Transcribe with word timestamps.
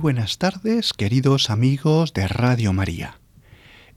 Buenas 0.00 0.38
tardes, 0.38 0.94
queridos 0.94 1.50
amigos 1.50 2.14
de 2.14 2.26
Radio 2.26 2.72
María. 2.72 3.20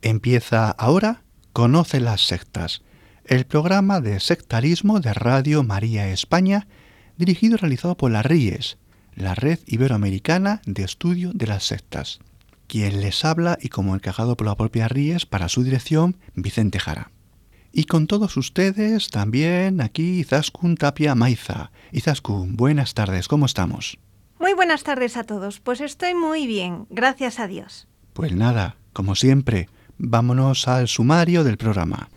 Empieza 0.01 0.69
ahora 0.69 1.23
Conoce 1.53 2.01
las 2.01 2.27
sectas, 2.27 2.81
el 3.23 3.45
programa 3.45 4.01
de 4.01 4.19
sectarismo 4.19 4.99
de 4.99 5.13
Radio 5.13 5.63
María 5.63 6.09
España, 6.09 6.67
dirigido 7.15 7.55
y 7.55 7.57
realizado 7.57 7.95
por 7.95 8.11
la 8.11 8.21
RIES, 8.21 8.77
la 9.15 9.33
Red 9.33 9.59
Iberoamericana 9.65 10.61
de 10.65 10.83
Estudio 10.83 11.31
de 11.33 11.47
las 11.47 11.63
Sectas. 11.63 12.19
Quien 12.67 12.99
les 12.99 13.23
habla 13.23 13.57
y 13.61 13.69
como 13.69 13.95
encajado 13.95 14.35
por 14.35 14.47
la 14.47 14.55
propia 14.55 14.89
RIES 14.89 15.25
para 15.25 15.47
su 15.47 15.63
dirección, 15.63 16.17
Vicente 16.35 16.79
Jara. 16.79 17.11
Y 17.71 17.85
con 17.85 18.07
todos 18.07 18.35
ustedes 18.35 19.09
también 19.09 19.79
aquí 19.79 20.19
Izaskun 20.19 20.75
Tapia 20.75 21.15
Maiza. 21.15 21.71
Izaskun, 21.93 22.57
buenas 22.57 22.93
tardes, 22.93 23.29
¿cómo 23.29 23.45
estamos? 23.45 23.99
Muy 24.43 24.51
buenas 24.51 24.83
tardes 24.83 25.15
a 25.15 25.23
todos. 25.23 25.61
Pues 25.61 25.79
estoy 25.79 26.15
muy 26.15 26.47
bien, 26.47 26.85
gracias 26.89 27.39
a 27.39 27.47
Dios. 27.47 27.87
Pues 28.11 28.33
nada, 28.33 28.75
como 28.91 29.15
siempre, 29.15 29.69
vámonos 29.97 30.67
al 30.67 30.89
sumario 30.89 31.45
del 31.45 31.55
programa. 31.55 32.09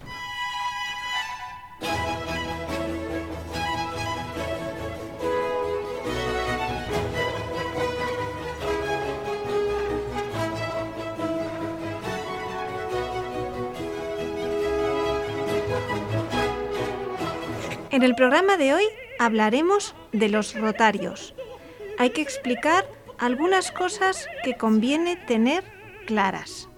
En 17.92 18.02
el 18.02 18.16
programa 18.16 18.56
de 18.56 18.74
hoy 18.74 18.84
hablaremos 19.20 19.94
de 20.10 20.28
los 20.28 20.54
rotarios. 20.54 21.35
Hay 21.98 22.10
que 22.10 22.22
explicar 22.22 22.86
algunas 23.18 23.72
cosas 23.72 24.28
que 24.44 24.56
conviene 24.56 25.16
tener 25.16 25.64
claras. 26.06 26.68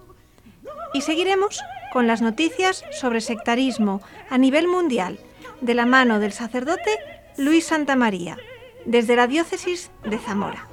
Y 0.94 1.02
seguiremos 1.02 1.60
con 1.92 2.06
las 2.06 2.22
noticias 2.22 2.84
sobre 2.92 3.20
sectarismo 3.20 4.00
a 4.30 4.38
nivel 4.38 4.68
mundial, 4.68 5.18
de 5.60 5.74
la 5.74 5.86
mano 5.86 6.20
del 6.20 6.32
sacerdote 6.32 6.98
Luis 7.36 7.66
Santamaría, 7.66 8.36
desde 8.84 9.16
la 9.16 9.26
diócesis 9.26 9.90
de 10.04 10.18
Zamora. 10.18 10.67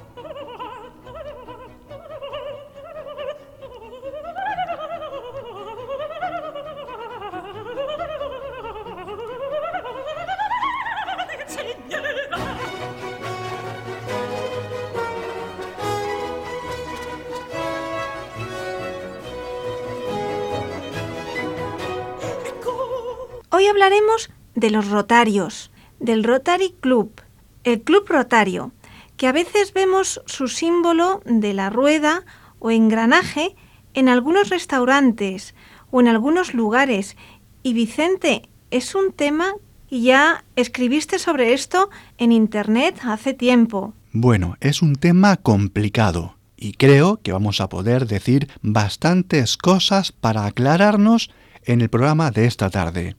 Hablaremos 23.96 24.30
de 24.54 24.70
los 24.70 24.88
rotarios, 24.88 25.70
del 26.00 26.24
Rotary 26.24 26.74
Club, 26.80 27.20
el 27.64 27.80
Club 27.82 28.06
Rotario, 28.08 28.72
que 29.16 29.26
a 29.26 29.32
veces 29.32 29.72
vemos 29.72 30.20
su 30.26 30.48
símbolo 30.48 31.22
de 31.24 31.54
la 31.54 31.70
rueda 31.70 32.24
o 32.58 32.70
engranaje 32.70 33.54
en 33.94 34.08
algunos 34.08 34.50
restaurantes 34.50 35.54
o 35.90 36.00
en 36.00 36.08
algunos 36.08 36.52
lugares. 36.52 37.16
Y 37.62 37.72
Vicente, 37.72 38.48
es 38.70 38.94
un 38.94 39.12
tema 39.12 39.54
y 39.88 40.02
ya 40.02 40.44
escribiste 40.56 41.18
sobre 41.18 41.52
esto 41.54 41.88
en 42.18 42.32
Internet 42.32 42.98
hace 43.04 43.32
tiempo. 43.32 43.94
Bueno, 44.12 44.56
es 44.60 44.82
un 44.82 44.96
tema 44.96 45.36
complicado 45.36 46.36
y 46.56 46.72
creo 46.72 47.20
que 47.22 47.32
vamos 47.32 47.60
a 47.60 47.68
poder 47.68 48.06
decir 48.06 48.48
bastantes 48.62 49.56
cosas 49.56 50.12
para 50.12 50.44
aclararnos 50.44 51.30
en 51.64 51.80
el 51.80 51.88
programa 51.88 52.30
de 52.30 52.46
esta 52.46 52.70
tarde. 52.70 53.16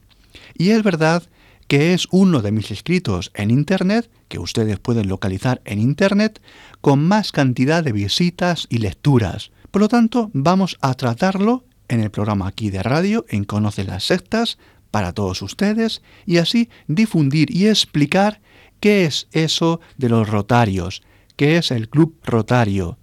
Y 0.58 0.72
es 0.72 0.84
verdad 0.84 1.24
que 1.68 1.94
es 1.94 2.08
uno 2.12 2.42
de 2.42 2.52
mis 2.52 2.72
escritos 2.72 3.32
en 3.36 3.52
Internet, 3.52 4.10
que 4.28 4.40
ustedes 4.40 4.80
pueden 4.80 5.08
localizar 5.08 5.62
en 5.66 5.80
Internet, 5.80 6.42
con 6.82 7.06
más 7.06 7.32
cantidad 7.32 7.84
de 7.84 7.92
visitas 7.92 8.68
y 8.70 8.80
lecturas. 8.80 9.52
Por 9.72 9.82
lo 9.82 9.88
tanto, 9.90 10.32
vamos 10.34 10.78
a 10.82 10.94
tratarlo 10.94 11.66
en 11.90 12.00
el 12.00 12.10
programa 12.10 12.48
aquí 12.48 12.70
de 12.70 12.84
radio, 12.84 13.26
en 13.30 13.44
Conoce 13.44 13.84
las 13.84 14.06
Sectas, 14.06 14.58
para 14.92 15.14
todos 15.14 15.42
ustedes, 15.42 16.02
y 16.26 16.38
así 16.38 16.70
difundir 16.88 17.56
y 17.56 17.68
explicar 17.68 18.42
qué 18.80 19.06
es 19.06 19.28
eso 19.32 19.82
de 19.98 20.10
los 20.10 20.30
rotarios, 20.30 21.04
qué 21.36 21.58
es 21.58 21.72
el 21.72 21.90
club 21.90 22.16
rotario, 22.24 22.98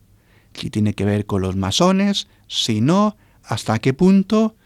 si 0.54 0.70
tiene 0.70 0.94
que 0.94 1.04
ver 1.04 1.26
con 1.26 1.42
los 1.42 1.56
masones, 1.56 2.28
si 2.48 2.80
no, 2.80 3.16
hasta 3.42 3.78
qué 3.78 3.92
punto, 3.92 4.56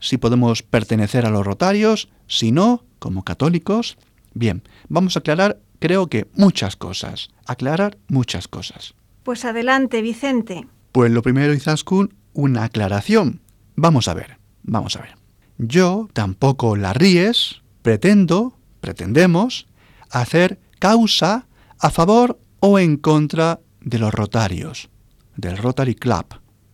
si 0.00 0.18
podemos 0.18 0.62
pertenecer 0.62 1.26
a 1.26 1.30
los 1.30 1.46
rotarios, 1.46 2.08
si 2.26 2.50
no, 2.50 2.84
como 2.98 3.22
católicos. 3.22 3.96
Bien, 4.34 4.62
vamos 4.88 5.16
a 5.16 5.20
aclarar, 5.20 5.60
creo 5.78 6.08
que 6.08 6.28
muchas 6.34 6.76
cosas. 6.76 7.30
Aclarar 7.46 7.98
muchas 8.08 8.48
cosas. 8.48 8.94
Pues 9.22 9.44
adelante, 9.44 10.02
Vicente. 10.02 10.66
Pues 10.92 11.12
lo 11.12 11.22
primero, 11.22 11.54
Izaskun, 11.54 12.14
una 12.32 12.64
aclaración. 12.64 13.40
Vamos 13.76 14.08
a 14.08 14.14
ver, 14.14 14.38
vamos 14.62 14.96
a 14.96 15.02
ver. 15.02 15.14
Yo, 15.58 16.08
tampoco 16.12 16.74
la 16.76 16.92
ríes, 16.92 17.62
pretendo, 17.82 18.58
pretendemos, 18.80 19.66
hacer 20.10 20.58
causa 20.78 21.46
a 21.78 21.90
favor 21.90 22.40
o 22.60 22.78
en 22.78 22.96
contra 22.96 23.60
de 23.80 23.98
los 23.98 24.12
rotarios, 24.12 24.88
del 25.36 25.56
Rotary 25.58 25.94
Club. 25.94 26.26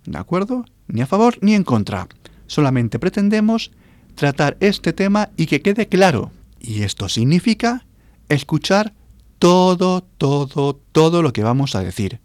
¿De 0.05 0.19
acuerdo? 0.19 0.65
Ni 0.89 1.01
a 1.01 1.07
favor 1.07 1.39
ni 1.41 1.55
en 1.55 1.65
contra. 1.65 2.09
Solamente 2.47 2.99
pretendemos 2.99 3.73
tratar 4.15 4.57
este 4.61 4.93
tema 4.93 5.31
y 5.37 5.47
que 5.47 5.63
quede 5.63 5.89
claro. 5.89 6.31
Y 6.61 6.83
esto 6.83 7.09
significa 7.09 7.87
escuchar 8.29 8.95
todo, 9.39 10.03
todo, 10.03 10.81
todo 10.93 11.23
lo 11.23 11.33
que 11.33 11.43
vamos 11.43 11.75
a 11.75 11.83
decir 11.83 12.21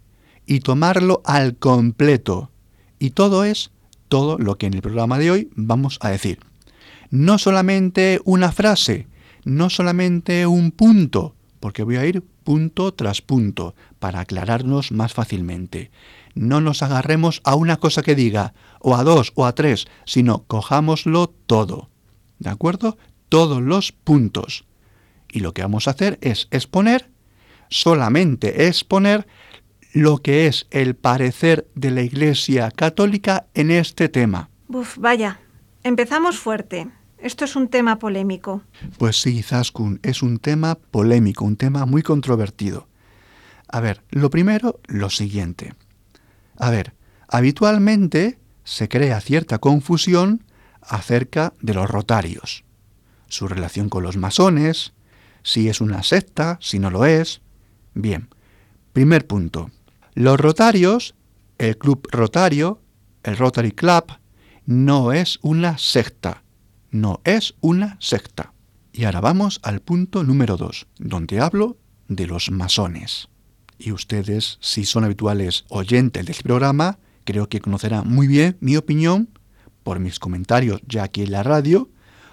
y 0.45 0.59
tomarlo 0.61 1.21
al 1.25 1.55
completo. 1.55 2.51
Y 2.99 3.11
todo 3.11 3.43
es 3.43 3.71
todo 4.07 4.37
lo 4.37 4.57
que 4.57 4.67
en 4.67 4.73
el 4.73 4.81
programa 4.81 5.17
de 5.17 5.31
hoy 5.31 5.49
vamos 5.55 5.97
a 6.01 6.09
decir. 6.09 6.39
No 7.09 7.37
solamente 7.37 8.19
una 8.25 8.51
frase, 8.51 9.07
no 9.43 9.69
solamente 9.69 10.45
un 10.47 10.71
punto, 10.71 11.35
porque 11.59 11.83
voy 11.83 11.97
a 11.97 12.05
ir 12.05 12.23
punto 12.43 12.93
tras 12.93 13.21
punto 13.21 13.75
para 13.99 14.19
aclararnos 14.19 14.91
más 14.91 15.13
fácilmente. 15.13 15.91
No 16.33 16.61
nos 16.61 16.81
agarremos 16.83 17.41
a 17.43 17.55
una 17.55 17.77
cosa 17.77 18.01
que 18.01 18.15
diga, 18.15 18.53
o 18.79 18.95
a 18.95 19.03
dos, 19.03 19.31
o 19.35 19.45
a 19.45 19.53
tres, 19.53 19.87
sino 20.05 20.43
cojámoslo 20.45 21.27
todo. 21.45 21.89
¿De 22.39 22.49
acuerdo? 22.49 22.97
Todos 23.29 23.61
los 23.61 23.91
puntos. 23.91 24.65
Y 25.31 25.39
lo 25.39 25.53
que 25.53 25.61
vamos 25.61 25.87
a 25.87 25.91
hacer 25.91 26.17
es 26.21 26.47
exponer, 26.51 27.09
solamente 27.69 28.67
exponer 28.67 29.27
lo 29.93 30.17
que 30.19 30.47
es 30.47 30.67
el 30.71 30.95
parecer 30.95 31.67
de 31.75 31.91
la 31.91 32.01
Iglesia 32.01 32.71
Católica 32.71 33.47
en 33.53 33.71
este 33.71 34.09
tema. 34.09 34.49
Uf, 34.67 34.97
vaya, 34.97 35.39
empezamos 35.83 36.37
fuerte. 36.37 36.87
Esto 37.17 37.45
es 37.45 37.55
un 37.55 37.67
tema 37.67 37.99
polémico. 37.99 38.63
Pues 38.97 39.21
sí, 39.21 39.43
Zaskun, 39.43 39.99
es 40.01 40.23
un 40.23 40.39
tema 40.39 40.75
polémico, 40.75 41.45
un 41.45 41.55
tema 41.55 41.85
muy 41.85 42.01
controvertido. 42.01 42.87
A 43.67 43.79
ver, 43.79 44.01
lo 44.09 44.29
primero, 44.29 44.79
lo 44.87 45.09
siguiente. 45.09 45.73
A 46.61 46.69
ver, 46.69 46.93
habitualmente 47.27 48.37
se 48.63 48.87
crea 48.87 49.19
cierta 49.19 49.57
confusión 49.57 50.43
acerca 50.79 51.53
de 51.59 51.73
los 51.73 51.89
rotarios, 51.89 52.65
su 53.27 53.47
relación 53.47 53.89
con 53.89 54.03
los 54.03 54.15
masones, 54.15 54.93
si 55.41 55.69
es 55.69 55.81
una 55.81 56.03
secta, 56.03 56.59
si 56.61 56.77
no 56.77 56.91
lo 56.91 57.05
es. 57.05 57.41
Bien, 57.95 58.29
primer 58.93 59.25
punto. 59.25 59.71
Los 60.13 60.39
rotarios, 60.39 61.15
el 61.57 61.79
club 61.79 62.07
rotario, 62.11 62.79
el 63.23 63.37
Rotary 63.37 63.71
Club, 63.71 64.19
no 64.67 65.13
es 65.13 65.39
una 65.41 65.79
secta, 65.79 66.43
no 66.91 67.21
es 67.23 67.55
una 67.61 67.97
secta. 67.99 68.53
Y 68.93 69.05
ahora 69.05 69.19
vamos 69.19 69.61
al 69.63 69.79
punto 69.79 70.23
número 70.23 70.57
dos, 70.57 70.85
donde 70.99 71.39
hablo 71.39 71.77
de 72.07 72.27
los 72.27 72.51
masones. 72.51 73.29
Y 73.83 73.91
ustedes, 73.91 74.57
si 74.61 74.85
son 74.85 75.03
habituales 75.03 75.65
oyentes 75.69 76.25
de 76.25 76.31
este 76.31 76.43
programa, 76.43 76.99
creo 77.23 77.49
que 77.49 77.59
conocerán 77.59 78.07
muy 78.07 78.27
bien 78.27 78.57
mi 78.59 78.77
opinión 78.77 79.29
por 79.83 79.99
mis 79.99 80.19
comentarios 80.19 80.81
ya 80.87 81.03
aquí 81.03 81.23
en 81.23 81.31
la 81.31 81.43
radio, 81.43 81.89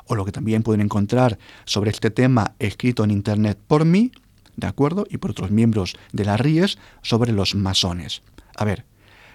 o 0.06 0.14
lo 0.14 0.24
que 0.24 0.32
también 0.32 0.62
pueden 0.62 0.80
encontrar 0.80 1.38
sobre 1.64 1.90
este 1.90 2.10
tema 2.10 2.54
escrito 2.58 3.04
en 3.04 3.10
Internet 3.10 3.58
por 3.66 3.84
mí, 3.84 4.12
¿de 4.56 4.66
acuerdo? 4.66 5.06
Y 5.10 5.18
por 5.18 5.30
otros 5.30 5.50
miembros 5.50 5.96
de 6.12 6.24
la 6.24 6.36
RIES 6.36 6.78
sobre 7.02 7.32
los 7.32 7.54
masones. 7.54 8.22
A 8.56 8.64
ver, 8.64 8.84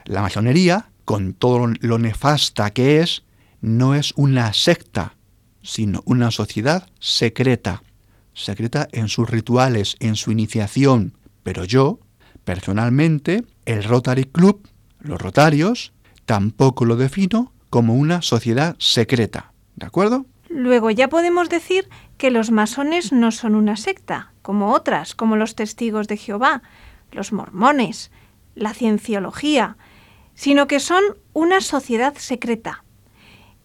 la 0.05 0.21
masonería, 0.21 0.89
con 1.05 1.33
todo 1.33 1.67
lo 1.79 1.97
nefasta 1.99 2.71
que 2.71 2.99
es, 3.01 3.23
no 3.61 3.95
es 3.95 4.13
una 4.15 4.51
secta, 4.53 5.15
sino 5.61 6.01
una 6.05 6.31
sociedad 6.31 6.89
secreta. 6.99 7.83
Secreta 8.33 8.87
en 8.91 9.07
sus 9.07 9.29
rituales, 9.29 9.95
en 9.99 10.15
su 10.15 10.31
iniciación. 10.31 11.13
Pero 11.43 11.65
yo, 11.65 11.99
personalmente, 12.43 13.43
el 13.65 13.83
Rotary 13.83 14.25
Club, 14.25 14.67
los 14.99 15.21
Rotarios, 15.21 15.93
tampoco 16.25 16.85
lo 16.85 16.95
defino 16.95 17.53
como 17.69 17.95
una 17.95 18.21
sociedad 18.21 18.75
secreta. 18.79 19.53
¿De 19.75 19.85
acuerdo? 19.85 20.25
Luego 20.49 20.91
ya 20.91 21.09
podemos 21.09 21.49
decir 21.49 21.89
que 22.17 22.31
los 22.31 22.51
masones 22.51 23.11
no 23.11 23.31
son 23.31 23.55
una 23.55 23.75
secta, 23.75 24.33
como 24.41 24.71
otras, 24.71 25.15
como 25.15 25.35
los 25.35 25.55
testigos 25.55 26.07
de 26.07 26.17
Jehová, 26.17 26.61
los 27.11 27.33
mormones, 27.33 28.11
la 28.55 28.73
cienciología, 28.73 29.77
sino 30.35 30.67
que 30.67 30.79
son 30.79 31.03
una 31.33 31.61
sociedad 31.61 32.13
secreta. 32.17 32.83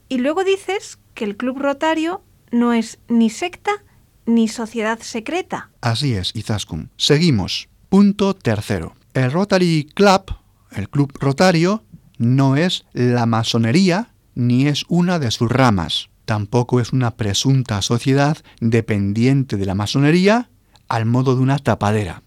Y 0.09 0.19
luego 0.19 0.45
dices 0.45 0.99
que 1.15 1.25
el 1.25 1.37
Club 1.37 1.59
Rotario 1.59 2.23
no 2.51 2.73
es 2.73 2.99
ni 3.09 3.29
secta 3.29 3.85
ni 4.29 4.47
sociedad 4.47 5.01
secreta. 5.01 5.71
Así 5.81 6.15
es, 6.15 6.37
Izaskun. 6.37 6.91
Seguimos. 6.97 7.69
Punto 7.89 8.35
tercero. 8.35 8.95
El 9.15 9.33
Rotary 9.33 9.89
Club, 9.95 10.37
el 10.71 10.89
Club 10.89 11.13
Rotario, 11.19 11.83
no 12.19 12.55
es 12.55 12.85
la 12.93 13.27
masonería 13.27 14.13
ni 14.35 14.69
es 14.69 14.85
una 14.89 15.19
de 15.19 15.33
sus 15.33 15.51
ramas 15.51 16.11
tampoco 16.29 16.79
es 16.79 16.93
una 16.93 17.17
presunta 17.17 17.81
sociedad 17.81 18.37
dependiente 18.61 19.57
de 19.57 19.65
la 19.65 19.75
masonería 19.75 20.51
al 20.87 21.07
modo 21.07 21.35
de 21.35 21.41
una 21.41 21.59
tapadera. 21.59 22.23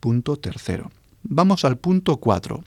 Punto 0.00 0.36
tercero. 0.38 0.90
Vamos 1.22 1.66
al 1.66 1.76
punto 1.76 2.16
cuatro. 2.16 2.64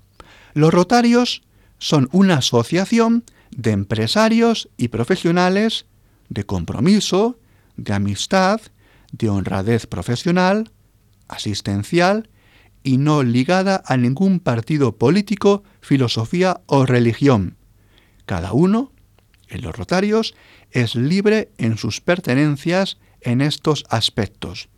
Los 0.53 0.71
rotarios 0.71 1.41
son 1.79 2.09
una 2.11 2.35
asociación 2.35 3.23
de 3.49 3.71
empresarios 3.71 4.69
y 4.77 4.89
profesionales 4.89 5.87
de 6.29 6.43
compromiso, 6.43 7.39
de 7.77 7.93
amistad, 7.93 8.59
de 9.11 9.29
honradez 9.29 9.87
profesional, 9.87 10.71
asistencial 11.27 12.29
y 12.83 12.97
no 12.97 13.23
ligada 13.23 13.83
a 13.85 13.97
ningún 13.97 14.39
partido 14.39 14.97
político, 14.97 15.63
filosofía 15.81 16.61
o 16.65 16.85
religión. 16.85 17.57
Cada 18.25 18.53
uno, 18.53 18.91
en 19.47 19.61
los 19.61 19.75
rotarios, 19.75 20.35
es 20.71 20.95
libre 20.95 21.51
en 21.57 21.77
sus 21.77 22.01
pertenencias 22.01 22.97
en 23.21 23.41
estos 23.41 23.85
aspectos, 23.89 24.69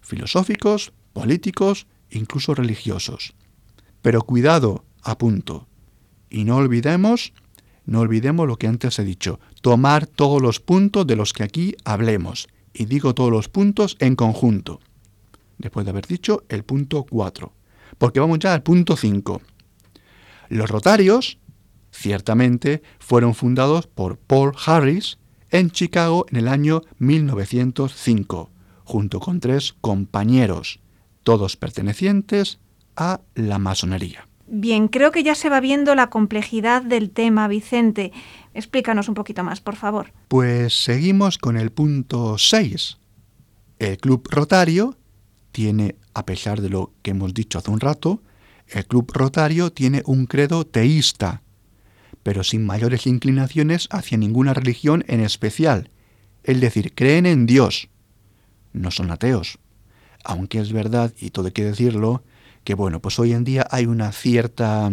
filosóficos, 0.00 0.92
políticos, 1.12 1.86
incluso 2.10 2.54
religiosos. 2.54 3.34
Pero 4.02 4.22
cuidado, 4.22 4.84
apunto, 5.02 5.68
y 6.30 6.44
no 6.44 6.56
olvidemos, 6.56 7.32
no 7.86 8.00
olvidemos 8.00 8.46
lo 8.46 8.56
que 8.56 8.66
antes 8.66 8.98
he 8.98 9.04
dicho, 9.04 9.40
tomar 9.60 10.06
todos 10.06 10.40
los 10.40 10.60
puntos 10.60 11.06
de 11.06 11.16
los 11.16 11.32
que 11.32 11.42
aquí 11.42 11.76
hablemos, 11.84 12.48
y 12.72 12.86
digo 12.86 13.14
todos 13.14 13.30
los 13.30 13.48
puntos 13.48 13.96
en 14.00 14.16
conjunto, 14.16 14.80
después 15.58 15.84
de 15.84 15.90
haber 15.90 16.06
dicho 16.06 16.44
el 16.48 16.64
punto 16.64 17.04
4, 17.04 17.52
porque 17.98 18.20
vamos 18.20 18.38
ya 18.38 18.54
al 18.54 18.62
punto 18.62 18.96
5. 18.96 19.42
Los 20.48 20.70
rotarios, 20.70 21.38
ciertamente, 21.90 22.82
fueron 22.98 23.34
fundados 23.34 23.86
por 23.86 24.18
Paul 24.18 24.52
Harris, 24.64 25.18
en 25.50 25.70
Chicago 25.70 26.24
en 26.30 26.38
el 26.38 26.48
año 26.48 26.82
1905, 26.98 28.50
junto 28.84 29.20
con 29.20 29.38
tres 29.38 29.74
compañeros, 29.80 30.80
todos 31.22 31.56
pertenecientes 31.56 32.58
a 32.96 33.20
la 33.34 33.58
masonería. 33.58 34.26
Bien, 34.54 34.88
creo 34.88 35.12
que 35.12 35.22
ya 35.22 35.34
se 35.34 35.48
va 35.48 35.60
viendo 35.60 35.94
la 35.94 36.10
complejidad 36.10 36.82
del 36.82 37.08
tema, 37.08 37.48
Vicente. 37.48 38.12
Explícanos 38.52 39.08
un 39.08 39.14
poquito 39.14 39.42
más, 39.42 39.62
por 39.62 39.76
favor. 39.76 40.12
Pues 40.28 40.74
seguimos 40.74 41.38
con 41.38 41.56
el 41.56 41.72
punto 41.72 42.36
6. 42.36 42.98
El 43.78 43.96
Club 43.96 44.28
Rotario 44.30 44.98
tiene, 45.52 45.96
a 46.12 46.26
pesar 46.26 46.60
de 46.60 46.68
lo 46.68 46.92
que 47.00 47.12
hemos 47.12 47.32
dicho 47.32 47.56
hace 47.56 47.70
un 47.70 47.80
rato, 47.80 48.20
el 48.68 48.84
Club 48.84 49.10
Rotario 49.14 49.72
tiene 49.72 50.02
un 50.04 50.26
credo 50.26 50.66
teísta, 50.66 51.40
pero 52.22 52.44
sin 52.44 52.66
mayores 52.66 53.06
inclinaciones 53.06 53.88
hacia 53.90 54.18
ninguna 54.18 54.52
religión 54.52 55.02
en 55.08 55.20
especial, 55.20 55.88
es 56.42 56.60
decir, 56.60 56.92
creen 56.94 57.24
en 57.24 57.46
Dios. 57.46 57.88
No 58.74 58.90
son 58.90 59.12
ateos. 59.12 59.58
Aunque 60.24 60.60
es 60.60 60.74
verdad, 60.74 61.14
y 61.18 61.30
todo 61.30 61.46
hay 61.46 61.52
que 61.52 61.64
decirlo, 61.64 62.22
que 62.64 62.74
bueno, 62.74 63.00
pues 63.00 63.18
hoy 63.18 63.32
en 63.32 63.44
día 63.44 63.66
hay 63.70 63.86
una 63.86 64.12
cierta, 64.12 64.90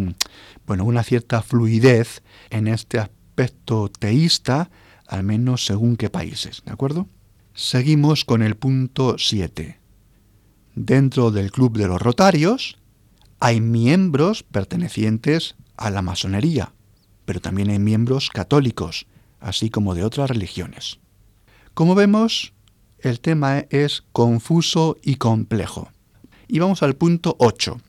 bueno, 0.66 0.84
una 0.84 1.02
cierta 1.02 1.42
fluidez 1.42 2.22
en 2.50 2.68
este 2.68 2.98
aspecto 2.98 3.88
teísta, 3.88 4.70
al 5.06 5.22
menos 5.22 5.64
según 5.64 5.96
qué 5.96 6.10
países, 6.10 6.62
¿de 6.64 6.72
acuerdo? 6.72 7.08
Seguimos 7.54 8.24
con 8.24 8.42
el 8.42 8.56
punto 8.56 9.16
7. 9.18 9.78
Dentro 10.74 11.30
del 11.30 11.50
Club 11.50 11.76
de 11.76 11.88
los 11.88 12.00
Rotarios 12.00 12.78
hay 13.40 13.60
miembros 13.60 14.42
pertenecientes 14.42 15.56
a 15.76 15.90
la 15.90 16.02
masonería, 16.02 16.72
pero 17.24 17.40
también 17.40 17.70
hay 17.70 17.78
miembros 17.78 18.30
católicos, 18.30 19.06
así 19.40 19.70
como 19.70 19.94
de 19.94 20.04
otras 20.04 20.30
religiones. 20.30 21.00
Como 21.74 21.94
vemos, 21.94 22.52
el 22.98 23.20
tema 23.20 23.64
es 23.70 24.02
confuso 24.12 24.96
y 25.02 25.16
complejo. 25.16 25.90
Y 26.52 26.58
vamos 26.58 26.82
al 26.82 26.96
punto 26.96 27.36
8. 27.38 27.80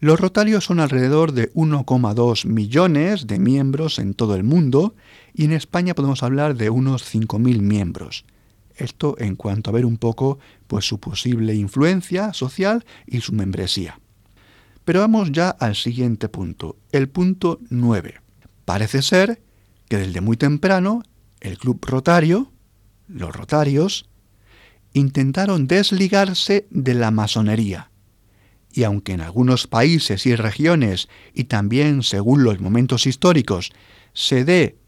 Los 0.00 0.18
rotarios 0.18 0.64
son 0.64 0.80
alrededor 0.80 1.32
de 1.32 1.52
1,2 1.52 2.46
millones 2.46 3.26
de 3.26 3.38
miembros 3.38 3.98
en 3.98 4.14
todo 4.14 4.36
el 4.36 4.42
mundo 4.42 4.94
y 5.34 5.44
en 5.44 5.52
España 5.52 5.94
podemos 5.94 6.22
hablar 6.22 6.56
de 6.56 6.70
unos 6.70 7.14
5.000 7.14 7.60
miembros. 7.60 8.24
Esto 8.74 9.16
en 9.18 9.36
cuanto 9.36 9.68
a 9.68 9.74
ver 9.74 9.84
un 9.84 9.98
poco 9.98 10.38
pues 10.66 10.86
su 10.86 10.98
posible 10.98 11.54
influencia 11.54 12.32
social 12.32 12.86
y 13.06 13.20
su 13.20 13.34
membresía. 13.34 14.00
Pero 14.86 15.00
vamos 15.00 15.30
ya 15.30 15.50
al 15.50 15.74
siguiente 15.74 16.30
punto, 16.30 16.76
el 16.90 17.10
punto 17.10 17.58
9. 17.68 18.20
Parece 18.64 19.02
ser 19.02 19.42
que 19.90 19.98
desde 19.98 20.22
muy 20.22 20.38
temprano 20.38 21.02
el 21.40 21.58
club 21.58 21.84
rotario, 21.84 22.50
los 23.08 23.34
rotarios, 23.36 24.08
intentaron 24.92 25.66
desligarse 25.66 26.66
de 26.70 26.94
la 26.94 27.10
masonería. 27.10 27.90
Y 28.72 28.84
aunque 28.84 29.12
en 29.12 29.20
algunos 29.20 29.66
países 29.66 30.26
y 30.26 30.36
regiones, 30.36 31.08
y 31.34 31.44
también 31.44 32.02
según 32.02 32.44
los 32.44 32.60
momentos 32.60 33.06
históricos, 33.06 33.72
se 34.12 34.44
dé 34.44 34.78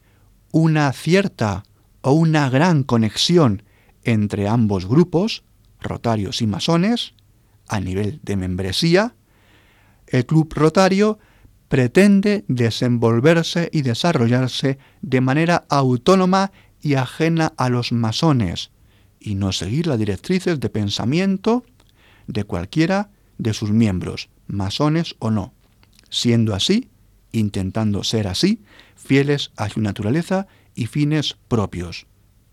una 0.53 0.93
cierta 0.93 1.65
o 2.03 2.13
una 2.13 2.51
gran 2.51 2.83
conexión 2.83 3.63
entre 4.05 4.49
ambos 4.49 4.87
grupos, 4.87 5.45
rotarios 5.81 6.43
y 6.43 6.47
masones, 6.47 7.15
a 7.69 7.81
nivel 7.81 8.21
de 8.23 8.37
membresía, 8.37 9.15
el 10.07 10.27
club 10.27 10.53
rotario 10.55 11.19
pretende 11.69 12.45
desenvolverse 12.49 13.71
y 13.73 13.83
desarrollarse 13.83 14.79
de 15.03 15.21
manera 15.21 15.65
autónoma 15.69 16.51
y 16.81 16.95
ajena 16.95 17.53
a 17.57 17.69
los 17.69 17.93
masones, 17.93 18.73
y 19.21 19.35
no 19.35 19.53
seguir 19.53 19.87
las 19.87 19.99
directrices 19.99 20.59
de 20.59 20.71
pensamiento 20.71 21.65
de 22.27 22.45
cualquiera 22.45 23.11
de 23.39 23.53
sus 23.55 23.71
miembros, 23.71 24.31
masones 24.47 25.15
o 25.19 25.31
no, 25.31 25.53
siendo 26.09 26.55
así, 26.55 26.89
intentando 27.31 28.03
ser 28.03 28.27
así, 28.27 28.63
fieles 28.97 29.53
a 29.57 29.69
su 29.69 29.81
naturaleza 29.81 30.47
y 30.75 30.87
fines 30.87 31.37
propios, 31.49 32.07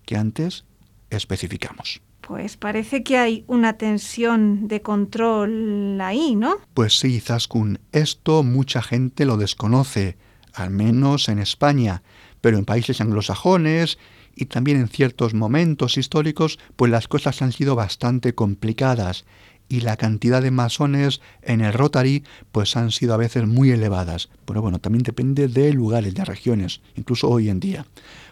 que 0.04 0.16
antes 0.16 0.64
especificamos. 1.10 2.02
Pues 2.20 2.56
parece 2.58 3.02
que 3.02 3.16
hay 3.16 3.44
una 3.46 3.78
tensión 3.78 4.68
de 4.68 4.82
control 4.82 5.98
ahí, 6.00 6.36
¿no? 6.36 6.56
Pues 6.74 6.98
sí, 6.98 7.20
Zaskun, 7.20 7.78
esto 7.92 8.42
mucha 8.42 8.82
gente 8.82 9.24
lo 9.24 9.38
desconoce, 9.38 10.18
al 10.52 10.70
menos 10.70 11.28
en 11.30 11.38
España, 11.38 12.02
pero 12.40 12.58
en 12.58 12.64
países 12.64 13.00
anglosajones 13.00 13.98
y 14.38 14.46
también 14.46 14.78
en 14.78 14.88
ciertos 14.88 15.34
momentos 15.34 15.98
históricos, 15.98 16.58
pues 16.76 16.90
las 16.92 17.08
cosas 17.08 17.42
han 17.42 17.52
sido 17.52 17.74
bastante 17.74 18.34
complicadas 18.34 19.24
y 19.68 19.80
la 19.80 19.96
cantidad 19.96 20.40
de 20.40 20.52
masones 20.52 21.20
en 21.42 21.60
el 21.60 21.72
Rotary 21.72 22.24
pues 22.52 22.76
han 22.76 22.92
sido 22.92 23.14
a 23.14 23.18
veces 23.18 23.46
muy 23.46 23.70
elevadas. 23.70 24.30
Pero 24.44 24.62
bueno, 24.62 24.78
también 24.78 25.02
depende 25.02 25.48
de 25.48 25.72
lugares, 25.72 26.14
de 26.14 26.24
regiones, 26.24 26.80
incluso 26.94 27.28
hoy 27.28 27.50
en 27.50 27.60
día. 27.60 27.86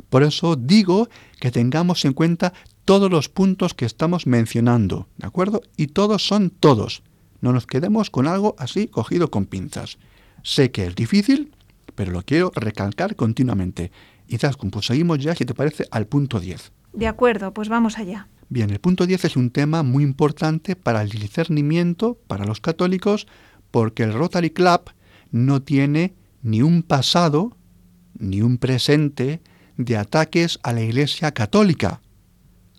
Por 0.08 0.22
eso 0.22 0.54
digo 0.54 1.08
que 1.40 1.50
tengamos 1.50 2.04
en 2.04 2.12
cuenta 2.12 2.52
todos 2.84 3.10
los 3.10 3.28
puntos 3.28 3.74
que 3.74 3.84
estamos 3.84 4.28
mencionando, 4.28 5.08
¿de 5.18 5.26
acuerdo? 5.26 5.60
Y 5.76 5.88
todos 5.88 6.26
son 6.26 6.50
todos, 6.50 7.02
No 7.40 7.52
nos 7.52 7.66
quedemos 7.66 8.10
con 8.10 8.26
algo 8.26 8.54
así 8.58 8.86
cogido 8.86 9.30
con 9.30 9.44
pinzas. 9.44 9.98
Sé 10.42 10.70
que 10.70 10.86
es 10.86 10.94
difícil, 10.94 11.52
pero 11.94 12.12
lo 12.12 12.22
quiero 12.22 12.50
recalcar 12.54 13.14
continuamente. 13.14 13.90
Y 14.28 14.38
pues 14.38 14.86
seguimos 14.86 15.18
ya, 15.18 15.34
si 15.34 15.44
te 15.44 15.54
parece, 15.54 15.86
al 15.90 16.06
punto 16.06 16.40
10. 16.40 16.72
De 16.92 17.06
acuerdo, 17.06 17.52
pues 17.52 17.68
vamos 17.68 17.98
allá. 17.98 18.28
Bien, 18.48 18.70
el 18.70 18.78
punto 18.78 19.06
10 19.06 19.24
es 19.24 19.36
un 19.36 19.50
tema 19.50 19.82
muy 19.82 20.04
importante 20.04 20.76
para 20.76 21.02
el 21.02 21.10
discernimiento 21.10 22.18
para 22.26 22.44
los 22.44 22.60
católicos 22.60 23.26
porque 23.70 24.04
el 24.04 24.12
Rotary 24.12 24.50
Club 24.50 24.90
no 25.30 25.62
tiene 25.62 26.14
ni 26.42 26.62
un 26.62 26.82
pasado 26.82 27.56
ni 28.18 28.40
un 28.40 28.58
presente 28.58 29.42
de 29.76 29.96
ataques 29.96 30.58
a 30.62 30.72
la 30.72 30.80
Iglesia 30.80 31.32
católica, 31.32 32.00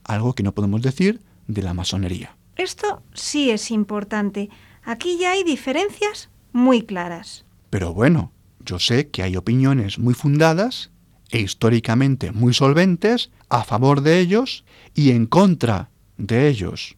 algo 0.04 0.34
que 0.34 0.44
no 0.44 0.54
podemos 0.54 0.82
decir 0.82 1.22
de 1.48 1.62
la 1.62 1.74
masonería. 1.74 2.36
Esto 2.56 3.04
sí 3.14 3.52
es 3.52 3.70
importante. 3.70 4.50
Aquí 4.84 5.18
ya 5.20 5.34
hay 5.34 5.44
diferencias 5.44 6.30
muy 6.54 6.82
claras. 6.82 7.46
Pero 7.70 7.94
bueno, 7.94 8.32
yo 8.66 8.80
sé 8.80 9.10
que 9.10 9.22
hay 9.22 9.36
opiniones 9.36 10.00
muy 10.00 10.14
fundadas 10.14 10.92
e 11.32 11.40
históricamente 11.40 12.32
muy 12.32 12.54
solventes 12.54 13.32
a 13.50 13.64
favor 13.64 14.02
de 14.02 14.20
ellos 14.20 14.64
y 14.94 15.12
en 15.12 15.26
contra 15.26 15.90
de 16.18 16.48
ellos. 16.48 16.96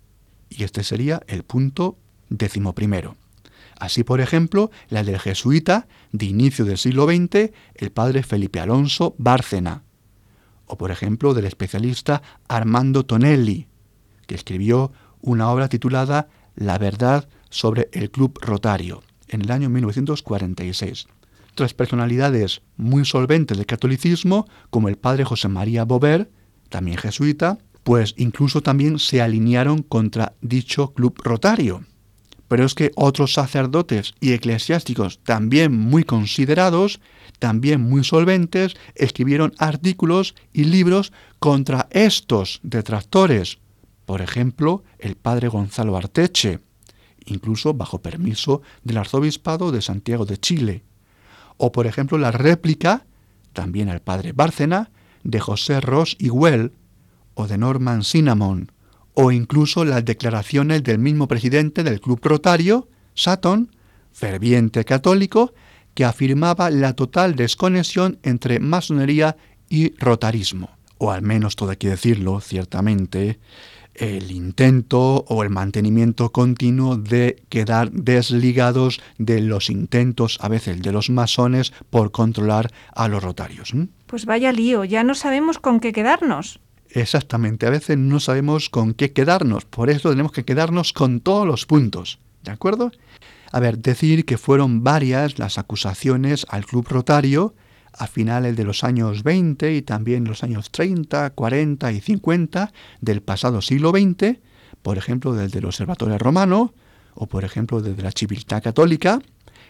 Y 0.50 0.64
este 0.64 0.84
sería 0.84 1.22
el 1.28 1.44
punto 1.44 1.98
decimoprimero. 2.30 3.16
Así, 3.80 4.04
por 4.04 4.20
ejemplo, 4.20 4.72
la 4.90 5.04
del 5.04 5.20
jesuita 5.20 5.88
de 6.12 6.26
inicio 6.26 6.66
del 6.66 6.78
siglo 6.78 7.06
XX, 7.06 7.52
el 7.76 7.92
padre 7.92 8.24
Felipe 8.24 8.60
Alonso 8.60 9.16
Bárcena, 9.18 9.84
o 10.66 10.78
por 10.78 10.92
ejemplo 10.92 11.34
del 11.34 11.46
especialista 11.46 12.22
Armando 12.48 13.06
Tonelli, 13.06 13.68
que 14.28 14.36
escribió 14.36 14.92
una 15.22 15.50
obra 15.50 15.70
titulada 15.70 16.28
La 16.56 16.78
verdad 16.78 17.28
sobre 17.50 17.90
el 17.94 18.12
Club 18.12 18.38
Rotario 18.42 19.02
en 19.30 19.42
el 19.42 19.52
año 19.52 19.70
1946. 19.70 21.08
Otras 21.52 21.74
personalidades 21.74 22.62
muy 22.78 23.06
solventes 23.06 23.58
del 23.58 23.66
catolicismo, 23.66 24.48
como 24.70 24.90
el 24.90 24.98
padre 24.98 25.26
José 25.26 25.48
María 25.48 25.84
Bover, 25.84 26.32
también 26.70 26.98
jesuita, 26.98 27.58
pues 27.84 28.14
incluso 28.18 28.62
también 28.62 29.00
se 29.00 29.22
alinearon 29.22 29.82
contra 29.82 30.34
dicho 30.42 30.94
club 30.94 31.20
rotario. 31.24 31.84
Pero 32.48 32.66
es 32.66 32.74
que 32.74 32.92
otros 32.96 33.34
sacerdotes 33.34 34.16
y 34.20 34.34
eclesiásticos 34.34 35.20
también 35.24 35.76
muy 35.76 36.04
considerados, 36.04 37.00
también 37.38 37.82
muy 37.82 38.04
solventes, 38.04 38.76
escribieron 38.96 39.54
artículos 39.58 40.36
y 40.52 40.66
libros 40.66 41.14
contra 41.40 41.88
estos 41.92 42.60
detractores. 42.64 43.60
Por 44.06 44.22
ejemplo, 44.22 44.84
el 44.98 45.16
padre 45.16 45.48
Gonzalo 45.48 45.96
Arteche, 45.96 46.60
incluso 47.26 47.76
bajo 47.76 48.02
permiso 48.02 48.62
del 48.84 48.98
arzobispado 48.98 49.72
de 49.72 49.82
Santiago 49.82 50.26
de 50.26 50.38
Chile. 50.38 50.84
O 51.62 51.72
por 51.72 51.86
ejemplo 51.86 52.18
la 52.18 52.32
réplica, 52.32 53.06
también 53.54 53.90
al 53.90 54.02
padre 54.02 54.32
Bárcena, 54.32 54.92
de 55.24 55.42
José 55.42 55.82
Ross 55.82 56.16
y 56.18 56.30
Well, 56.30 56.72
o 57.34 57.48
de 57.48 57.58
Norman 57.58 58.04
Cinnamon, 58.04 58.72
o 59.14 59.32
incluso 59.32 59.84
las 59.84 60.06
declaraciones 60.06 60.84
del 60.84 61.00
mismo 61.00 61.28
presidente 61.28 61.84
del 61.84 62.00
Club 62.00 62.22
Rotario, 62.24 62.88
Sutton, 63.14 63.76
ferviente 64.14 64.86
católico, 64.86 65.54
que 65.94 66.06
afirmaba 66.06 66.70
la 66.70 66.94
total 66.94 67.36
desconexión 67.36 68.20
entre 68.24 68.62
masonería 68.62 69.36
y 69.68 69.94
rotarismo. 69.98 70.70
O 70.98 71.12
al 71.12 71.22
menos 71.24 71.58
todo 71.58 71.72
hay 71.72 71.78
que 71.78 71.90
decirlo, 71.90 72.40
ciertamente, 72.40 73.40
el 74.00 74.32
intento 74.32 75.26
o 75.28 75.44
el 75.44 75.50
mantenimiento 75.50 76.32
continuo 76.32 76.96
de 76.98 77.44
quedar 77.50 77.92
desligados 77.92 79.02
de 79.18 79.42
los 79.42 79.70
intentos 79.70 80.40
a 80.42 80.48
veces 80.48 80.82
de 80.82 80.92
los 80.92 81.10
masones 81.10 81.74
por 81.90 82.12
controlar 82.12 82.72
a 82.96 83.08
los 83.08 83.22
rotarios. 83.22 83.74
Pues 84.06 84.26
vaya 84.26 84.52
lío, 84.52 84.86
ya 84.86 85.04
no 85.04 85.16
sabemos 85.16 85.60
con 85.60 85.80
qué 85.80 85.92
quedarnos. 85.92 86.60
Exactamente, 86.92 87.68
a 87.68 87.70
veces 87.70 87.98
no 87.98 88.20
sabemos 88.20 88.70
con 88.70 88.94
qué 88.94 89.12
quedarnos, 89.12 89.66
por 89.66 89.90
eso 89.90 90.10
tenemos 90.10 90.32
que 90.32 90.46
quedarnos 90.46 90.92
con 90.94 91.20
todos 91.20 91.46
los 91.46 91.66
puntos, 91.66 92.20
¿de 92.44 92.52
acuerdo? 92.52 92.92
A 93.52 93.60
ver, 93.60 93.78
decir 93.78 94.26
que 94.26 94.38
fueron 94.38 94.84
varias 94.84 95.38
las 95.38 95.58
acusaciones 95.58 96.48
al 96.50 96.66
Club 96.66 96.88
Rotario 96.88 97.54
a 97.94 98.08
finales 98.08 98.56
de 98.56 98.64
los 98.64 98.84
años 98.84 99.24
20 99.24 99.76
y 99.76 99.82
también 99.82 100.26
los 100.26 100.44
años 100.44 100.72
30, 100.72 101.32
40 101.32 101.92
y 101.92 102.02
50 102.02 102.72
del 103.02 103.22
pasado 103.22 103.62
siglo 103.62 103.92
XX, 103.92 104.38
por 104.82 104.98
ejemplo 104.98 105.34
desde 105.34 105.60
el 105.60 105.66
Observatorio 105.66 106.18
Romano 106.18 106.74
o 107.14 107.28
por 107.28 107.44
ejemplo 107.44 107.82
desde 107.82 108.02
la 108.02 108.12
Civiltà 108.12 108.62
Católica, 108.62 109.20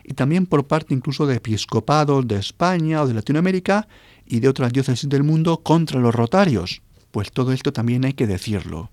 y 0.04 0.14
también 0.14 0.46
por 0.46 0.68
parte 0.68 0.94
incluso 0.94 1.28
de 1.28 1.36
episcopados 1.36 2.28
de 2.28 2.38
España 2.38 3.02
o 3.02 3.08
de 3.08 3.14
Latinoamérica 3.14 3.88
y 4.26 4.40
de 4.40 4.50
otras 4.50 4.72
diócesis 4.72 5.10
del 5.10 5.24
mundo 5.24 5.62
contra 5.62 6.00
los 6.00 6.14
rotarios. 6.14 6.82
Pues 7.12 7.32
todo 7.32 7.52
esto 7.52 7.74
también 7.74 8.06
hay 8.06 8.14
que 8.14 8.28
decirlo. 8.28 8.92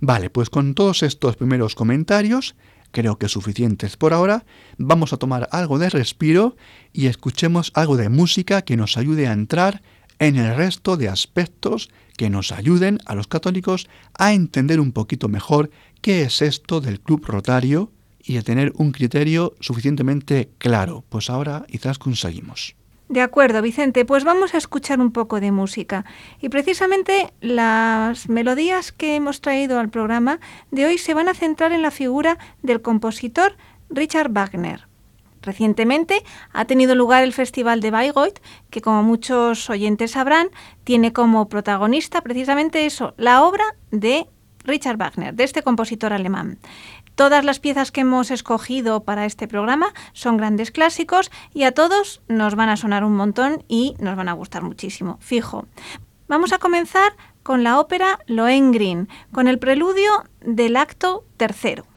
Vale, 0.00 0.30
pues 0.30 0.50
con 0.50 0.74
todos 0.74 1.02
estos 1.02 1.36
primeros 1.36 1.74
comentarios, 1.74 2.54
creo 2.90 3.18
que 3.18 3.28
suficientes 3.28 3.96
por 3.96 4.12
ahora, 4.12 4.44
vamos 4.76 5.12
a 5.12 5.16
tomar 5.16 5.48
algo 5.52 5.78
de 5.78 5.90
respiro 5.90 6.56
y 6.92 7.06
escuchemos 7.06 7.72
algo 7.74 7.96
de 7.96 8.08
música 8.08 8.62
que 8.62 8.76
nos 8.76 8.96
ayude 8.96 9.26
a 9.26 9.32
entrar 9.32 9.82
en 10.18 10.36
el 10.36 10.56
resto 10.56 10.96
de 10.96 11.08
aspectos 11.08 11.90
que 12.16 12.30
nos 12.30 12.52
ayuden 12.52 12.98
a 13.06 13.14
los 13.14 13.28
católicos 13.28 13.88
a 14.14 14.32
entender 14.32 14.80
un 14.80 14.92
poquito 14.92 15.28
mejor 15.28 15.70
qué 16.00 16.22
es 16.22 16.42
esto 16.42 16.80
del 16.80 17.00
club 17.00 17.24
rotario 17.24 17.92
y 18.22 18.36
a 18.36 18.42
tener 18.42 18.72
un 18.76 18.92
criterio 18.92 19.54
suficientemente 19.60 20.50
claro. 20.58 21.04
Pues 21.08 21.30
ahora 21.30 21.64
quizás 21.70 21.98
conseguimos. 21.98 22.77
De 23.08 23.22
acuerdo, 23.22 23.62
Vicente, 23.62 24.04
pues 24.04 24.24
vamos 24.24 24.54
a 24.54 24.58
escuchar 24.58 25.00
un 25.00 25.12
poco 25.12 25.40
de 25.40 25.50
música. 25.50 26.04
Y 26.40 26.50
precisamente 26.50 27.32
las 27.40 28.28
melodías 28.28 28.92
que 28.92 29.16
hemos 29.16 29.40
traído 29.40 29.78
al 29.78 29.88
programa 29.88 30.40
de 30.70 30.84
hoy 30.84 30.98
se 30.98 31.14
van 31.14 31.28
a 31.28 31.34
centrar 31.34 31.72
en 31.72 31.80
la 31.80 31.90
figura 31.90 32.36
del 32.62 32.82
compositor 32.82 33.56
Richard 33.88 34.30
Wagner. 34.30 34.86
Recientemente 35.40 36.22
ha 36.52 36.66
tenido 36.66 36.94
lugar 36.94 37.24
el 37.24 37.32
Festival 37.32 37.80
de 37.80 37.90
Bayreuth, 37.90 38.40
que 38.68 38.82
como 38.82 39.02
muchos 39.02 39.70
oyentes 39.70 40.10
sabrán, 40.10 40.48
tiene 40.84 41.14
como 41.14 41.48
protagonista 41.48 42.20
precisamente 42.20 42.84
eso, 42.84 43.14
la 43.16 43.42
obra 43.42 43.64
de 43.90 44.26
Richard 44.64 44.98
Wagner, 44.98 45.34
de 45.34 45.44
este 45.44 45.62
compositor 45.62 46.12
alemán. 46.12 46.58
Todas 47.18 47.44
las 47.44 47.58
piezas 47.58 47.90
que 47.90 48.02
hemos 48.02 48.30
escogido 48.30 49.02
para 49.02 49.26
este 49.26 49.48
programa 49.48 49.92
son 50.12 50.36
grandes 50.36 50.70
clásicos 50.70 51.32
y 51.52 51.64
a 51.64 51.72
todos 51.72 52.22
nos 52.28 52.54
van 52.54 52.68
a 52.68 52.76
sonar 52.76 53.02
un 53.02 53.16
montón 53.16 53.64
y 53.66 53.96
nos 53.98 54.14
van 54.14 54.28
a 54.28 54.34
gustar 54.34 54.62
muchísimo, 54.62 55.18
fijo. 55.20 55.66
Vamos 56.28 56.52
a 56.52 56.58
comenzar 56.58 57.16
con 57.42 57.64
la 57.64 57.80
ópera 57.80 58.20
Lohengrin, 58.28 59.08
con 59.32 59.48
el 59.48 59.58
preludio 59.58 60.12
del 60.42 60.76
acto 60.76 61.24
tercero. 61.36 61.87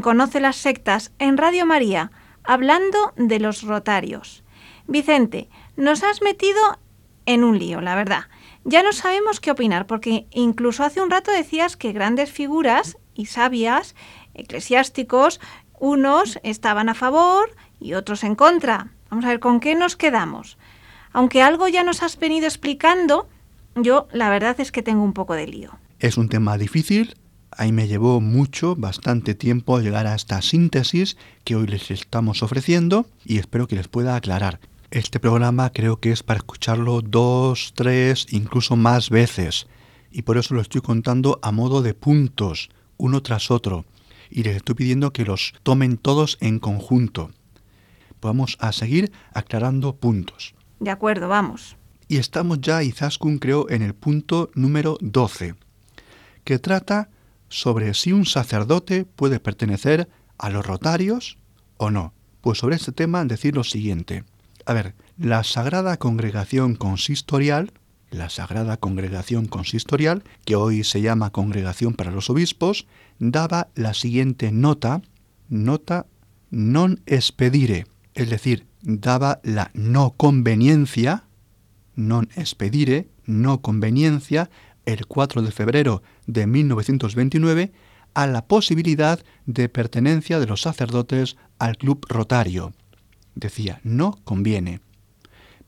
Conoce 0.00 0.40
las 0.40 0.56
Sectas 0.56 1.12
en 1.18 1.36
Radio 1.36 1.66
María, 1.66 2.10
hablando 2.44 3.12
de 3.16 3.40
los 3.40 3.62
rotarios. 3.62 4.44
Vicente, 4.86 5.48
nos 5.76 6.02
has 6.02 6.22
metido 6.22 6.60
en 7.26 7.44
un 7.44 7.58
lío, 7.58 7.80
la 7.80 7.94
verdad. 7.94 8.24
Ya 8.64 8.82
no 8.82 8.92
sabemos 8.92 9.40
qué 9.40 9.50
opinar, 9.50 9.86
porque 9.86 10.26
incluso 10.30 10.82
hace 10.84 11.00
un 11.00 11.10
rato 11.10 11.30
decías 11.30 11.76
que 11.76 11.92
grandes 11.92 12.32
figuras 12.32 12.98
y 13.14 13.26
sabias, 13.26 13.94
eclesiásticos, 14.34 15.40
unos 15.78 16.38
estaban 16.42 16.88
a 16.88 16.94
favor 16.94 17.50
y 17.80 17.94
otros 17.94 18.24
en 18.24 18.34
contra. 18.34 18.88
Vamos 19.10 19.24
a 19.24 19.28
ver 19.28 19.40
con 19.40 19.60
qué 19.60 19.74
nos 19.74 19.96
quedamos. 19.96 20.58
Aunque 21.12 21.42
algo 21.42 21.68
ya 21.68 21.82
nos 21.82 22.02
has 22.02 22.18
venido 22.18 22.46
explicando, 22.46 23.28
yo 23.74 24.08
la 24.12 24.30
verdad 24.30 24.60
es 24.60 24.72
que 24.72 24.82
tengo 24.82 25.02
un 25.02 25.12
poco 25.12 25.34
de 25.34 25.46
lío. 25.46 25.78
Es 25.98 26.16
un 26.16 26.28
tema 26.28 26.58
difícil. 26.58 27.16
Ahí 27.50 27.72
me 27.72 27.88
llevó 27.88 28.20
mucho, 28.20 28.76
bastante 28.76 29.34
tiempo 29.34 29.80
llegar 29.80 30.06
a 30.06 30.14
esta 30.14 30.42
síntesis 30.42 31.16
que 31.44 31.56
hoy 31.56 31.66
les 31.66 31.90
estamos 31.90 32.42
ofreciendo 32.42 33.06
y 33.24 33.38
espero 33.38 33.66
que 33.66 33.76
les 33.76 33.88
pueda 33.88 34.16
aclarar. 34.16 34.60
Este 34.90 35.20
programa 35.20 35.70
creo 35.70 36.00
que 36.00 36.12
es 36.12 36.22
para 36.22 36.38
escucharlo 36.38 37.02
dos, 37.02 37.72
tres, 37.74 38.26
incluso 38.30 38.76
más 38.76 39.10
veces. 39.10 39.66
Y 40.10 40.22
por 40.22 40.38
eso 40.38 40.54
lo 40.54 40.60
estoy 40.60 40.80
contando 40.80 41.38
a 41.42 41.52
modo 41.52 41.82
de 41.82 41.94
puntos, 41.94 42.70
uno 42.96 43.22
tras 43.22 43.50
otro. 43.50 43.84
Y 44.30 44.42
les 44.42 44.56
estoy 44.56 44.74
pidiendo 44.74 45.12
que 45.12 45.24
los 45.24 45.54
tomen 45.62 45.96
todos 45.96 46.38
en 46.40 46.58
conjunto. 46.58 47.30
Vamos 48.20 48.56
a 48.60 48.72
seguir 48.72 49.12
aclarando 49.32 49.96
puntos. 49.96 50.54
De 50.80 50.90
acuerdo, 50.90 51.28
vamos. 51.28 51.76
Y 52.08 52.16
estamos 52.16 52.60
ya, 52.60 52.82
Izaskun, 52.82 53.38
creo, 53.38 53.68
en 53.68 53.82
el 53.82 53.94
punto 53.94 54.50
número 54.54 54.96
12, 55.00 55.54
que 56.44 56.58
trata 56.58 57.10
sobre 57.48 57.94
si 57.94 58.12
un 58.12 58.26
sacerdote 58.26 59.04
puede 59.04 59.40
pertenecer 59.40 60.08
a 60.38 60.50
los 60.50 60.66
rotarios 60.66 61.38
o 61.76 61.90
no. 61.90 62.12
Pues 62.40 62.58
sobre 62.58 62.76
este 62.76 62.92
tema 62.92 63.24
decir 63.24 63.54
lo 63.54 63.64
siguiente. 63.64 64.24
A 64.66 64.72
ver, 64.72 64.94
la 65.16 65.44
Sagrada 65.44 65.96
Congregación 65.96 66.76
Consistorial, 66.76 67.72
la 68.10 68.30
Sagrada 68.30 68.76
Congregación 68.76 69.46
Consistorial, 69.46 70.22
que 70.44 70.56
hoy 70.56 70.84
se 70.84 71.00
llama 71.00 71.30
Congregación 71.30 71.94
para 71.94 72.10
los 72.10 72.30
Obispos, 72.30 72.86
daba 73.18 73.68
la 73.74 73.94
siguiente 73.94 74.52
nota, 74.52 75.02
nota 75.48 76.06
non 76.50 77.00
expedire, 77.06 77.86
es 78.14 78.30
decir, 78.30 78.66
daba 78.80 79.40
la 79.42 79.70
no 79.74 80.14
conveniencia, 80.16 81.28
non 81.94 82.32
expedire, 82.36 83.08
no 83.26 83.60
conveniencia, 83.60 84.48
el 84.88 85.06
4 85.06 85.42
de 85.42 85.52
febrero 85.52 86.02
de 86.26 86.46
1929, 86.46 87.72
a 88.14 88.26
la 88.26 88.46
posibilidad 88.46 89.22
de 89.44 89.68
pertenencia 89.68 90.40
de 90.40 90.46
los 90.46 90.62
sacerdotes 90.62 91.36
al 91.58 91.76
club 91.76 92.06
rotario. 92.08 92.72
Decía, 93.34 93.80
no 93.84 94.18
conviene. 94.24 94.80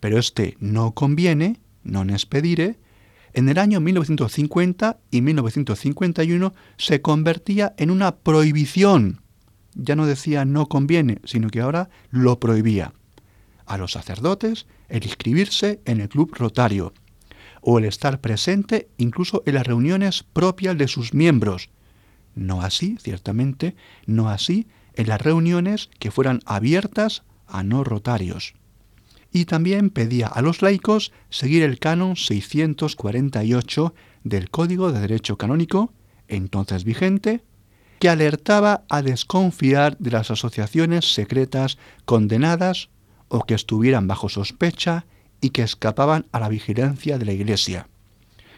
Pero 0.00 0.18
este 0.18 0.56
no 0.58 0.92
conviene, 0.92 1.60
non 1.84 2.08
expedire, 2.08 2.80
en 3.36 3.48
el 3.48 3.58
año 3.58 3.78
1950 3.78 4.98
y 5.10 5.20
1951 5.20 6.54
se 6.78 7.02
convertía 7.02 7.74
en 7.76 7.90
una 7.90 8.16
prohibición. 8.16 9.20
Ya 9.74 9.94
no 9.94 10.06
decía 10.06 10.44
no 10.44 10.66
conviene, 10.66 11.20
sino 11.24 11.50
que 11.50 11.60
ahora 11.60 11.90
lo 12.10 12.40
prohibía 12.40 12.94
a 13.66 13.78
los 13.78 13.92
sacerdotes 13.92 14.66
el 14.88 15.04
inscribirse 15.04 15.80
en 15.84 16.00
el 16.00 16.08
club 16.08 16.34
rotario 16.34 16.92
o 17.60 17.78
el 17.78 17.84
estar 17.84 18.20
presente 18.20 18.88
incluso 18.96 19.42
en 19.46 19.54
las 19.54 19.66
reuniones 19.66 20.22
propias 20.22 20.76
de 20.76 20.88
sus 20.88 21.14
miembros. 21.14 21.70
No 22.34 22.62
así, 22.62 22.96
ciertamente, 23.00 23.74
no 24.06 24.28
así 24.28 24.66
en 24.94 25.08
las 25.08 25.20
reuniones 25.20 25.90
que 25.98 26.10
fueran 26.10 26.40
abiertas 26.46 27.22
a 27.46 27.62
no 27.62 27.84
rotarios. 27.84 28.54
Y 29.32 29.44
también 29.44 29.90
pedía 29.90 30.26
a 30.26 30.42
los 30.42 30.62
laicos 30.62 31.12
seguir 31.28 31.62
el 31.62 31.78
canon 31.78 32.16
648 32.16 33.94
del 34.24 34.50
Código 34.50 34.92
de 34.92 35.00
Derecho 35.00 35.36
Canónico, 35.36 35.92
entonces 36.28 36.84
vigente, 36.84 37.42
que 38.00 38.08
alertaba 38.08 38.84
a 38.88 39.02
desconfiar 39.02 39.96
de 39.98 40.10
las 40.10 40.30
asociaciones 40.30 41.12
secretas 41.12 41.78
condenadas 42.06 42.88
o 43.28 43.44
que 43.44 43.54
estuvieran 43.54 44.08
bajo 44.08 44.28
sospecha 44.28 45.06
y 45.40 45.50
que 45.50 45.62
escapaban 45.62 46.26
a 46.32 46.40
la 46.40 46.48
vigilancia 46.48 47.18
de 47.18 47.24
la 47.24 47.32
Iglesia, 47.32 47.88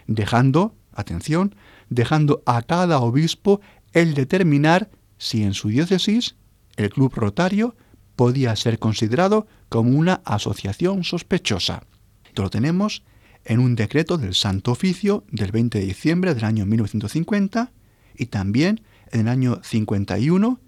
dejando, 0.07 0.75
atención, 0.93 1.55
dejando 1.89 2.43
a 2.47 2.63
cada 2.63 3.01
obispo 3.01 3.61
el 3.93 4.15
determinar 4.15 4.91
si 5.19 5.43
en 5.43 5.55
su 5.55 5.69
diócesis 5.69 6.37
el 6.77 6.91
club 6.91 7.13
rotario 7.15 7.77
podía 8.17 8.55
ser 8.57 8.79
considerado 8.79 9.47
como 9.69 9.97
una 9.97 10.23
asociación 10.25 11.05
sospechosa. 11.05 11.85
Esto 12.25 12.43
lo 12.43 12.51
tenemos 12.51 13.03
en 13.45 13.61
un 13.61 13.75
decreto 13.75 14.19
del 14.19 14.35
Santo 14.35 14.73
Oficio 14.73 15.25
del 15.31 15.53
20 15.53 15.81
de 15.81 15.87
diciembre 15.87 16.35
del 16.35 16.45
año 16.45 16.67
1950 16.67 17.73
y 18.17 18.27
también 18.27 18.83
en 19.11 19.21
el 19.21 19.29
año 19.29 19.61
51, 19.63 20.61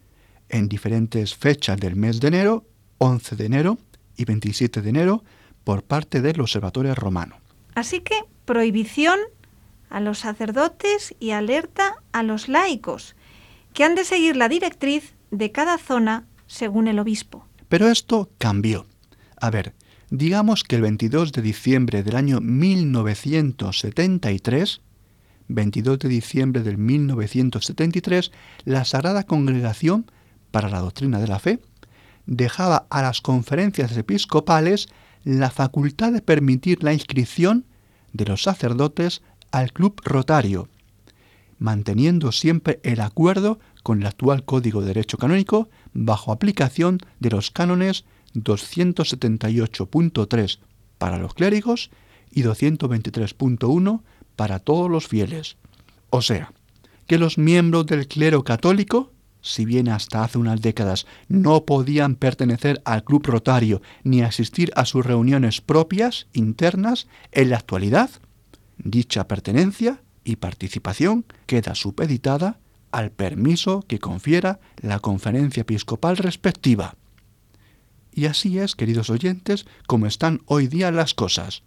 en 0.51 0.69
diferentes 0.69 1.35
fechas 1.35 1.79
del 1.79 1.97
mes 1.97 2.21
de 2.21 2.29
enero, 2.29 2.67
11 2.99 3.37
de 3.37 3.47
enero, 3.47 3.79
y 4.17 4.25
27 4.25 4.83
de 4.83 4.91
enero 4.91 5.25
por 5.65 5.83
parte 5.83 6.21
del 6.21 6.41
Observatorio 6.41 6.95
Romano. 6.95 7.37
Así 7.75 8.01
que 8.01 8.15
prohibición 8.45 9.19
a 9.91 10.01
los 10.01 10.21
sacerdotes 10.21 11.15
y 11.19 11.31
alerta 11.31 11.97
a 12.13 12.23
los 12.23 12.49
laicos, 12.49 13.17
que 13.73 13.85
han 13.85 13.95
de 13.95 14.05
seguir 14.05 14.37
la 14.37 14.49
directriz 14.49 15.15
de 15.31 15.53
cada 15.53 15.79
zona 15.79 16.27
según 16.47 16.89
el 16.89 16.99
obispo. 16.99 17.47
Pero 17.69 17.89
esto 17.89 18.31
cambió. 18.39 18.87
A 19.37 19.51
ver, 19.51 19.75
digamos 20.11 20.65
que 20.65 20.77
el 20.77 20.83
22 20.83 21.33
de 21.33 21.43
diciembre 21.43 22.03
del 22.03 22.17
año 22.17 22.41
1973, 22.41 24.81
22 25.49 25.99
de 25.99 26.09
diciembre 26.09 26.63
del 26.63 26.79
1973, 26.79 28.33
la 28.65 28.85
Sagrada 28.85 29.25
Congregación 29.25 30.11
para 30.51 30.69
la 30.69 30.81
Doctrina 30.81 31.19
de 31.19 31.29
la 31.29 31.39
Fe 31.39 31.61
dejaba 32.27 32.87
a 32.91 33.03
las 33.03 33.21
conferencias 33.21 33.97
episcopales 33.97 34.89
la 35.25 35.51
facultad 35.51 36.13
de 36.13 36.23
permitir 36.23 36.85
la 36.85 36.93
inscripción 36.93 37.65
de 38.13 38.27
los 38.27 38.43
sacerdotes 38.43 39.23
al 39.51 39.73
club 39.73 40.01
rotario, 40.05 40.69
manteniendo 41.59 42.31
siempre 42.33 42.81
el 42.83 43.01
acuerdo 43.01 43.61
con 43.83 44.01
el 44.01 44.07
actual 44.07 44.45
Código 44.45 44.83
de 44.83 44.89
Derecho 44.89 45.17
Canónico 45.19 45.69
bajo 45.93 46.33
aplicación 46.33 46.99
de 47.21 47.31
los 47.31 47.51
cánones 47.51 48.05
278.3 48.35 50.59
para 50.99 51.19
los 51.19 51.35
clérigos 51.35 51.91
y 52.31 52.43
223.1 52.43 54.01
para 54.37 54.59
todos 54.59 54.91
los 54.91 55.07
fieles. 55.07 55.57
O 56.11 56.21
sea, 56.23 56.53
que 57.07 57.19
los 57.19 57.39
miembros 57.39 57.87
del 57.87 58.09
clero 58.09 58.43
católico 58.45 59.13
si 59.45 59.67
bien 59.67 59.91
hasta 59.91 60.25
hace 60.25 60.39
unas 60.39 60.63
décadas 60.63 61.07
no 61.29 61.67
podían 61.67 62.17
pertenecer 62.17 62.81
al 62.87 63.05
club 63.05 63.27
rotario 63.27 63.83
ni 64.03 64.23
asistir 64.23 64.73
a 64.75 64.87
sus 64.87 65.05
reuniones 65.05 65.61
propias, 65.61 66.29
internas, 66.33 67.09
en 67.31 67.51
la 67.51 67.59
actualidad, 67.59 68.09
dicha 68.79 69.29
pertenencia 69.29 70.01
y 70.25 70.37
participación 70.37 71.27
queda 71.45 71.75
supeditada 71.75 72.59
al 72.91 73.11
permiso 73.11 73.85
que 73.87 73.99
confiera 73.99 74.61
la 74.81 74.99
conferencia 74.99 75.61
episcopal 75.61 76.17
respectiva. 76.17 76.97
Y 78.13 78.25
así 78.27 78.59
es, 78.59 78.75
queridos 78.75 79.11
oyentes, 79.11 79.67
como 79.87 80.07
están 80.07 80.41
hoy 80.47 80.69
día 80.69 80.91
las 80.91 81.13
cosas. 81.13 81.65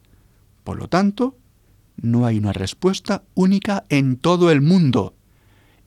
Por 0.63 0.79
lo 0.79 0.87
tanto, 0.87 1.37
no 1.95 2.25
hay 2.25 2.39
una 2.39 2.53
respuesta 2.53 3.23
única 3.35 3.85
en 3.89 4.17
todo 4.17 4.49
el 4.49 4.61
mundo 4.61 5.16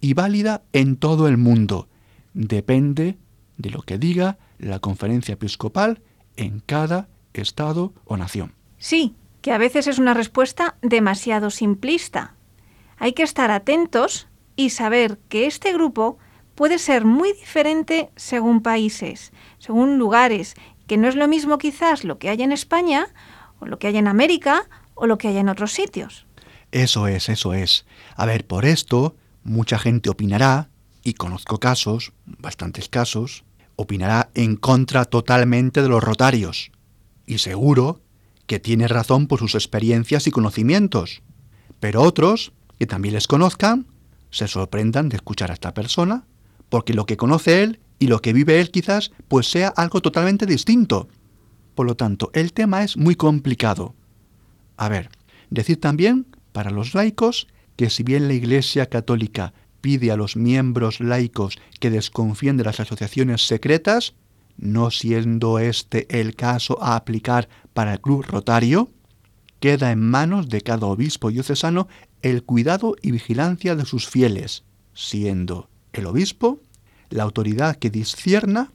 y 0.01 0.15
válida 0.15 0.63
en 0.73 0.97
todo 0.97 1.29
el 1.29 1.37
mundo. 1.37 1.89
Depende 2.35 3.19
de 3.59 3.71
lo 3.71 3.83
que 3.83 3.99
diga 3.99 4.39
la 4.59 4.79
conferencia 4.79 5.35
episcopal 5.35 6.01
en 6.37 6.61
cada 6.61 7.09
estado 7.35 7.93
o 8.05 8.17
nación. 8.17 8.55
Sí, 8.79 9.15
que 9.43 9.53
a 9.53 9.59
veces 9.59 9.87
es 9.87 9.99
una 9.99 10.15
respuesta 10.15 10.77
demasiado 10.83 11.51
simplista. 11.51 12.35
Hay 12.99 13.13
que 13.13 13.23
estar 13.23 13.51
atentos 13.51 14.29
y 14.57 14.71
saber 14.71 15.19
que 15.29 15.47
este 15.47 15.73
grupo 15.73 16.19
puede 16.55 16.79
ser 16.79 17.05
muy 17.05 17.33
diferente 17.33 18.11
según 18.17 18.63
países, 18.63 19.33
según 19.59 19.99
lugares, 19.99 20.55
que 20.87 20.99
no 20.99 21.09
es 21.09 21.17
lo 21.17 21.29
mismo 21.29 21.59
quizás 21.59 22.05
lo 22.05 22.19
que 22.19 22.29
hay 22.29 22.43
en 22.43 22.53
España 22.53 23.09
o 23.61 23.67
lo 23.67 23.79
que 23.79 23.87
hay 23.87 23.97
en 23.97 24.09
América 24.09 24.69
o 24.95 25.07
lo 25.07 25.19
que 25.19 25.29
hay 25.29 25.39
en 25.39 25.49
otros 25.49 25.73
sitios. 25.73 26.27
Eso 26.73 27.07
es, 27.07 27.29
eso 27.29 27.55
es. 27.55 27.87
A 28.17 28.27
ver, 28.27 28.47
por 28.47 28.65
esto 28.65 29.17
mucha 29.42 29.79
gente 29.79 30.11
opinará, 30.11 30.70
y 31.03 31.14
conozco 31.14 31.59
casos, 31.59 32.12
bastantes 32.26 32.88
casos, 32.88 33.44
opinará 33.76 34.31
en 34.35 34.57
contra 34.57 35.05
totalmente 35.07 35.83
de 35.83 35.88
los 35.88 36.05
rotarios. 36.05 36.70
Y 37.26 37.38
seguro 37.38 38.00
que 38.46 38.59
tiene 38.59 38.88
razón 38.88 39.26
por 39.26 39.38
sus 39.38 39.55
experiencias 39.55 40.26
y 40.26 40.31
conocimientos. 40.31 41.22
Pero 41.79 42.03
otros, 42.03 42.53
que 42.79 42.87
también 42.87 43.14
les 43.14 43.26
conozcan, 43.26 43.87
se 44.31 44.48
sorprendan 44.48 45.09
de 45.09 45.16
escuchar 45.16 45.50
a 45.50 45.55
esta 45.55 45.72
persona, 45.72 46.24
porque 46.68 46.94
lo 46.94 47.07
que 47.07 47.16
conoce 47.16 47.62
él 47.62 47.81
y 47.98 48.07
lo 48.09 48.20
que 48.20 48.33
vive 48.33 48.61
él 48.61 48.70
quizás 48.70 49.12
pues 49.29 49.50
sea 49.50 49.68
algo 49.68 50.00
totalmente 50.00 50.46
distinto. 50.46 51.09
Por 51.74 51.87
lo 51.87 51.96
tanto, 51.96 52.31
el 52.35 52.53
tema 52.53 52.83
es 52.83 52.96
muy 52.96 53.14
complicado. 53.14 53.94
A 54.76 54.88
ver, 54.88 55.11
decir 55.50 55.81
también 55.81 56.26
para 56.53 56.70
los 56.70 56.94
laicos 56.94 57.46
que 57.81 57.88
si 57.88 58.03
bien 58.03 58.29
la 58.29 58.35
Iglesia 58.35 58.90
Católica 58.90 59.55
pide 59.81 60.11
a 60.11 60.16
los 60.16 60.37
miembros 60.37 61.01
laicos 61.01 61.59
que 61.79 61.88
desconfíen 61.88 62.59
de 62.59 62.64
las 62.64 62.79
asociaciones 62.79 63.47
secretas, 63.47 64.12
no 64.59 64.90
siendo 64.90 65.59
este 65.59 66.21
el 66.21 66.37
caso 66.37 66.77
a 66.83 66.95
aplicar 66.95 67.49
para 67.73 67.95
el 67.95 68.01
club 68.03 68.23
rotario, 68.29 68.90
queda 69.61 69.93
en 69.93 70.01
manos 70.01 70.51
de 70.51 70.61
cada 70.61 70.88
obispo 70.88 71.31
diocesano 71.31 71.88
el 72.21 72.43
cuidado 72.43 72.97
y 73.01 73.12
vigilancia 73.12 73.75
de 73.75 73.87
sus 73.87 74.07
fieles, 74.07 74.64
siendo 74.93 75.71
el 75.95 76.05
obispo 76.05 76.61
la 77.09 77.23
autoridad 77.23 77.77
que 77.77 77.88
discierna 77.88 78.73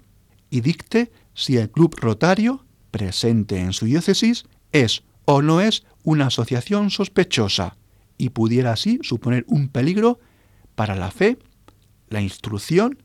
y 0.50 0.62
dicte 0.62 1.12
si 1.36 1.58
el 1.58 1.70
club 1.70 1.96
rotario 1.96 2.66
presente 2.90 3.60
en 3.60 3.74
su 3.74 3.86
diócesis 3.86 4.46
es 4.72 5.04
o 5.26 5.44
no 5.44 5.62
es 5.62 5.84
una 6.04 6.26
asociación 6.26 6.90
sospechosa 6.90 7.78
y 8.18 8.30
pudiera 8.30 8.72
así 8.72 9.00
suponer 9.02 9.46
un 9.48 9.70
peligro 9.70 10.20
para 10.76 10.96
la 10.96 11.12
fe, 11.12 11.38
la 12.10 12.22
instrucción 12.22 12.98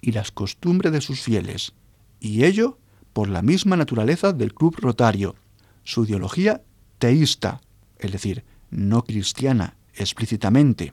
y 0.00 0.12
las 0.12 0.30
costumbres 0.30 0.92
de 0.92 1.00
sus 1.00 1.20
fieles, 1.20 1.72
y 2.20 2.44
ello 2.44 2.78
por 3.12 3.28
la 3.28 3.42
misma 3.42 3.76
naturaleza 3.76 4.32
del 4.32 4.54
club 4.54 4.76
rotario, 4.78 5.34
su 5.84 6.04
ideología 6.04 6.62
teísta, 6.98 7.60
es 7.98 8.12
decir, 8.12 8.44
no 8.70 9.02
cristiana 9.02 9.76
explícitamente, 9.94 10.92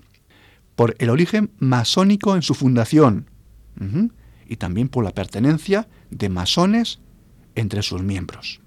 por 0.76 0.96
el 1.00 1.10
origen 1.10 1.52
masónico 1.60 2.36
en 2.36 2.42
su 2.42 2.54
fundación, 2.54 3.30
y 4.48 4.56
también 4.56 4.88
por 4.88 5.04
la 5.04 5.12
pertenencia 5.12 5.88
de 6.10 6.30
masones 6.30 7.00
entre 7.56 7.82
sus 7.82 8.02
miembros. 8.02 8.62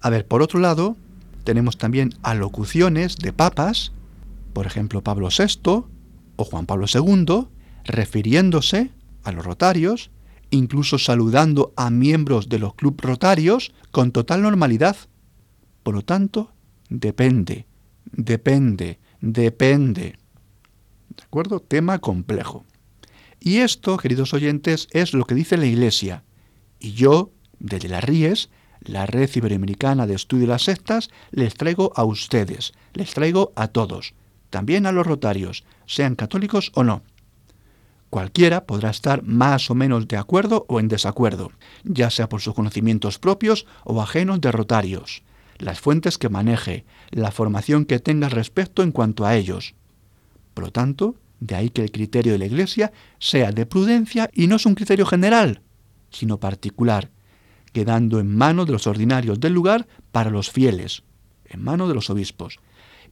A 0.00 0.10
ver, 0.10 0.26
por 0.26 0.42
otro 0.42 0.60
lado, 0.60 0.96
tenemos 1.44 1.78
también 1.78 2.14
alocuciones 2.22 3.16
de 3.16 3.32
papas, 3.32 3.92
por 4.54 4.66
ejemplo 4.66 5.02
Pablo 5.02 5.28
VI 5.28 5.84
o 6.36 6.44
Juan 6.44 6.64
Pablo 6.64 6.86
II, 6.92 7.48
refiriéndose 7.84 8.90
a 9.22 9.32
los 9.32 9.44
rotarios, 9.44 10.10
incluso 10.50 10.98
saludando 10.98 11.74
a 11.76 11.90
miembros 11.90 12.48
de 12.48 12.58
los 12.58 12.74
clubes 12.74 13.04
rotarios 13.04 13.74
con 13.90 14.12
total 14.12 14.42
normalidad. 14.42 14.96
Por 15.82 15.94
lo 15.94 16.02
tanto, 16.02 16.52
depende, 16.88 17.66
depende, 18.12 19.00
depende. 19.20 20.18
¿De 21.16 21.22
acuerdo? 21.22 21.60
Tema 21.60 21.98
complejo. 21.98 22.64
Y 23.40 23.58
esto, 23.58 23.98
queridos 23.98 24.32
oyentes, 24.32 24.88
es 24.92 25.12
lo 25.12 25.26
que 25.26 25.34
dice 25.34 25.56
la 25.56 25.66
Iglesia. 25.66 26.24
Y 26.78 26.92
yo, 26.92 27.32
desde 27.58 27.88
las 27.88 28.04
Ries, 28.04 28.48
la 28.80 29.06
Red 29.06 29.30
Iberoamericana 29.34 30.06
de 30.06 30.14
Estudio 30.14 30.42
de 30.42 30.52
las 30.52 30.62
Sectas, 30.62 31.10
les 31.30 31.54
traigo 31.54 31.92
a 31.96 32.04
ustedes, 32.04 32.72
les 32.94 33.12
traigo 33.12 33.52
a 33.56 33.68
todos, 33.68 34.14
también 34.54 34.86
a 34.86 34.92
los 34.92 35.04
rotarios, 35.04 35.64
sean 35.84 36.14
católicos 36.14 36.70
o 36.76 36.84
no. 36.84 37.02
Cualquiera 38.08 38.66
podrá 38.66 38.90
estar 38.90 39.24
más 39.24 39.68
o 39.68 39.74
menos 39.74 40.06
de 40.06 40.16
acuerdo 40.16 40.64
o 40.68 40.78
en 40.78 40.86
desacuerdo, 40.86 41.50
ya 41.82 42.08
sea 42.08 42.28
por 42.28 42.40
sus 42.40 42.54
conocimientos 42.54 43.18
propios 43.18 43.66
o 43.82 44.00
ajenos 44.00 44.40
de 44.40 44.52
rotarios, 44.52 45.24
las 45.58 45.80
fuentes 45.80 46.18
que 46.18 46.28
maneje, 46.28 46.84
la 47.10 47.32
formación 47.32 47.84
que 47.84 47.98
tenga 47.98 48.28
respecto 48.28 48.84
en 48.84 48.92
cuanto 48.92 49.26
a 49.26 49.34
ellos. 49.34 49.74
Por 50.54 50.66
lo 50.66 50.70
tanto, 50.70 51.16
de 51.40 51.56
ahí 51.56 51.70
que 51.70 51.82
el 51.82 51.90
criterio 51.90 52.34
de 52.34 52.38
la 52.38 52.46
Iglesia 52.46 52.92
sea 53.18 53.50
de 53.50 53.66
prudencia 53.66 54.30
y 54.32 54.46
no 54.46 54.54
es 54.54 54.66
un 54.66 54.76
criterio 54.76 55.04
general, 55.04 55.62
sino 56.10 56.38
particular, 56.38 57.10
quedando 57.72 58.20
en 58.20 58.36
manos 58.36 58.66
de 58.66 58.72
los 58.72 58.86
ordinarios 58.86 59.40
del 59.40 59.52
lugar 59.52 59.88
para 60.12 60.30
los 60.30 60.52
fieles, 60.52 61.02
en 61.44 61.60
manos 61.60 61.88
de 61.88 61.94
los 61.96 62.08
obispos, 62.08 62.60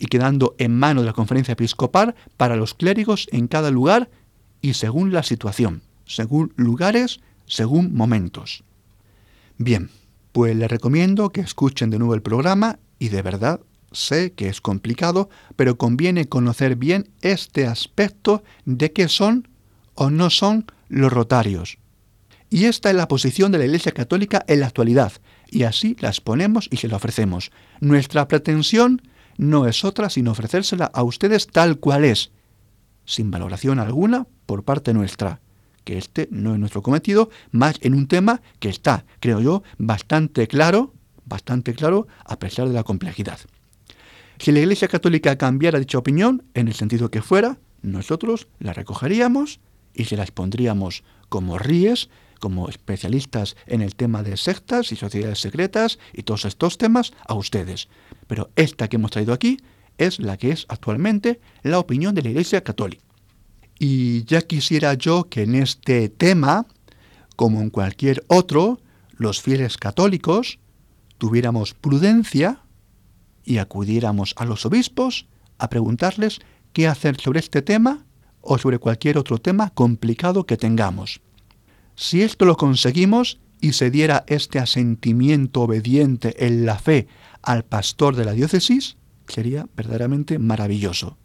y 0.02 0.06
quedando 0.06 0.56
en 0.58 0.76
manos 0.76 1.04
de 1.04 1.10
la 1.10 1.12
conferencia 1.12 1.52
episcopal 1.52 2.16
para 2.36 2.56
los 2.56 2.74
clérigos 2.74 3.28
en 3.30 3.46
cada 3.46 3.70
lugar 3.70 4.10
y 4.60 4.74
según 4.74 5.12
la 5.12 5.22
situación, 5.22 5.82
según 6.06 6.52
lugares, 6.56 7.20
según 7.46 7.94
momentos. 7.94 8.64
Bien, 9.58 9.90
pues 10.32 10.56
les 10.56 10.68
recomiendo 10.68 11.30
que 11.30 11.40
escuchen 11.40 11.90
de 11.90 12.00
nuevo 12.00 12.16
el 12.16 12.22
programa 12.22 12.80
y 12.98 13.10
de 13.10 13.22
verdad 13.22 13.60
sé 13.92 14.32
que 14.32 14.48
es 14.48 14.60
complicado, 14.60 15.30
pero 15.54 15.78
conviene 15.78 16.28
conocer 16.28 16.74
bien 16.74 17.08
este 17.20 17.68
aspecto 17.68 18.42
de 18.64 18.90
qué 18.90 19.06
son 19.06 19.46
o 19.94 20.10
no 20.10 20.30
son 20.30 20.66
los 20.88 21.12
rotarios. 21.12 21.78
Y 22.50 22.64
esta 22.64 22.90
es 22.90 22.96
la 22.96 23.06
posición 23.06 23.52
de 23.52 23.58
la 23.58 23.66
Iglesia 23.66 23.92
Católica 23.92 24.44
en 24.48 24.58
la 24.60 24.66
actualidad, 24.66 25.12
y 25.48 25.62
así 25.62 25.96
la 26.00 26.08
exponemos 26.08 26.68
y 26.72 26.78
se 26.78 26.88
la 26.88 26.96
ofrecemos. 26.96 27.52
Nuestra 27.80 28.26
pretensión 28.26 29.00
no 29.36 29.66
es 29.66 29.84
otra 29.84 30.10
sino 30.10 30.32
ofrecérsela 30.32 30.86
a 30.86 31.02
ustedes 31.02 31.46
tal 31.46 31.78
cual 31.78 32.04
es, 32.04 32.32
sin 33.04 33.30
valoración 33.30 33.78
alguna 33.78 34.26
por 34.46 34.64
parte 34.64 34.94
nuestra, 34.94 35.40
que 35.84 35.98
este 35.98 36.28
no 36.30 36.54
es 36.54 36.60
nuestro 36.60 36.82
cometido, 36.82 37.30
más 37.50 37.76
en 37.80 37.94
un 37.94 38.06
tema 38.06 38.42
que 38.58 38.68
está, 38.68 39.04
creo 39.20 39.40
yo, 39.40 39.62
bastante 39.78 40.46
claro, 40.46 40.94
bastante 41.24 41.74
claro 41.74 42.06
a 42.24 42.38
pesar 42.38 42.68
de 42.68 42.74
la 42.74 42.84
complejidad. 42.84 43.38
Si 44.38 44.52
la 44.52 44.60
Iglesia 44.60 44.88
Católica 44.88 45.36
cambiara 45.36 45.78
dicha 45.78 45.98
opinión, 45.98 46.44
en 46.54 46.68
el 46.68 46.74
sentido 46.74 47.10
que 47.10 47.22
fuera, 47.22 47.58
nosotros 47.82 48.48
la 48.58 48.72
recogeríamos 48.72 49.60
y 49.94 50.06
se 50.06 50.16
la 50.16 50.22
expondríamos 50.22 51.04
como 51.28 51.58
ríes, 51.58 52.08
como 52.42 52.68
especialistas 52.68 53.54
en 53.68 53.82
el 53.82 53.94
tema 53.94 54.24
de 54.24 54.36
sectas 54.36 54.90
y 54.90 54.96
sociedades 54.96 55.38
secretas 55.38 56.00
y 56.12 56.24
todos 56.24 56.44
estos 56.44 56.76
temas 56.76 57.12
a 57.24 57.34
ustedes. 57.34 57.88
Pero 58.26 58.50
esta 58.56 58.88
que 58.88 58.96
hemos 58.96 59.12
traído 59.12 59.32
aquí 59.32 59.58
es 59.96 60.18
la 60.18 60.36
que 60.36 60.50
es 60.50 60.66
actualmente 60.68 61.40
la 61.62 61.78
opinión 61.78 62.16
de 62.16 62.22
la 62.22 62.30
Iglesia 62.30 62.64
Católica. 62.64 63.04
Y 63.78 64.24
ya 64.24 64.42
quisiera 64.42 64.94
yo 64.94 65.28
que 65.28 65.42
en 65.44 65.54
este 65.54 66.08
tema, 66.08 66.66
como 67.36 67.60
en 67.60 67.70
cualquier 67.70 68.24
otro, 68.26 68.80
los 69.12 69.40
fieles 69.40 69.76
católicos 69.76 70.58
tuviéramos 71.18 71.74
prudencia 71.74 72.64
y 73.44 73.58
acudiéramos 73.58 74.34
a 74.36 74.46
los 74.46 74.66
obispos 74.66 75.28
a 75.58 75.70
preguntarles 75.70 76.40
qué 76.72 76.88
hacer 76.88 77.20
sobre 77.20 77.38
este 77.38 77.62
tema 77.62 78.04
o 78.40 78.58
sobre 78.58 78.80
cualquier 78.80 79.16
otro 79.16 79.38
tema 79.38 79.70
complicado 79.70 80.44
que 80.44 80.56
tengamos. 80.56 81.20
Si 81.94 82.22
esto 82.22 82.44
lo 82.44 82.56
conseguimos 82.56 83.40
y 83.60 83.72
se 83.72 83.90
diera 83.90 84.24
este 84.26 84.58
asentimiento 84.58 85.62
obediente 85.62 86.46
en 86.46 86.66
la 86.66 86.78
fe 86.78 87.06
al 87.42 87.64
pastor 87.64 88.16
de 88.16 88.24
la 88.24 88.32
diócesis, 88.32 88.96
sería 89.28 89.68
verdaderamente 89.76 90.38
maravilloso. 90.38 91.16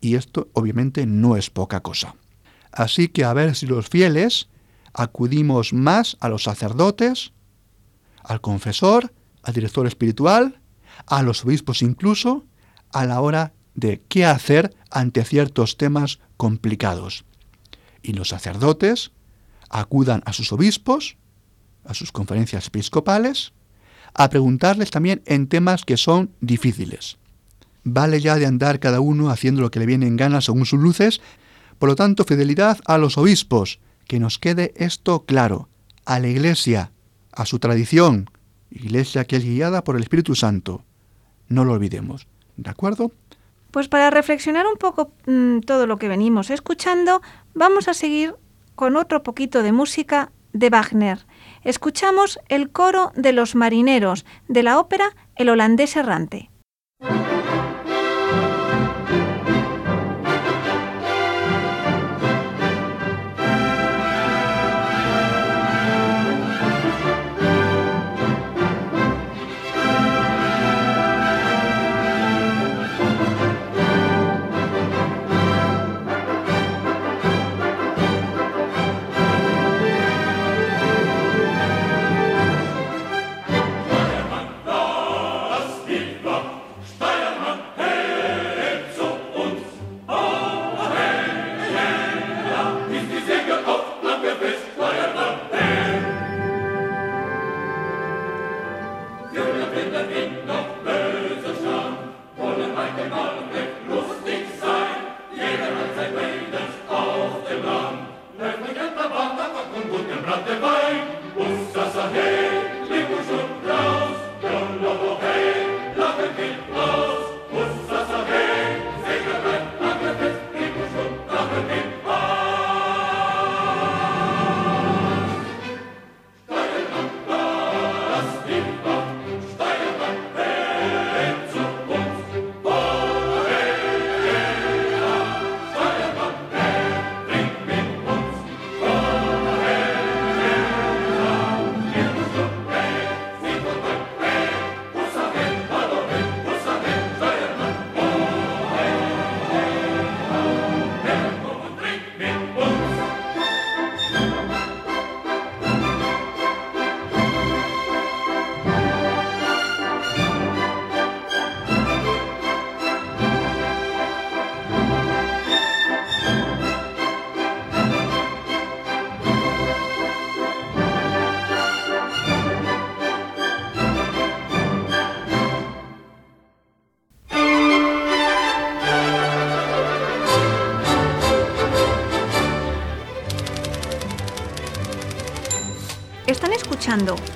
Y 0.00 0.14
esto 0.14 0.48
obviamente 0.52 1.06
no 1.06 1.36
es 1.36 1.50
poca 1.50 1.80
cosa. 1.80 2.14
Así 2.72 3.08
que 3.08 3.24
a 3.24 3.32
ver 3.32 3.54
si 3.54 3.66
los 3.66 3.88
fieles 3.88 4.48
acudimos 4.92 5.72
más 5.72 6.16
a 6.20 6.28
los 6.28 6.44
sacerdotes, 6.44 7.32
al 8.22 8.40
confesor, 8.40 9.12
al 9.42 9.54
director 9.54 9.86
espiritual, 9.86 10.60
a 11.06 11.22
los 11.22 11.44
obispos 11.44 11.82
incluso, 11.82 12.44
a 12.92 13.06
la 13.06 13.20
hora 13.20 13.52
de 13.74 14.02
qué 14.08 14.24
hacer 14.24 14.74
ante 14.90 15.24
ciertos 15.24 15.76
temas 15.76 16.18
complicados. 16.36 17.24
Y 18.02 18.12
los 18.12 18.28
sacerdotes 18.28 19.12
acudan 19.70 20.22
a 20.24 20.32
sus 20.32 20.52
obispos, 20.52 21.16
a 21.84 21.94
sus 21.94 22.12
conferencias 22.12 22.66
episcopales, 22.66 23.52
a 24.14 24.28
preguntarles 24.30 24.90
también 24.90 25.22
en 25.26 25.48
temas 25.48 25.84
que 25.84 25.96
son 25.96 26.30
difíciles. 26.40 27.18
Vale 27.84 28.20
ya 28.20 28.36
de 28.36 28.46
andar 28.46 28.80
cada 28.80 29.00
uno 29.00 29.30
haciendo 29.30 29.60
lo 29.60 29.70
que 29.70 29.78
le 29.78 29.86
viene 29.86 30.06
en 30.06 30.16
gana 30.16 30.40
según 30.40 30.66
sus 30.66 30.80
luces, 30.80 31.20
por 31.78 31.88
lo 31.88 31.96
tanto 31.96 32.24
fidelidad 32.24 32.78
a 32.86 32.98
los 32.98 33.16
obispos, 33.18 33.80
que 34.06 34.18
nos 34.18 34.38
quede 34.38 34.72
esto 34.76 35.24
claro, 35.24 35.68
a 36.04 36.18
la 36.18 36.28
Iglesia, 36.28 36.92
a 37.32 37.46
su 37.46 37.58
tradición, 37.58 38.30
Iglesia 38.70 39.24
que 39.24 39.36
es 39.36 39.44
guiada 39.44 39.84
por 39.84 39.96
el 39.96 40.02
Espíritu 40.02 40.34
Santo, 40.34 40.84
no 41.48 41.64
lo 41.64 41.72
olvidemos. 41.72 42.26
¿De 42.56 42.70
acuerdo? 42.70 43.12
Pues 43.70 43.88
para 43.88 44.10
reflexionar 44.10 44.66
un 44.66 44.76
poco 44.76 45.12
mm, 45.26 45.60
todo 45.60 45.86
lo 45.86 45.98
que 45.98 46.08
venimos 46.08 46.50
escuchando, 46.50 47.22
vamos 47.54 47.88
a 47.88 47.94
seguir 47.94 48.34
con 48.78 48.96
otro 48.96 49.24
poquito 49.24 49.64
de 49.64 49.72
música 49.72 50.30
de 50.52 50.70
Wagner. 50.70 51.26
Escuchamos 51.64 52.38
el 52.48 52.70
coro 52.70 53.10
de 53.16 53.32
los 53.32 53.56
marineros 53.56 54.24
de 54.46 54.62
la 54.62 54.78
ópera 54.78 55.16
El 55.34 55.48
holandés 55.48 55.96
errante. 55.96 56.52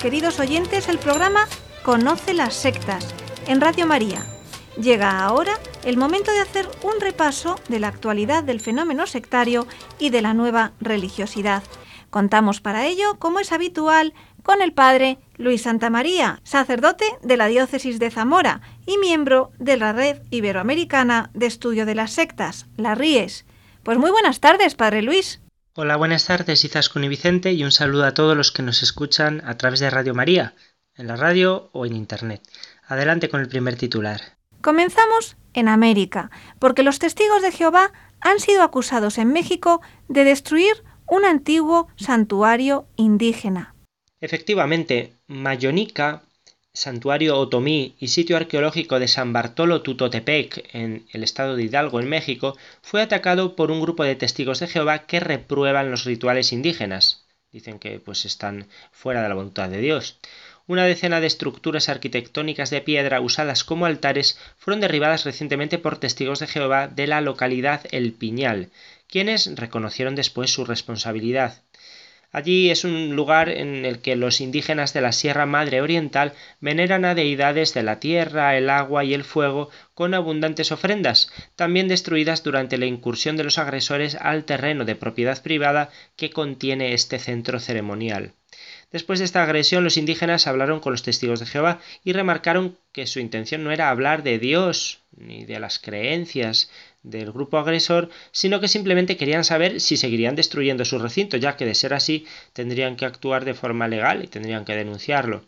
Queridos 0.01 0.41
oyentes, 0.41 0.89
el 0.89 0.99
programa 0.99 1.47
Conoce 1.83 2.35
las 2.35 2.55
sectas 2.55 3.15
en 3.47 3.61
Radio 3.61 3.87
María. 3.87 4.25
Llega 4.81 5.21
ahora 5.21 5.53
el 5.85 5.97
momento 5.97 6.33
de 6.33 6.41
hacer 6.41 6.69
un 6.83 7.01
repaso 7.01 7.57
de 7.69 7.79
la 7.79 7.89
actualidad 7.89 8.43
del 8.43 8.61
fenómeno 8.61 9.07
sectario 9.07 9.67
y 9.99 10.11
de 10.11 10.23
la 10.23 10.35
nueva 10.35 10.73
religiosidad. 10.81 11.63
Contamos 12.11 12.61
para 12.61 12.87
ello, 12.87 13.19
como 13.19 13.41
es 13.41 13.53
habitual, 13.53 14.15
con 14.43 14.63
el 14.63 14.73
padre 14.73 15.19
Luis 15.37 15.63
Santa 15.63 15.91
María, 15.91 16.41
sacerdote 16.45 17.05
de 17.23 17.37
la 17.37 17.47
diócesis 17.47 17.99
de 17.99 18.11
Zamora 18.11 18.63
y 18.87 18.99
miembro 18.99 19.53
de 19.59 19.77
la 19.77 19.93
Red 19.93 20.23
Iberoamericana 20.31 21.31
de 21.35 21.47
Estudio 21.47 21.87
de 21.87 21.95
las 21.95 22.13
Sectas, 22.13 22.67
la 22.77 22.95
RIES. 22.95 23.45
Pues 23.83 23.99
muy 23.99 24.11
buenas 24.11 24.41
tardes, 24.41 24.75
padre 24.75 25.03
Luis. 25.03 25.42
Hola, 25.75 25.97
buenas 25.97 26.27
tardes, 26.27 26.67
Izaskun 26.67 27.05
y 27.05 27.09
Vicente, 27.09 27.55
y 27.55 27.65
un 27.65 27.73
saludo 27.73 28.05
a 28.05 28.13
todos 28.13 28.37
los 28.37 28.53
que 28.53 28.63
nos 28.63 28.83
escuchan 28.83 29.43
a 29.47 29.57
través 29.57 29.81
de 29.81 29.89
Radio 29.89 30.13
María, 30.13 30.55
en 30.97 31.07
la 31.07 31.17
radio 31.17 31.71
o 31.73 31.87
en 31.87 31.97
Internet. 31.97 32.43
Adelante 32.87 33.31
con 33.31 33.41
el 33.41 33.49
primer 33.49 33.77
titular. 33.77 34.21
Comenzamos 34.61 35.39
en 35.55 35.69
América, 35.69 36.31
porque 36.59 36.83
los 36.83 36.99
testigos 36.99 37.41
de 37.41 37.53
Jehová 37.53 37.91
han 38.21 38.39
sido 38.39 38.65
acusados 38.65 39.17
en 39.17 39.33
México 39.33 39.81
de 40.09 40.25
destruir 40.25 40.85
un 41.09 41.25
antiguo 41.25 41.89
santuario 41.97 42.87
indígena. 42.97 43.75
Efectivamente, 44.21 45.15
Mayonica 45.27 46.25
santuario 46.75 47.39
otomí 47.39 47.97
y 48.01 48.09
sitio 48.09 48.37
arqueológico 48.39 48.99
de 48.99 49.07
San 49.07 49.35
Bartolo 49.35 49.83
Tutotepec 49.83 50.75
en 50.75 51.07
el 51.13 51.23
estado 51.23 51.55
de 51.55 51.65
Hidalgo 51.65 52.01
en 52.01 52.09
México 52.09 52.57
fue 52.81 53.03
atacado 53.03 53.57
por 53.57 53.71
un 53.71 53.83
grupo 53.83 54.05
de 54.05 54.17
testigos 54.17 54.61
de 54.61 54.69
Jehová 54.69 55.01
que 55.07 55.21
reprueban 55.21 55.91
los 55.91 56.05
rituales 56.05 56.51
indígenas. 56.51 57.27
Dicen 57.53 57.79
que 57.79 58.01
pues 58.01 58.25
están 58.25 58.69
fuera 58.91 59.23
de 59.23 59.29
la 59.29 59.35
voluntad 59.35 59.69
de 59.69 59.83
Dios. 59.83 60.19
Una 60.67 60.87
decena 60.87 61.21
de 61.21 61.27
estructuras 61.27 61.91
arquitectónicas 61.91 62.71
de 62.71 62.81
piedra 62.81 63.21
usadas 63.21 63.65
como 63.65 63.85
altares 63.85 64.39
fueron 64.57 64.81
derribadas 64.81 65.25
recientemente 65.25 65.77
por 65.77 65.99
testigos 65.99 66.39
de 66.39 66.47
Jehová 66.47 66.89
de 66.89 67.07
la 67.07 67.21
localidad 67.21 67.83
El 67.91 68.13
Piñal, 68.13 68.71
quienes 69.09 69.55
reconocieron 69.57 70.15
después 70.15 70.51
su 70.51 70.65
responsabilidad. 70.65 71.61
Allí 72.33 72.71
es 72.71 72.85
un 72.85 73.15
lugar 73.15 73.51
en 73.51 73.85
el 73.85 74.01
que 74.01 74.17
los 74.17 74.41
indígenas 74.41 74.95
de 74.95 75.03
la 75.03 75.13
Sierra 75.13 75.45
Madre 75.45 75.83
Oriental 75.83 76.33
veneran 76.61 77.05
a 77.05 77.15
deidades 77.15 77.75
de 77.75 77.83
la 77.83 78.01
tierra, 78.01 78.57
el 78.57 78.71
agua 78.71 79.05
y 79.05 79.13
el 79.13 79.23
fuego 79.23 79.69
con 79.95 80.15
abundantes 80.15 80.73
ofrendas, 80.73 81.31
también 81.57 81.89
destruidas 81.89 82.43
durante 82.43 82.79
la 82.79 82.87
incursión 82.87 83.37
de 83.37 83.45
los 83.45 83.59
agresores 83.59 84.17
al 84.17 84.45
terreno 84.47 84.87
de 84.87 84.97
propiedad 84.97 85.43
privada 85.43 85.91
que 86.17 86.31
contiene 86.31 86.95
este 86.95 87.19
centro 87.19 87.61
ceremonial. 87.61 88.33
Después 88.93 89.19
de 89.19 89.25
esta 89.25 89.43
agresión, 89.43 89.85
los 89.85 89.97
indígenas 89.97 90.47
hablaron 90.47 90.81
con 90.81 90.93
los 90.93 91.03
testigos 91.03 91.41
de 91.41 91.47
Jehová 91.47 91.81
y 92.05 92.13
remarcaron 92.13 92.77
que 92.93 93.07
su 93.07 93.21
intención 93.21 93.65
no 93.65 93.73
era 93.73 93.89
hablar 93.89 94.23
de 94.23 94.39
Dios 94.39 95.01
ni 95.17 95.45
de 95.47 95.59
las 95.61 95.79
creencias 95.79 96.71
del 97.03 97.33
grupo 97.33 97.57
agresor, 97.57 98.11
sino 98.33 98.61
que 98.61 98.69
simplemente 98.69 99.17
querían 99.17 99.45
saber 99.45 99.81
si 99.81 99.97
seguirían 99.97 100.37
destruyendo 100.37 100.85
su 100.85 100.99
recinto, 100.99 101.39
ya 101.39 101.57
que 101.57 101.65
de 101.65 101.75
ser 101.75 101.95
así 101.95 102.27
tendrían 102.53 102.97
que 102.97 103.07
actuar 103.07 103.47
de 103.47 103.55
forma 103.55 103.89
legal 103.89 104.23
y 104.23 104.29
tendrían 104.29 104.67
que 104.67 104.77
denunciarlo. 104.77 105.45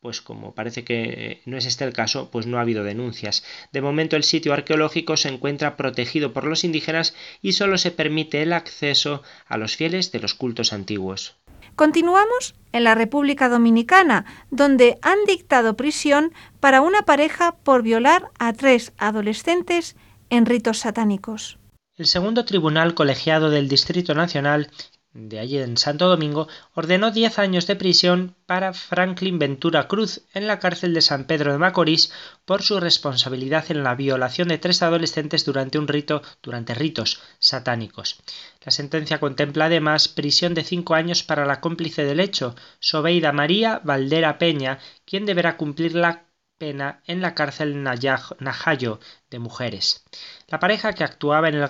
Pues 0.00 0.20
como 0.20 0.54
parece 0.54 0.84
que 0.84 1.42
no 1.44 1.56
es 1.56 1.66
este 1.66 1.84
el 1.84 1.92
caso, 1.92 2.30
pues 2.30 2.46
no 2.46 2.58
ha 2.58 2.60
habido 2.60 2.84
denuncias. 2.84 3.42
De 3.72 3.82
momento 3.82 4.14
el 4.14 4.22
sitio 4.22 4.52
arqueológico 4.52 5.16
se 5.16 5.28
encuentra 5.28 5.76
protegido 5.76 6.32
por 6.32 6.44
los 6.44 6.62
indígenas 6.62 7.16
y 7.42 7.52
solo 7.52 7.76
se 7.76 7.90
permite 7.90 8.40
el 8.42 8.52
acceso 8.52 9.24
a 9.46 9.58
los 9.58 9.74
fieles 9.74 10.12
de 10.12 10.20
los 10.20 10.34
cultos 10.34 10.72
antiguos. 10.72 11.34
Continuamos 11.78 12.56
en 12.72 12.82
la 12.82 12.96
República 12.96 13.48
Dominicana, 13.48 14.24
donde 14.50 14.98
han 15.00 15.18
dictado 15.28 15.76
prisión 15.76 16.32
para 16.58 16.80
una 16.80 17.02
pareja 17.02 17.54
por 17.62 17.84
violar 17.84 18.32
a 18.40 18.52
tres 18.52 18.92
adolescentes 18.98 19.94
en 20.28 20.44
ritos 20.44 20.78
satánicos. 20.78 21.56
El 21.96 22.06
segundo 22.06 22.44
tribunal 22.44 22.94
colegiado 22.94 23.48
del 23.48 23.68
Distrito 23.68 24.12
Nacional 24.16 24.72
de 25.18 25.40
allí 25.40 25.58
en 25.58 25.76
Santo 25.76 26.06
Domingo, 26.06 26.46
ordenó 26.74 27.10
10 27.10 27.40
años 27.40 27.66
de 27.66 27.74
prisión 27.74 28.36
para 28.46 28.72
Franklin 28.72 29.38
Ventura 29.38 29.88
Cruz 29.88 30.22
en 30.32 30.46
la 30.46 30.60
cárcel 30.60 30.94
de 30.94 31.00
San 31.00 31.24
Pedro 31.24 31.50
de 31.50 31.58
Macorís 31.58 32.12
por 32.44 32.62
su 32.62 32.78
responsabilidad 32.78 33.64
en 33.70 33.82
la 33.82 33.96
violación 33.96 34.48
de 34.48 34.58
tres 34.58 34.80
adolescentes 34.82 35.44
durante 35.44 35.78
un 35.78 35.88
rito 35.88 36.22
durante 36.40 36.74
ritos 36.74 37.20
satánicos. 37.40 38.20
La 38.64 38.70
sentencia 38.70 39.18
contempla 39.18 39.64
además 39.64 40.08
prisión 40.08 40.54
de 40.54 40.62
5 40.62 40.94
años 40.94 41.24
para 41.24 41.46
la 41.46 41.60
cómplice 41.60 42.04
del 42.04 42.20
hecho, 42.20 42.54
Sobeida 42.78 43.32
María 43.32 43.80
Valdera 43.82 44.38
Peña, 44.38 44.78
quien 45.04 45.26
deberá 45.26 45.56
cumplir 45.56 45.94
la 45.94 46.27
pena 46.58 47.00
en 47.06 47.22
la 47.22 47.34
cárcel 47.34 47.82
Najayo 47.82 49.00
de 49.30 49.38
mujeres. 49.38 50.04
La 50.48 50.58
pareja 50.58 50.92
que 50.92 51.04
actuaba 51.04 51.48
en 51.48 51.54
el 51.54 51.68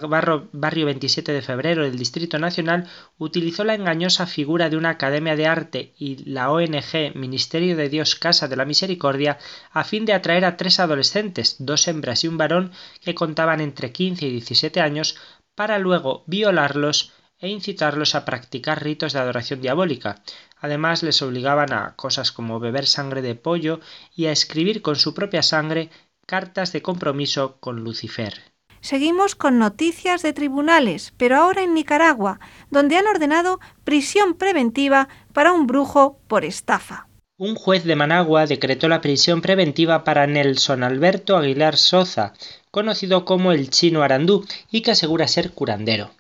barrio 0.53 0.87
27 0.87 1.33
de 1.33 1.43
febrero 1.43 1.85
del 1.85 1.99
Distrito 1.99 2.39
Nacional 2.39 2.89
utilizó 3.19 3.65
la 3.65 3.75
engañosa 3.75 4.27
figura 4.27 4.71
de 4.71 4.77
una 4.77 4.91
academia 4.91 5.37
de 5.37 5.47
arte 5.47 5.93
y 5.99 6.25
la 6.25 6.51
ONG 6.51 7.15
Ministerio 7.15 7.77
de 7.77 7.89
Dios 7.89 8.15
Casa 8.15 8.49
de 8.49 8.57
la 8.57 8.65
Misericordia 8.65 9.39
a 9.71 9.85
fin 9.85 10.05
de 10.05 10.15
atraer 10.15 10.45
a 10.45 10.57
tres 10.57 10.81
adolescentes, 10.81 11.57
dos 11.59 11.87
hembras 11.87 12.25
y 12.25 12.29
un 12.29 12.39
varón 12.39 12.73
que 13.03 13.15
contaban 13.15 13.61
entre 13.61 13.93
15 13.93 14.27
y 14.27 14.31
17 14.31 14.81
años, 14.81 15.17
para 15.55 15.79
luego 15.79 16.23
violarlos 16.27 17.13
e 17.41 17.49
incitarlos 17.49 18.15
a 18.15 18.25
practicar 18.25 18.83
ritos 18.83 19.13
de 19.13 19.21
adoración 19.21 19.61
diabólica, 19.61 20.23
Además 20.61 21.03
les 21.03 21.23
obligaban 21.23 21.73
a 21.73 21.95
cosas 21.95 22.33
como 22.33 22.59
beber 22.61 22.87
sangre 22.87 23.23
de 23.23 23.35
pollo 23.35 23.81
y 24.15 24.27
a 24.27 24.33
escribir 24.33 24.83
con 24.83 24.97
su 24.97 25.15
propia 25.15 25.43
sangre 25.43 25.91
cartas 26.27 26.73
de 26.73 26.83
compromiso 26.83 27.59
con 27.61 27.85
Lucifer. 27.85 28.35
Seguimos 28.81 29.35
con 29.35 29.59
noticias 29.59 30.23
de 30.23 30.33
tribunales, 30.33 31.13
pero 31.17 31.37
ahora 31.37 31.63
en 31.63 31.75
Nicaragua, 31.75 32.39
donde 32.71 32.97
han 32.97 33.07
ordenado 33.07 33.61
prisión 33.85 34.35
preventiva 34.35 35.09
para 35.33 35.53
un 35.53 35.67
brujo 35.67 36.21
por 36.29 36.45
estafa. 36.45 37.09
Un 37.39 37.55
juez 37.55 37.85
de 37.85 37.97
Managua 37.97 38.47
decretó 38.47 38.89
la 38.89 39.01
prisión 39.01 39.43
preventiva 39.43 40.05
para 40.05 40.27
Nelson 40.27 40.83
Alberto 40.83 41.37
Aguilar 41.37 41.77
Soza, 41.77 42.35
conocido 42.71 43.25
como 43.25 43.53
el 43.53 43.71
chino 43.71 44.03
Arandú, 44.03 44.47
y 44.71 44.83
que 44.83 44.93
asegura 44.93 45.29
ser 45.29 45.53
curandero. 45.53 46.11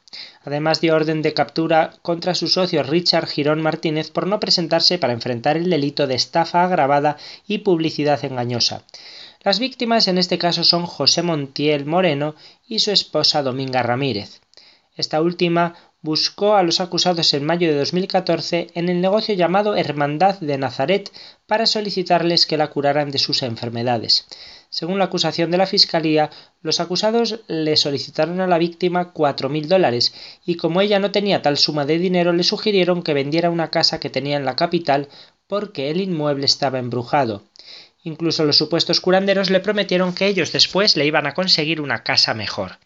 Además 0.44 0.80
dio 0.80 0.94
orden 0.94 1.20
de 1.20 1.34
captura 1.34 1.92
contra 2.02 2.34
su 2.34 2.48
socio 2.48 2.82
Richard 2.82 3.26
Girón 3.26 3.60
Martínez 3.60 4.10
por 4.10 4.26
no 4.26 4.40
presentarse 4.40 4.98
para 4.98 5.12
enfrentar 5.12 5.56
el 5.56 5.68
delito 5.68 6.06
de 6.06 6.14
estafa 6.14 6.64
agravada 6.64 7.18
y 7.46 7.58
publicidad 7.58 8.24
engañosa. 8.24 8.84
Las 9.42 9.58
víctimas 9.58 10.08
en 10.08 10.18
este 10.18 10.38
caso 10.38 10.64
son 10.64 10.86
José 10.86 11.22
Montiel 11.22 11.84
Moreno 11.84 12.34
y 12.66 12.78
su 12.78 12.90
esposa 12.90 13.42
Dominga 13.42 13.82
Ramírez. 13.82 14.40
Esta 14.96 15.20
última 15.20 15.74
buscó 16.00 16.56
a 16.56 16.62
los 16.62 16.80
acusados 16.80 17.34
en 17.34 17.44
mayo 17.44 17.68
de 17.68 17.78
2014 17.78 18.68
en 18.74 18.88
el 18.88 19.00
negocio 19.00 19.34
llamado 19.34 19.76
Hermandad 19.76 20.38
de 20.40 20.56
Nazaret 20.58 21.12
para 21.46 21.66
solicitarles 21.66 22.46
que 22.46 22.56
la 22.56 22.68
curaran 22.68 23.10
de 23.10 23.18
sus 23.18 23.42
enfermedades. 23.42 24.26
Según 24.70 24.98
la 24.98 25.06
acusación 25.06 25.50
de 25.50 25.58
la 25.58 25.66
Fiscalía, 25.66 26.30
los 26.60 26.80
acusados 26.80 27.40
le 27.48 27.76
solicitaron 27.76 28.40
a 28.40 28.46
la 28.46 28.58
víctima 28.58 29.12
cuatro 29.12 29.48
mil 29.48 29.68
dólares 29.68 30.12
y 30.44 30.56
como 30.56 30.80
ella 30.80 30.98
no 30.98 31.10
tenía 31.10 31.40
tal 31.40 31.56
suma 31.56 31.86
de 31.86 31.98
dinero 31.98 32.32
le 32.32 32.42
sugirieron 32.42 33.02
que 33.02 33.14
vendiera 33.14 33.50
una 33.50 33.70
casa 33.70 33.98
que 33.98 34.10
tenía 34.10 34.36
en 34.36 34.44
la 34.44 34.56
capital 34.56 35.08
porque 35.46 35.90
el 35.90 36.00
inmueble 36.00 36.44
estaba 36.44 36.78
embrujado. 36.78 37.42
Incluso 38.02 38.44
los 38.44 38.56
supuestos 38.56 39.00
curanderos 39.00 39.50
le 39.50 39.60
prometieron 39.60 40.14
que 40.14 40.26
ellos 40.26 40.52
después 40.52 40.96
le 40.96 41.06
iban 41.06 41.26
a 41.26 41.34
conseguir 41.34 41.80
una 41.80 42.02
casa 42.02 42.34
mejor. 42.34 42.78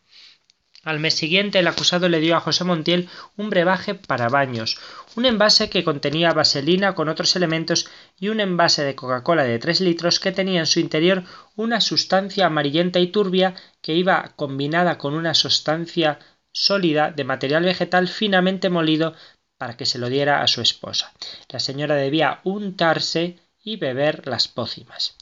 Al 0.85 0.99
mes 0.99 1.15
siguiente 1.15 1.61
el 1.61 1.69
acusado 1.69 2.09
le 2.09 2.19
dio 2.19 2.37
a 2.37 2.41
José 2.41 2.65
Montiel 2.65 3.09
un 3.37 3.51
brebaje 3.51 3.95
para 3.95 4.29
baños, 4.29 4.79
un 5.15 5.27
envase 5.27 5.71
que 5.71 5.85
contenía 5.85 6.33
vaselina 6.33 6.97
con 6.97 7.09
otros 7.09 7.37
elementos 7.37 7.89
y 8.19 8.31
un 8.31 8.41
envase 8.41 8.83
de 8.83 8.97
Coca-Cola 8.97 9.45
de 9.45 9.61
3 9.61 9.81
litros 9.81 10.19
que 10.19 10.33
tenía 10.33 10.59
en 10.59 10.67
su 10.67 10.81
interior 10.81 11.23
una 11.55 11.81
sustancia 11.81 12.47
amarillenta 12.47 12.99
y 12.99 13.07
turbia 13.07 13.55
que 13.81 13.95
iba 13.95 14.33
combinada 14.35 14.99
con 14.99 15.15
una 15.15 15.35
sustancia 15.35 16.19
sólida 16.51 17.13
de 17.13 17.25
material 17.25 17.63
vegetal 17.63 18.09
finamente 18.09 18.69
molido 18.69 19.15
para 19.59 19.77
que 19.77 19.87
se 19.87 20.01
lo 20.01 20.09
diera 20.09 20.43
a 20.43 20.49
su 20.49 20.63
esposa. 20.63 21.13
La 21.49 21.61
señora 21.61 21.95
debía 21.95 22.41
untarse 22.43 23.39
y 23.63 23.77
beber 23.77 24.27
las 24.27 24.49
pócimas. 24.49 25.17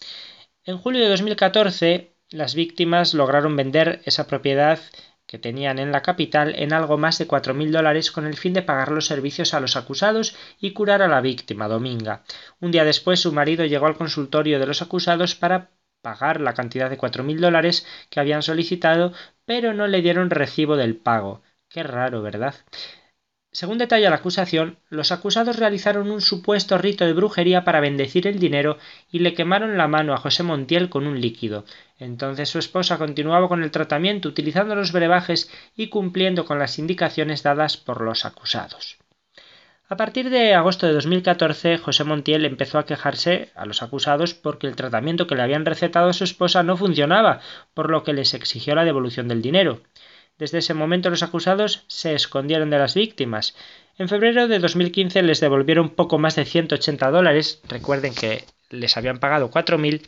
En 0.65 0.79
julio 0.79 1.03
de 1.03 1.11
2014, 1.11 2.15
las 2.31 2.55
víctimas 2.55 3.13
lograron 3.13 3.57
vender 3.57 4.01
esa 4.07 4.27
propiedad 4.27 4.81
que 5.31 5.39
tenían 5.39 5.79
en 5.79 5.93
la 5.93 6.03
capital 6.03 6.57
en 6.57 6.73
algo 6.73 6.99
más 6.99 7.17
de 7.19 7.29
cuatro 7.29 7.55
mil 7.55 7.71
dólares 7.71 8.11
con 8.11 8.27
el 8.27 8.37
fin 8.37 8.53
de 8.53 8.63
pagar 8.63 8.91
los 8.91 9.07
servicios 9.07 9.55
a 9.55 9.61
los 9.61 9.77
acusados 9.77 10.35
y 10.59 10.73
curar 10.73 11.03
a 11.03 11.07
la 11.07 11.21
víctima, 11.21 11.69
Dominga. 11.69 12.25
Un 12.59 12.73
día 12.73 12.85
después 12.85 13.21
su 13.21 13.33
marido 13.33 13.65
llegó 13.65 13.87
al 13.87 13.97
consultorio 13.97 14.59
de 14.59 14.67
los 14.67 14.83
acusados 14.83 15.37
para 15.37 15.71
pagar 16.03 16.41
la 16.41 16.55
cantidad 16.55 16.91
de 16.91 16.97
cuatro 16.97 17.23
mil 17.23 17.41
dólares 17.41 17.87
que 18.11 18.19
habían 18.19 18.43
solicitado, 18.43 19.13
pero 19.45 19.73
no 19.73 19.87
le 19.87 20.03
dieron 20.03 20.31
recibo 20.31 20.77
del 20.77 20.97
pago. 20.97 21.43
Qué 21.69 21.85
raro, 21.85 22.23
¿verdad? 22.23 22.57
Según 23.53 23.79
detalla 23.79 24.11
la 24.11 24.17
acusación, 24.17 24.79
los 24.91 25.11
acusados 25.11 25.57
realizaron 25.57 26.11
un 26.13 26.21
supuesto 26.21 26.79
rito 26.79 27.05
de 27.05 27.13
brujería 27.13 27.65
para 27.65 27.81
bendecir 27.81 28.29
el 28.29 28.39
dinero 28.39 28.79
y 29.11 29.19
le 29.19 29.35
quemaron 29.35 29.77
la 29.77 29.89
mano 29.89 30.15
a 30.15 30.19
José 30.19 30.45
Montiel 30.45 30.89
con 30.89 31.09
un 31.09 31.21
líquido. 31.21 31.65
Entonces 31.99 32.49
su 32.49 32.61
esposa 32.61 32.97
continuaba 32.97 33.49
con 33.49 33.65
el 33.65 33.73
tratamiento 33.73 34.29
utilizando 34.29 34.77
los 34.77 34.93
brebajes 34.93 35.51
y 35.77 35.89
cumpliendo 35.89 36.45
con 36.45 36.61
las 36.61 36.79
indicaciones 36.79 37.43
dadas 37.43 37.77
por 37.77 38.03
los 38.03 38.25
acusados. 38.25 38.99
A 39.89 39.97
partir 39.97 40.31
de 40.31 40.55
agosto 40.55 40.87
de 40.87 40.93
2014, 40.93 41.79
José 41.79 42.05
Montiel 42.05 42.45
empezó 42.45 42.79
a 42.79 42.87
quejarse 42.87 43.51
a 43.57 43.67
los 43.67 43.83
acusados 43.83 44.35
porque 44.35 44.69
el 44.69 44.77
tratamiento 44.77 45.27
que 45.27 45.35
le 45.35 45.43
habían 45.43 45.67
recetado 45.67 46.11
a 46.11 46.13
su 46.13 46.23
esposa 46.23 46.63
no 46.63 46.77
funcionaba, 46.77 47.41
por 47.75 47.91
lo 47.91 48.05
que 48.05 48.13
les 48.13 48.33
exigió 48.33 48.77
la 48.77 48.85
devolución 48.85 49.27
del 49.27 49.43
dinero. 49.43 49.81
Desde 50.41 50.59
ese 50.59 50.73
momento 50.73 51.11
los 51.11 51.23
acusados 51.23 51.85
se 51.87 52.15
escondieron 52.15 52.71
de 52.71 52.79
las 52.79 52.95
víctimas. 52.95 53.55
En 53.99 54.09
febrero 54.09 54.49
de 54.49 54.59
2015 54.59 55.23
les 55.23 55.39
devolvieron 55.39 55.91
poco 55.91 56.19
más 56.19 56.35
de 56.35 56.47
180 56.47 57.11
dólares, 57.11 57.61
recuerden 57.69 58.15
que 58.15 58.45
les 58.71 58.97
habían 58.97 59.19
pagado 59.19 59.51
4.000, 59.51 60.01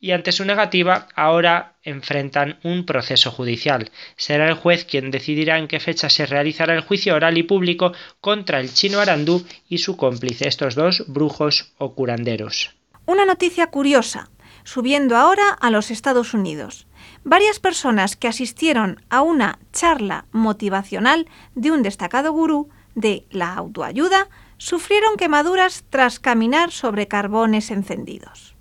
y 0.00 0.10
ante 0.10 0.32
su 0.32 0.44
negativa 0.44 1.06
ahora 1.14 1.76
enfrentan 1.84 2.58
un 2.64 2.84
proceso 2.84 3.30
judicial. 3.30 3.92
Será 4.16 4.48
el 4.48 4.54
juez 4.54 4.84
quien 4.84 5.12
decidirá 5.12 5.58
en 5.58 5.68
qué 5.68 5.78
fecha 5.78 6.10
se 6.10 6.26
realizará 6.26 6.74
el 6.74 6.80
juicio 6.80 7.14
oral 7.14 7.38
y 7.38 7.44
público 7.44 7.92
contra 8.20 8.58
el 8.58 8.74
chino 8.74 8.98
Arandú 8.98 9.46
y 9.68 9.78
su 9.78 9.96
cómplice, 9.96 10.48
estos 10.48 10.74
dos 10.74 11.04
brujos 11.06 11.74
o 11.78 11.94
curanderos. 11.94 12.74
Una 13.06 13.24
noticia 13.24 13.68
curiosa, 13.68 14.30
subiendo 14.68 15.16
ahora 15.16 15.48
a 15.48 15.70
los 15.70 15.90
Estados 15.90 16.34
Unidos. 16.34 16.86
Varias 17.24 17.58
personas 17.58 18.16
que 18.16 18.28
asistieron 18.28 19.00
a 19.08 19.22
una 19.22 19.58
charla 19.72 20.26
motivacional 20.30 21.26
de 21.54 21.70
un 21.70 21.82
destacado 21.82 22.32
gurú 22.32 22.68
de 22.94 23.24
la 23.30 23.54
autoayuda 23.54 24.28
sufrieron 24.58 25.16
quemaduras 25.16 25.84
tras 25.88 26.20
caminar 26.20 26.70
sobre 26.70 27.08
carbones 27.08 27.70
encendidos. 27.70 28.56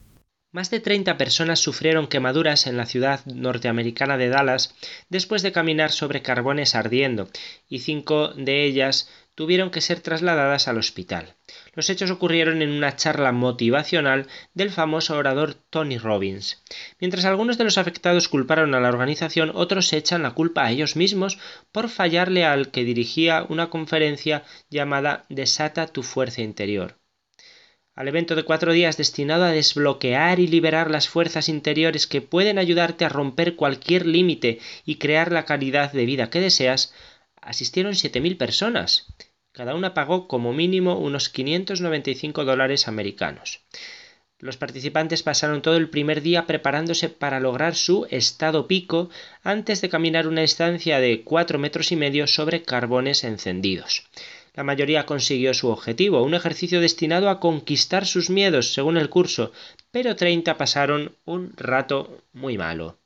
Más 0.53 0.69
de 0.69 0.79
30 0.79 1.17
personas 1.17 1.59
sufrieron 1.59 2.07
quemaduras 2.07 2.67
en 2.67 2.77
la 2.77 2.85
ciudad 2.85 3.25
norteamericana 3.25 4.17
de 4.17 4.29
Dallas 4.29 4.75
después 5.09 5.41
de 5.41 5.51
caminar 5.51 5.91
sobre 5.91 6.21
carbones 6.21 6.73
ardiendo, 6.73 7.27
y 7.67 7.79
cinco 7.79 8.29
de 8.29 8.63
ellas 8.63 9.09
tuvieron 9.35 9.71
que 9.71 9.81
ser 9.81 9.99
trasladadas 9.99 10.69
al 10.69 10.77
hospital. 10.77 11.35
Los 11.77 11.91
hechos 11.91 12.09
ocurrieron 12.09 12.63
en 12.63 12.71
una 12.71 12.95
charla 12.95 13.31
motivacional 13.31 14.25
del 14.55 14.71
famoso 14.71 15.15
orador 15.15 15.53
Tony 15.53 15.99
Robbins. 15.99 16.63
Mientras 16.99 17.23
algunos 17.23 17.59
de 17.59 17.65
los 17.65 17.77
afectados 17.77 18.29
culparon 18.29 18.73
a 18.73 18.79
la 18.79 18.89
organización, 18.89 19.51
otros 19.53 19.93
echan 19.93 20.23
la 20.23 20.31
culpa 20.31 20.65
a 20.65 20.71
ellos 20.71 20.95
mismos 20.95 21.37
por 21.71 21.89
fallarle 21.89 22.45
al 22.45 22.71
que 22.71 22.83
dirigía 22.83 23.45
una 23.47 23.69
conferencia 23.69 24.43
llamada 24.71 25.25
Desata 25.29 25.85
tu 25.85 26.01
fuerza 26.01 26.41
interior 26.41 26.97
al 27.93 28.07
evento 28.07 28.35
de 28.35 28.43
cuatro 28.43 28.73
días 28.73 28.97
destinado 28.97 29.43
a 29.43 29.51
desbloquear 29.51 30.39
y 30.39 30.47
liberar 30.47 30.89
las 30.89 31.07
fuerzas 31.09 31.47
interiores 31.47 32.07
que 32.07 32.21
pueden 32.21 32.57
ayudarte 32.57 33.05
a 33.05 33.09
romper 33.09 33.55
cualquier 33.55 34.07
límite 34.07 34.59
y 34.83 34.95
crear 34.95 35.31
la 35.31 35.45
calidad 35.45 35.91
de 35.91 36.05
vida 36.05 36.31
que 36.31 36.39
deseas, 36.39 36.93
asistieron 37.41 37.93
7.000 37.93 38.37
personas. 38.37 39.07
Cada 39.57 39.73
una 39.73 39.95
pagó 39.95 40.27
como 40.27 40.53
mínimo 40.53 40.99
unos 40.99 41.29
595 41.29 42.45
dólares 42.45 42.87
americanos. 42.87 43.61
Los 44.37 44.55
participantes 44.55 45.23
pasaron 45.23 45.63
todo 45.63 45.77
el 45.77 45.89
primer 45.89 46.21
día 46.21 46.45
preparándose 46.45 47.09
para 47.09 47.39
lograr 47.39 47.73
su 47.73 48.05
estado 48.11 48.67
pico 48.67 49.09
antes 49.41 49.81
de 49.81 49.89
caminar 49.89 50.27
una 50.27 50.41
distancia 50.41 50.99
de 50.99 51.23
cuatro 51.23 51.57
metros 51.57 51.91
y 51.91 51.95
medio 51.95 52.27
sobre 52.27 52.61
carbones 52.61 53.23
encendidos. 53.23 54.05
La 54.53 54.63
mayoría 54.63 55.07
consiguió 55.07 55.55
su 55.55 55.69
objetivo, 55.69 56.21
un 56.21 56.35
ejercicio 56.35 56.79
destinado 56.79 57.27
a 57.27 57.39
conquistar 57.39 58.05
sus 58.05 58.29
miedos, 58.29 58.73
según 58.75 58.95
el 58.95 59.09
curso, 59.09 59.53
pero 59.89 60.15
30 60.15 60.55
pasaron 60.55 61.15
un 61.25 61.51
rato 61.57 62.21
muy 62.31 62.59
malo. 62.59 62.99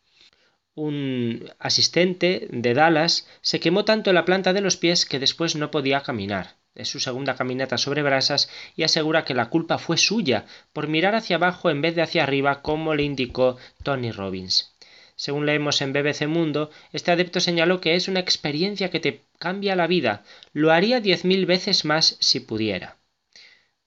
Un 0.83 1.47
asistente 1.59 2.47
de 2.49 2.73
Dallas 2.73 3.27
se 3.41 3.59
quemó 3.59 3.85
tanto 3.85 4.13
la 4.13 4.25
planta 4.25 4.51
de 4.51 4.61
los 4.61 4.77
pies 4.77 5.05
que 5.05 5.19
después 5.19 5.55
no 5.55 5.69
podía 5.69 6.01
caminar. 6.01 6.55
Es 6.73 6.89
su 6.89 6.99
segunda 6.99 7.35
caminata 7.35 7.77
sobre 7.77 8.01
brasas 8.01 8.49
y 8.75 8.81
asegura 8.81 9.23
que 9.23 9.35
la 9.35 9.51
culpa 9.51 9.77
fue 9.77 9.97
suya 9.97 10.47
por 10.73 10.87
mirar 10.87 11.13
hacia 11.13 11.35
abajo 11.35 11.69
en 11.69 11.83
vez 11.83 11.93
de 11.93 12.01
hacia 12.01 12.23
arriba 12.23 12.63
como 12.63 12.95
le 12.95 13.03
indicó 13.03 13.57
Tony 13.83 14.11
Robbins. 14.11 14.75
Según 15.15 15.45
leemos 15.45 15.83
en 15.83 15.93
BBC 15.93 16.25
Mundo, 16.25 16.71
este 16.93 17.11
adepto 17.11 17.39
señaló 17.41 17.79
que 17.79 17.93
es 17.93 18.07
una 18.07 18.19
experiencia 18.19 18.89
que 18.89 18.99
te 18.99 19.25
cambia 19.37 19.75
la 19.75 19.85
vida. 19.85 20.23
Lo 20.51 20.71
haría 20.71 20.99
diez 20.99 21.25
mil 21.25 21.45
veces 21.45 21.85
más 21.85 22.17
si 22.21 22.39
pudiera. 22.39 22.97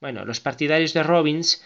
Bueno, 0.00 0.24
los 0.26 0.38
partidarios 0.38 0.92
de 0.92 1.02
Robbins 1.02 1.60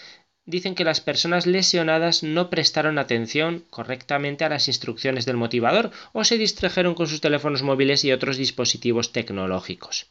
dicen 0.49 0.75
que 0.75 0.83
las 0.83 1.03
personas 1.03 1.47
lesionadas 1.47 2.23
no 2.23 2.49
prestaron 2.49 2.99
atención 2.99 3.65
correctamente 3.69 4.47
a 4.47 4.49
las 4.49 4.67
instrucciones 4.67 5.27
del 5.27 5.37
motivador 5.37 5.91
o 6.15 6.25
se 6.25 6.39
distrajeron 6.39 6.95
con 6.95 7.07
sus 7.07 7.21
teléfonos 7.21 7.63
móviles 7.63 8.03
y 8.05 8.13
otros 8.13 8.39
dispositivos 8.39 9.13
tecnológicos. 9.13 10.07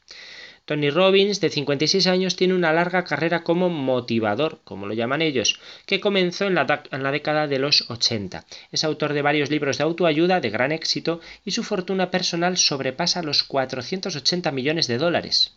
Tony 0.65 0.91
Robbins, 0.91 1.41
de 1.41 1.49
56 1.49 2.05
años, 2.05 2.35
tiene 2.35 2.53
una 2.53 2.71
larga 2.71 3.03
carrera 3.03 3.41
como 3.41 3.69
motivador, 3.69 4.59
como 4.63 4.85
lo 4.85 4.93
llaman 4.93 5.23
ellos, 5.23 5.59
que 5.88 5.99
comenzó 5.99 6.45
en 6.45 6.53
la, 6.55 7.11
década 7.11 7.47
de 7.47 7.57
los 7.57 7.89
80. 7.89 8.45
Es 8.71 8.83
autor 8.83 9.13
de 9.13 9.23
varios 9.23 9.49
libros 9.49 9.79
de 9.79 9.85
autoayuda 9.85 10.39
de 10.39 10.51
gran 10.51 10.71
éxito 10.71 11.19
y 11.45 11.51
su 11.51 11.63
fortuna 11.63 12.11
personal 12.11 12.57
sobrepasa 12.57 13.23
los 13.23 13.43
480 13.43 14.51
millones 14.51 14.88
de 14.88 14.99
dólares. 14.99 15.55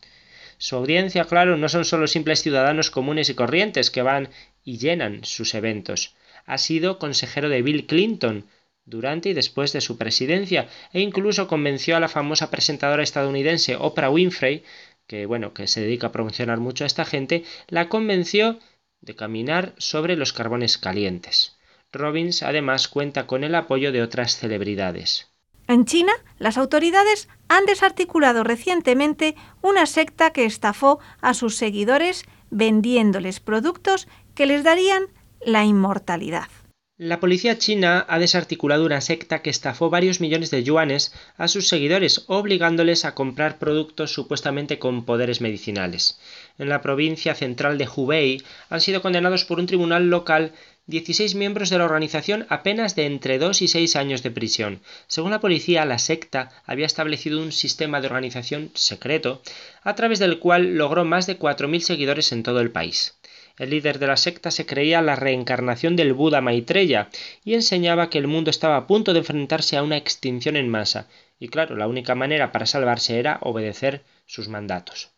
Su 0.62 0.76
audiencia, 0.76 1.24
claro, 1.24 1.56
no 1.56 1.70
son 1.70 1.86
solo 1.86 2.06
simples 2.06 2.42
ciudadanos 2.42 2.90
comunes 2.90 3.30
y 3.30 3.34
corrientes 3.34 3.90
que 3.90 4.02
van 4.02 4.28
y 4.64 4.78
llenan 4.78 5.24
sus 5.24 5.54
eventos. 5.54 6.14
Ha 6.46 6.58
sido 6.58 6.98
consejero 6.98 7.48
de 7.48 7.62
Bill 7.62 7.86
Clinton, 7.86 8.46
durante 8.84 9.28
y 9.28 9.34
después 9.34 9.72
de 9.72 9.80
su 9.80 9.98
presidencia, 9.98 10.68
e 10.92 11.00
incluso 11.00 11.46
convenció 11.46 11.96
a 11.96 12.00
la 12.00 12.08
famosa 12.08 12.50
presentadora 12.50 13.02
estadounidense 13.02 13.76
Oprah 13.76 14.10
Winfrey 14.10 14.64
que 15.10 15.26
bueno, 15.26 15.52
que 15.52 15.66
se 15.66 15.80
dedica 15.80 16.06
a 16.06 16.12
promocionar 16.12 16.60
mucho 16.60 16.84
a 16.84 16.86
esta 16.86 17.04
gente, 17.04 17.42
la 17.66 17.88
convenció 17.88 18.60
de 19.00 19.16
caminar 19.16 19.74
sobre 19.76 20.14
los 20.14 20.32
carbones 20.32 20.78
calientes. 20.78 21.58
Robbins 21.90 22.44
además 22.44 22.86
cuenta 22.86 23.26
con 23.26 23.42
el 23.42 23.56
apoyo 23.56 23.90
de 23.90 24.02
otras 24.02 24.36
celebridades. 24.36 25.26
En 25.66 25.84
China, 25.84 26.12
las 26.38 26.56
autoridades 26.58 27.28
han 27.48 27.66
desarticulado 27.66 28.44
recientemente 28.44 29.34
una 29.62 29.86
secta 29.86 30.32
que 30.32 30.44
estafó 30.44 31.00
a 31.20 31.34
sus 31.34 31.56
seguidores 31.56 32.24
vendiéndoles 32.50 33.40
productos 33.40 34.06
que 34.40 34.46
les 34.46 34.64
darían 34.64 35.02
la 35.44 35.66
inmortalidad. 35.66 36.48
La 36.96 37.20
policía 37.20 37.58
china 37.58 38.06
ha 38.08 38.18
desarticulado 38.18 38.86
una 38.86 39.02
secta 39.02 39.42
que 39.42 39.50
estafó 39.50 39.90
varios 39.90 40.22
millones 40.22 40.50
de 40.50 40.62
yuanes 40.62 41.12
a 41.36 41.46
sus 41.46 41.68
seguidores, 41.68 42.24
obligándoles 42.26 43.04
a 43.04 43.14
comprar 43.14 43.58
productos 43.58 44.14
supuestamente 44.14 44.78
con 44.78 45.04
poderes 45.04 45.42
medicinales. 45.42 46.18
En 46.56 46.70
la 46.70 46.80
provincia 46.80 47.34
central 47.34 47.76
de 47.76 47.86
Hubei 47.94 48.42
han 48.70 48.80
sido 48.80 49.02
condenados 49.02 49.44
por 49.44 49.60
un 49.60 49.66
tribunal 49.66 50.08
local 50.08 50.54
16 50.86 51.34
miembros 51.34 51.68
de 51.68 51.76
la 51.76 51.84
organización 51.84 52.46
apenas 52.48 52.96
de 52.96 53.04
entre 53.04 53.38
2 53.38 53.60
y 53.60 53.68
6 53.68 53.94
años 53.96 54.22
de 54.22 54.30
prisión. 54.30 54.80
Según 55.06 55.32
la 55.32 55.40
policía, 55.40 55.84
la 55.84 55.98
secta 55.98 56.48
había 56.64 56.86
establecido 56.86 57.42
un 57.42 57.52
sistema 57.52 58.00
de 58.00 58.06
organización 58.06 58.70
secreto 58.74 59.42
a 59.82 59.94
través 59.96 60.18
del 60.18 60.38
cual 60.38 60.76
logró 60.76 61.04
más 61.04 61.26
de 61.26 61.38
4.000 61.38 61.80
seguidores 61.80 62.32
en 62.32 62.42
todo 62.42 62.60
el 62.60 62.70
país. 62.70 63.19
El 63.60 63.68
líder 63.68 63.98
de 63.98 64.06
la 64.06 64.16
secta 64.16 64.50
se 64.50 64.64
creía 64.64 65.02
la 65.02 65.16
reencarnación 65.16 65.94
del 65.94 66.14
Buda 66.14 66.40
Maitreya 66.40 67.10
y 67.44 67.52
enseñaba 67.52 68.08
que 68.08 68.16
el 68.16 68.26
mundo 68.26 68.48
estaba 68.48 68.78
a 68.78 68.86
punto 68.86 69.12
de 69.12 69.18
enfrentarse 69.18 69.76
a 69.76 69.82
una 69.82 69.98
extinción 69.98 70.56
en 70.56 70.70
masa, 70.70 71.08
y 71.38 71.48
claro, 71.48 71.76
la 71.76 71.86
única 71.86 72.14
manera 72.14 72.52
para 72.52 72.64
salvarse 72.64 73.18
era 73.18 73.38
obedecer 73.42 74.00
sus 74.24 74.48
mandatos. 74.48 75.10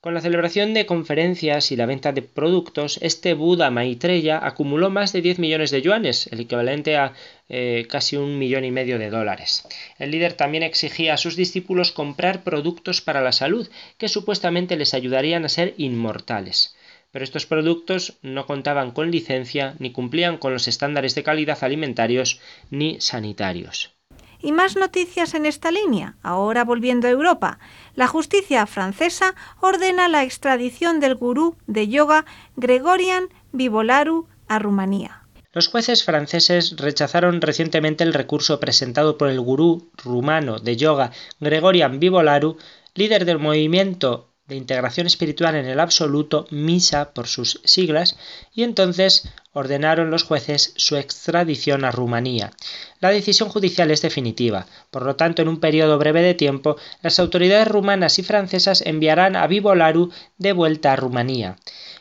Con 0.00 0.14
la 0.14 0.20
celebración 0.20 0.74
de 0.74 0.86
conferencias 0.86 1.72
y 1.72 1.76
la 1.76 1.86
venta 1.86 2.12
de 2.12 2.22
productos, 2.22 3.00
este 3.02 3.34
Buda 3.34 3.72
Maitreya 3.72 4.38
acumuló 4.46 4.88
más 4.88 5.12
de 5.12 5.22
10 5.22 5.40
millones 5.40 5.72
de 5.72 5.82
yuanes, 5.82 6.28
el 6.28 6.38
equivalente 6.38 6.96
a 6.96 7.14
eh, 7.48 7.88
casi 7.90 8.14
un 8.16 8.38
millón 8.38 8.64
y 8.64 8.70
medio 8.70 9.00
de 9.00 9.10
dólares. 9.10 9.66
El 9.98 10.12
líder 10.12 10.34
también 10.34 10.62
exigía 10.62 11.14
a 11.14 11.16
sus 11.16 11.34
discípulos 11.34 11.90
comprar 11.90 12.44
productos 12.44 13.00
para 13.00 13.22
la 13.22 13.32
salud, 13.32 13.68
que 13.98 14.06
supuestamente 14.06 14.76
les 14.76 14.94
ayudarían 14.94 15.44
a 15.44 15.48
ser 15.48 15.74
inmortales 15.78 16.75
pero 17.10 17.24
estos 17.24 17.46
productos 17.46 18.18
no 18.22 18.46
contaban 18.46 18.90
con 18.90 19.10
licencia 19.10 19.74
ni 19.78 19.92
cumplían 19.92 20.38
con 20.38 20.52
los 20.52 20.68
estándares 20.68 21.14
de 21.14 21.22
calidad 21.22 21.58
alimentarios 21.62 22.40
ni 22.70 23.00
sanitarios. 23.00 23.96
Y 24.40 24.52
más 24.52 24.76
noticias 24.76 25.34
en 25.34 25.46
esta 25.46 25.70
línea. 25.70 26.16
Ahora 26.22 26.64
volviendo 26.64 27.08
a 27.08 27.10
Europa, 27.10 27.58
la 27.94 28.06
justicia 28.06 28.66
francesa 28.66 29.34
ordena 29.60 30.08
la 30.08 30.24
extradición 30.24 31.00
del 31.00 31.14
gurú 31.14 31.56
de 31.66 31.88
yoga 31.88 32.26
Gregorian 32.56 33.28
Vivolaru 33.52 34.28
a 34.46 34.58
Rumanía. 34.58 35.22
Los 35.52 35.68
jueces 35.68 36.04
franceses 36.04 36.76
rechazaron 36.76 37.40
recientemente 37.40 38.04
el 38.04 38.12
recurso 38.12 38.60
presentado 38.60 39.16
por 39.16 39.30
el 39.30 39.40
gurú 39.40 39.90
rumano 39.96 40.58
de 40.58 40.76
yoga 40.76 41.12
Gregorian 41.40 41.98
Vivolaru, 41.98 42.58
líder 42.94 43.24
del 43.24 43.38
movimiento 43.38 44.35
de 44.46 44.56
integración 44.56 45.06
espiritual 45.06 45.56
en 45.56 45.66
el 45.66 45.80
absoluto, 45.80 46.46
misa 46.50 47.12
por 47.12 47.26
sus 47.26 47.60
siglas, 47.64 48.16
y 48.54 48.62
entonces 48.62 49.28
ordenaron 49.52 50.10
los 50.10 50.22
jueces 50.22 50.72
su 50.76 50.96
extradición 50.96 51.84
a 51.84 51.90
Rumanía. 51.90 52.52
La 53.00 53.10
decisión 53.10 53.48
judicial 53.48 53.90
es 53.90 54.02
definitiva, 54.02 54.66
por 54.90 55.02
lo 55.02 55.16
tanto 55.16 55.42
en 55.42 55.48
un 55.48 55.60
periodo 55.60 55.98
breve 55.98 56.22
de 56.22 56.34
tiempo 56.34 56.76
las 57.02 57.18
autoridades 57.18 57.66
rumanas 57.66 58.18
y 58.18 58.22
francesas 58.22 58.82
enviarán 58.82 59.34
a 59.34 59.46
Vivolaru 59.46 60.10
de 60.38 60.52
vuelta 60.52 60.92
a 60.92 60.96
Rumanía. 60.96 61.56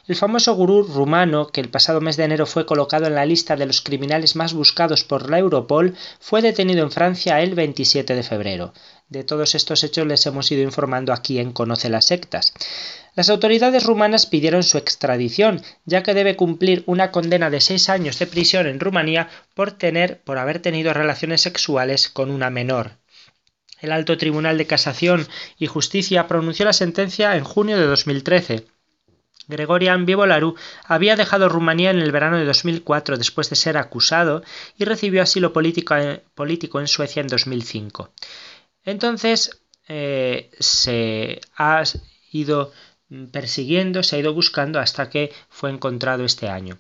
El 0.08 0.16
famoso 0.16 0.54
gurú 0.54 0.84
rumano, 0.84 1.48
que 1.48 1.62
el 1.62 1.70
pasado 1.70 2.00
mes 2.00 2.16
de 2.16 2.26
enero 2.26 2.46
fue 2.46 2.68
colocado 2.68 3.08
en 3.08 3.16
la 3.16 3.26
lista 3.26 3.56
de 3.56 3.66
los 3.66 3.82
criminales 3.82 4.36
más 4.36 4.54
buscados 4.54 5.04
por 5.04 5.32
la 5.32 5.40
Europol, 5.40 5.96
fue 6.20 6.44
detenido 6.44 6.84
en 6.84 6.92
Francia 6.92 7.42
el 7.42 7.56
27 7.56 8.14
de 8.14 8.22
febrero. 8.22 8.74
De 9.10 9.24
todos 9.24 9.54
estos 9.54 9.84
hechos 9.84 10.08
les 10.08 10.26
hemos 10.26 10.52
ido 10.52 10.64
informando 10.64 11.14
aquí 11.14 11.38
en 11.38 11.52
Conoce 11.52 11.90
las 11.90 12.06
sectas. 12.06 12.54
Las 13.14 13.30
autoridades 13.30 13.84
rumanas 13.84 14.26
pidieron 14.26 14.64
su 14.64 14.78
extradición, 14.78 15.62
ya 15.86 16.02
que 16.02 16.14
debe 16.14 16.36
cumplir 16.36 16.84
una 16.88 17.12
condena 17.12 17.50
de 17.50 17.62
seis 17.62 17.90
años 17.90 18.18
de 18.18 18.28
prisión 18.28 18.68
en 18.68 18.80
Rumanía 18.80 19.30
por 19.54 19.72
tener, 19.72 20.22
por 20.22 20.38
haber 20.38 20.60
tenido 20.60 20.94
relaciones 20.94 21.42
sexuales 21.42 22.10
con 22.10 22.32
una 22.32 22.50
menor. 22.50 22.94
El 23.80 23.92
Alto 23.92 24.18
Tribunal 24.18 24.58
de 24.58 24.66
Casación 24.66 25.28
y 25.60 25.68
Justicia 25.68 26.28
pronunció 26.28 26.66
la 26.66 26.74
sentencia 26.74 27.36
en 27.36 27.44
junio 27.44 27.78
de 27.78 27.86
2013. 27.86 28.66
Gregorian 29.48 30.06
Vivolaru 30.06 30.56
había 30.84 31.16
dejado 31.16 31.50
Rumanía 31.50 31.92
en 31.92 32.00
el 32.00 32.12
verano 32.12 32.38
de 32.38 32.46
2004 32.46 33.18
después 33.18 33.50
de 33.50 33.56
ser 33.56 33.78
acusado 33.78 34.44
y 34.78 34.86
recibió 34.86 35.22
asilo 35.22 35.54
político, 35.54 35.96
político 36.34 36.80
en 36.80 36.88
Suecia 36.88 37.22
en 37.22 37.28
2005. 37.28 38.12
Entonces 38.86 39.62
eh, 39.88 40.52
se 40.60 41.42
ha 41.58 41.84
ido 42.32 42.72
persiguiendo, 43.32 44.04
se 44.04 44.16
ha 44.16 44.20
ido 44.20 44.34
buscando 44.34 44.80
hasta 44.80 45.10
que 45.10 45.32
fue 45.50 45.70
encontrado 45.70 46.26
este 46.26 46.50
año. 46.50 46.80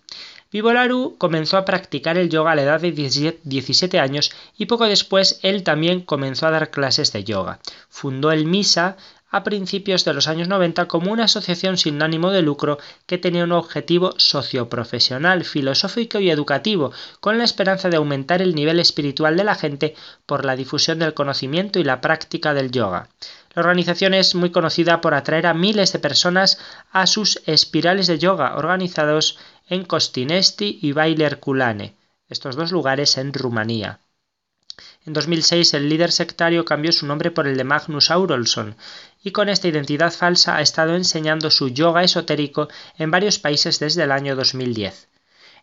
Vivolaru 0.51 1.17
comenzó 1.17 1.57
a 1.57 1.65
practicar 1.65 2.17
el 2.17 2.29
yoga 2.29 2.51
a 2.51 2.55
la 2.55 2.61
edad 2.61 2.79
de 2.79 2.91
17 2.91 3.99
años 3.99 4.31
y 4.57 4.67
poco 4.67 4.85
después 4.85 5.39
él 5.43 5.63
también 5.63 6.01
comenzó 6.01 6.47
a 6.47 6.51
dar 6.51 6.71
clases 6.71 7.11
de 7.11 7.23
yoga. 7.23 7.59
Fundó 7.89 8.31
el 8.31 8.45
MISA 8.45 8.95
a 9.35 9.43
principios 9.43 10.05
de 10.05 10.13
los 10.13 10.29
años 10.29 10.47
90 10.47 10.87
como 10.87 11.11
una 11.11 11.25
asociación 11.25 11.77
sin 11.77 12.01
ánimo 12.01 12.31
de 12.31 12.41
lucro 12.41 12.77
que 13.05 13.17
tenía 13.17 13.43
un 13.43 13.51
objetivo 13.51 14.13
socioprofesional, 14.15 15.43
filosófico 15.43 16.19
y 16.19 16.29
educativo, 16.29 16.93
con 17.19 17.37
la 17.37 17.43
esperanza 17.43 17.89
de 17.89 17.97
aumentar 17.97 18.41
el 18.41 18.55
nivel 18.55 18.79
espiritual 18.79 19.35
de 19.35 19.43
la 19.43 19.55
gente 19.55 19.93
por 20.25 20.45
la 20.45 20.55
difusión 20.55 20.99
del 20.99 21.13
conocimiento 21.13 21.79
y 21.79 21.83
la 21.83 21.99
práctica 21.99 22.53
del 22.53 22.71
yoga. 22.71 23.09
La 23.53 23.63
organización 23.63 24.13
es 24.13 24.35
muy 24.35 24.51
conocida 24.51 25.01
por 25.01 25.13
atraer 25.13 25.47
a 25.47 25.53
miles 25.53 25.91
de 25.91 25.99
personas 25.99 26.57
a 26.93 27.05
sus 27.05 27.41
espirales 27.45 28.07
de 28.07 28.17
yoga 28.17 28.55
organizados 28.55 29.37
en 29.67 29.83
Costinesti 29.83 30.79
y 30.81 30.93
Bailer 30.93 31.41
estos 32.29 32.55
dos 32.55 32.71
lugares 32.71 33.17
en 33.17 33.33
Rumanía. 33.33 33.99
En 35.05 35.13
2006 35.13 35.75
el 35.75 35.87
líder 35.87 36.11
sectario 36.11 36.65
cambió 36.65 36.91
su 36.91 37.05
nombre 37.05 37.29
por 37.29 37.47
el 37.47 37.57
de 37.57 37.63
Magnus 37.63 38.09
Aurolson 38.09 38.75
y 39.23 39.31
con 39.31 39.49
esta 39.49 39.67
identidad 39.67 40.11
falsa 40.11 40.55
ha 40.55 40.61
estado 40.61 40.95
enseñando 40.95 41.51
su 41.51 41.69
yoga 41.69 42.03
esotérico 42.03 42.69
en 42.97 43.11
varios 43.11 43.37
países 43.37 43.79
desde 43.79 44.03
el 44.03 44.11
año 44.11 44.35
2010. 44.35 45.07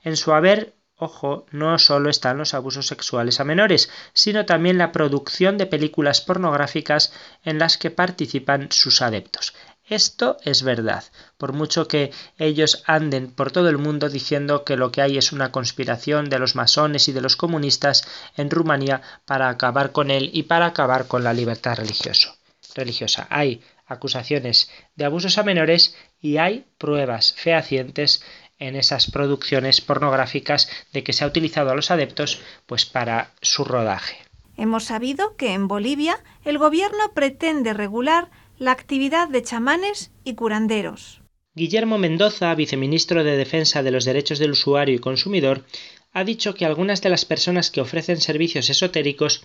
En 0.04 0.16
su 0.16 0.32
haber, 0.32 0.74
ojo, 0.96 1.46
no 1.50 1.76
solo 1.80 2.08
están 2.08 2.38
los 2.38 2.54
abusos 2.54 2.86
sexuales 2.86 3.40
a 3.40 3.44
menores, 3.44 3.90
sino 4.12 4.46
también 4.46 4.78
la 4.78 4.92
producción 4.92 5.58
de 5.58 5.66
películas 5.66 6.20
pornográficas 6.20 7.12
en 7.44 7.58
las 7.58 7.78
que 7.78 7.90
participan 7.90 8.68
sus 8.70 9.02
adeptos. 9.02 9.54
Esto 9.88 10.36
es 10.44 10.62
verdad, 10.62 11.04
por 11.38 11.52
mucho 11.52 11.88
que 11.88 12.12
ellos 12.38 12.82
anden 12.86 13.30
por 13.30 13.50
todo 13.50 13.68
el 13.68 13.78
mundo 13.78 14.08
diciendo 14.08 14.64
que 14.64 14.76
lo 14.76 14.92
que 14.92 15.02
hay 15.02 15.18
es 15.18 15.32
una 15.32 15.50
conspiración 15.50 16.30
de 16.30 16.38
los 16.38 16.54
masones 16.54 17.08
y 17.08 17.12
de 17.12 17.20
los 17.20 17.36
comunistas 17.36 18.06
en 18.36 18.50
Rumanía 18.50 19.02
para 19.26 19.48
acabar 19.48 19.92
con 19.92 20.10
él 20.10 20.30
y 20.32 20.44
para 20.44 20.66
acabar 20.66 21.08
con 21.08 21.24
la 21.24 21.32
libertad 21.32 21.76
religiosa. 21.76 23.26
Hay 23.28 23.60
acusaciones 23.86 24.70
de 24.96 25.04
abusos 25.04 25.36
a 25.36 25.42
menores 25.42 25.96
y 26.20 26.38
hay 26.38 26.64
pruebas 26.78 27.34
fehacientes 27.34 28.22
en 28.58 28.76
esas 28.76 29.10
producciones 29.10 29.80
pornográficas 29.80 30.68
de 30.92 31.02
que 31.02 31.12
se 31.12 31.24
ha 31.24 31.26
utilizado 31.26 31.70
a 31.70 31.74
los 31.74 31.90
adeptos 31.90 32.40
pues 32.66 32.86
para 32.86 33.32
su 33.42 33.64
rodaje. 33.64 34.16
Hemos 34.56 34.84
sabido 34.84 35.36
que 35.36 35.52
en 35.54 35.66
Bolivia 35.66 36.22
el 36.44 36.58
gobierno 36.58 37.12
pretende 37.14 37.72
regular 37.72 38.30
la 38.62 38.70
actividad 38.70 39.28
de 39.28 39.42
chamanes 39.42 40.12
y 40.22 40.34
curanderos. 40.34 41.20
Guillermo 41.52 41.98
Mendoza, 41.98 42.54
viceministro 42.54 43.24
de 43.24 43.36
Defensa 43.36 43.82
de 43.82 43.90
los 43.90 44.04
Derechos 44.04 44.38
del 44.38 44.52
Usuario 44.52 44.94
y 44.94 45.00
Consumidor, 45.00 45.64
ha 46.12 46.22
dicho 46.22 46.54
que 46.54 46.64
algunas 46.64 47.02
de 47.02 47.08
las 47.08 47.24
personas 47.24 47.72
que 47.72 47.80
ofrecen 47.80 48.20
servicios 48.20 48.70
esotéricos 48.70 49.44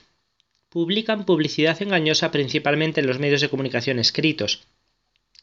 publican 0.69 1.25
publicidad 1.25 1.81
engañosa 1.81 2.29
principalmente 2.29 3.01
en 3.01 3.07
los 3.07 3.17
medios 3.17 3.41
de 3.41 3.49
comunicación 3.49 3.97
escritos. 3.97 4.67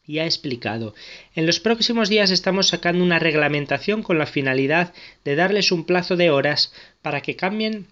Y 0.06 0.20
ha 0.20 0.24
explicado, 0.24 0.94
en 1.34 1.44
los 1.44 1.58
próximos 1.58 2.08
días 2.08 2.30
estamos 2.30 2.68
sacando 2.68 3.02
una 3.02 3.18
reglamentación 3.18 4.04
con 4.04 4.18
la 4.18 4.26
finalidad 4.26 4.94
de 5.24 5.34
darles 5.34 5.72
un 5.72 5.84
plazo 5.84 6.14
de 6.14 6.30
horas 6.30 6.72
para 7.02 7.22
que 7.22 7.34
cambien 7.34 7.88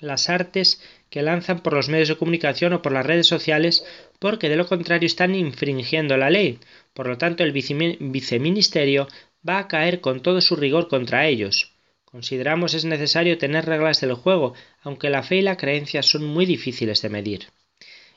las 0.00 0.30
artes 0.30 0.80
que 1.10 1.22
lanzan 1.22 1.60
por 1.60 1.74
los 1.74 1.88
medios 1.88 2.08
de 2.08 2.16
comunicación 2.16 2.72
o 2.72 2.82
por 2.82 2.92
las 2.92 3.04
redes 3.04 3.26
sociales 3.26 3.84
porque 4.18 4.48
de 4.48 4.56
lo 4.56 4.66
contrario 4.66 5.06
están 5.06 5.34
infringiendo 5.34 6.16
la 6.16 6.30
ley. 6.30 6.58
Por 6.94 7.08
lo 7.08 7.18
tanto, 7.18 7.42
el 7.42 7.52
viceministerio 7.52 9.08
va 9.46 9.58
a 9.58 9.68
caer 9.68 10.00
con 10.00 10.20
todo 10.20 10.40
su 10.40 10.56
rigor 10.56 10.88
contra 10.88 11.26
ellos. 11.26 11.72
Consideramos 12.04 12.74
es 12.74 12.84
necesario 12.84 13.38
tener 13.38 13.66
reglas 13.66 14.00
del 14.00 14.14
juego, 14.14 14.54
aunque 14.82 15.10
la 15.10 15.22
fe 15.22 15.36
y 15.36 15.42
la 15.42 15.56
creencia 15.56 16.02
son 16.02 16.24
muy 16.24 16.46
difíciles 16.46 17.02
de 17.02 17.08
medir. 17.08 17.46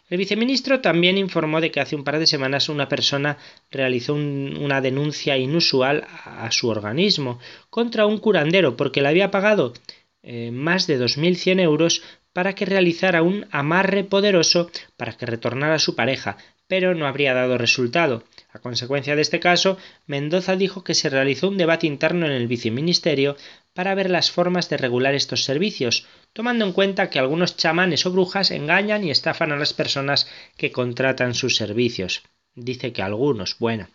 El 0.10 0.18
viceministro 0.18 0.82
también 0.82 1.18
informó 1.18 1.62
de 1.62 1.72
que 1.72 1.80
hace 1.80 1.96
un 1.96 2.04
par 2.04 2.20
de 2.20 2.28
semanas 2.28 2.70
una 2.70 2.90
persona 2.90 3.38
realizó 3.72 4.14
una 4.14 4.82
denuncia 4.82 5.38
inusual 5.38 6.06
a, 6.26 6.52
su 6.52 6.68
organismo 6.68 7.40
contra 7.70 8.06
un 8.06 8.18
curandero 8.18 8.76
porque 8.76 9.02
le 9.02 9.08
había 9.08 9.32
pagado 9.32 9.74
eh, 10.22 10.52
más 10.52 10.88
de 10.88 11.00
2.100 11.00 11.62
euros 11.62 12.04
para 12.34 12.54
que 12.56 12.66
realizara 12.66 13.22
un 13.22 13.46
amarre 13.52 14.04
poderoso 14.04 14.70
para 14.98 15.14
que 15.14 15.26
retornara 15.26 15.80
su 15.80 15.96
pareja, 15.96 16.38
pero 16.68 16.96
no 16.96 17.08
habría 17.08 17.34
dado 17.34 17.58
resultado. 17.58 18.24
A 18.52 18.60
consecuencia 18.60 19.16
de 19.16 19.22
este 19.22 19.40
caso, 19.40 19.78
Mendoza 20.08 20.56
dijo 20.56 20.84
que 20.84 20.96
se 20.96 21.10
realizó 21.10 21.50
un 21.50 21.58
debate 21.58 21.88
interno 21.88 22.26
en 22.26 22.32
el 22.32 22.48
viceministerio 22.48 23.36
para 23.74 23.96
ver 23.96 24.10
las 24.10 24.32
formas 24.32 24.70
de 24.70 24.78
regular 24.78 25.14
estos 25.14 25.44
servicios, 25.44 26.08
tomando 26.34 26.66
en 26.66 26.74
cuenta 26.74 27.10
que 27.10 27.20
algunos 27.20 27.58
chamanes 27.58 28.06
o 28.06 28.12
brujas 28.12 28.52
engañan 28.52 29.04
y 29.04 29.12
estafan 29.12 29.52
a 29.52 29.58
las 29.58 29.74
personas 29.74 30.28
que 30.58 30.72
contratan 30.72 31.34
sus 31.34 31.56
servicios. 31.56 32.24
Dice 32.56 32.94
que 32.94 33.02
algunos, 33.02 33.58
bueno. 33.60 33.88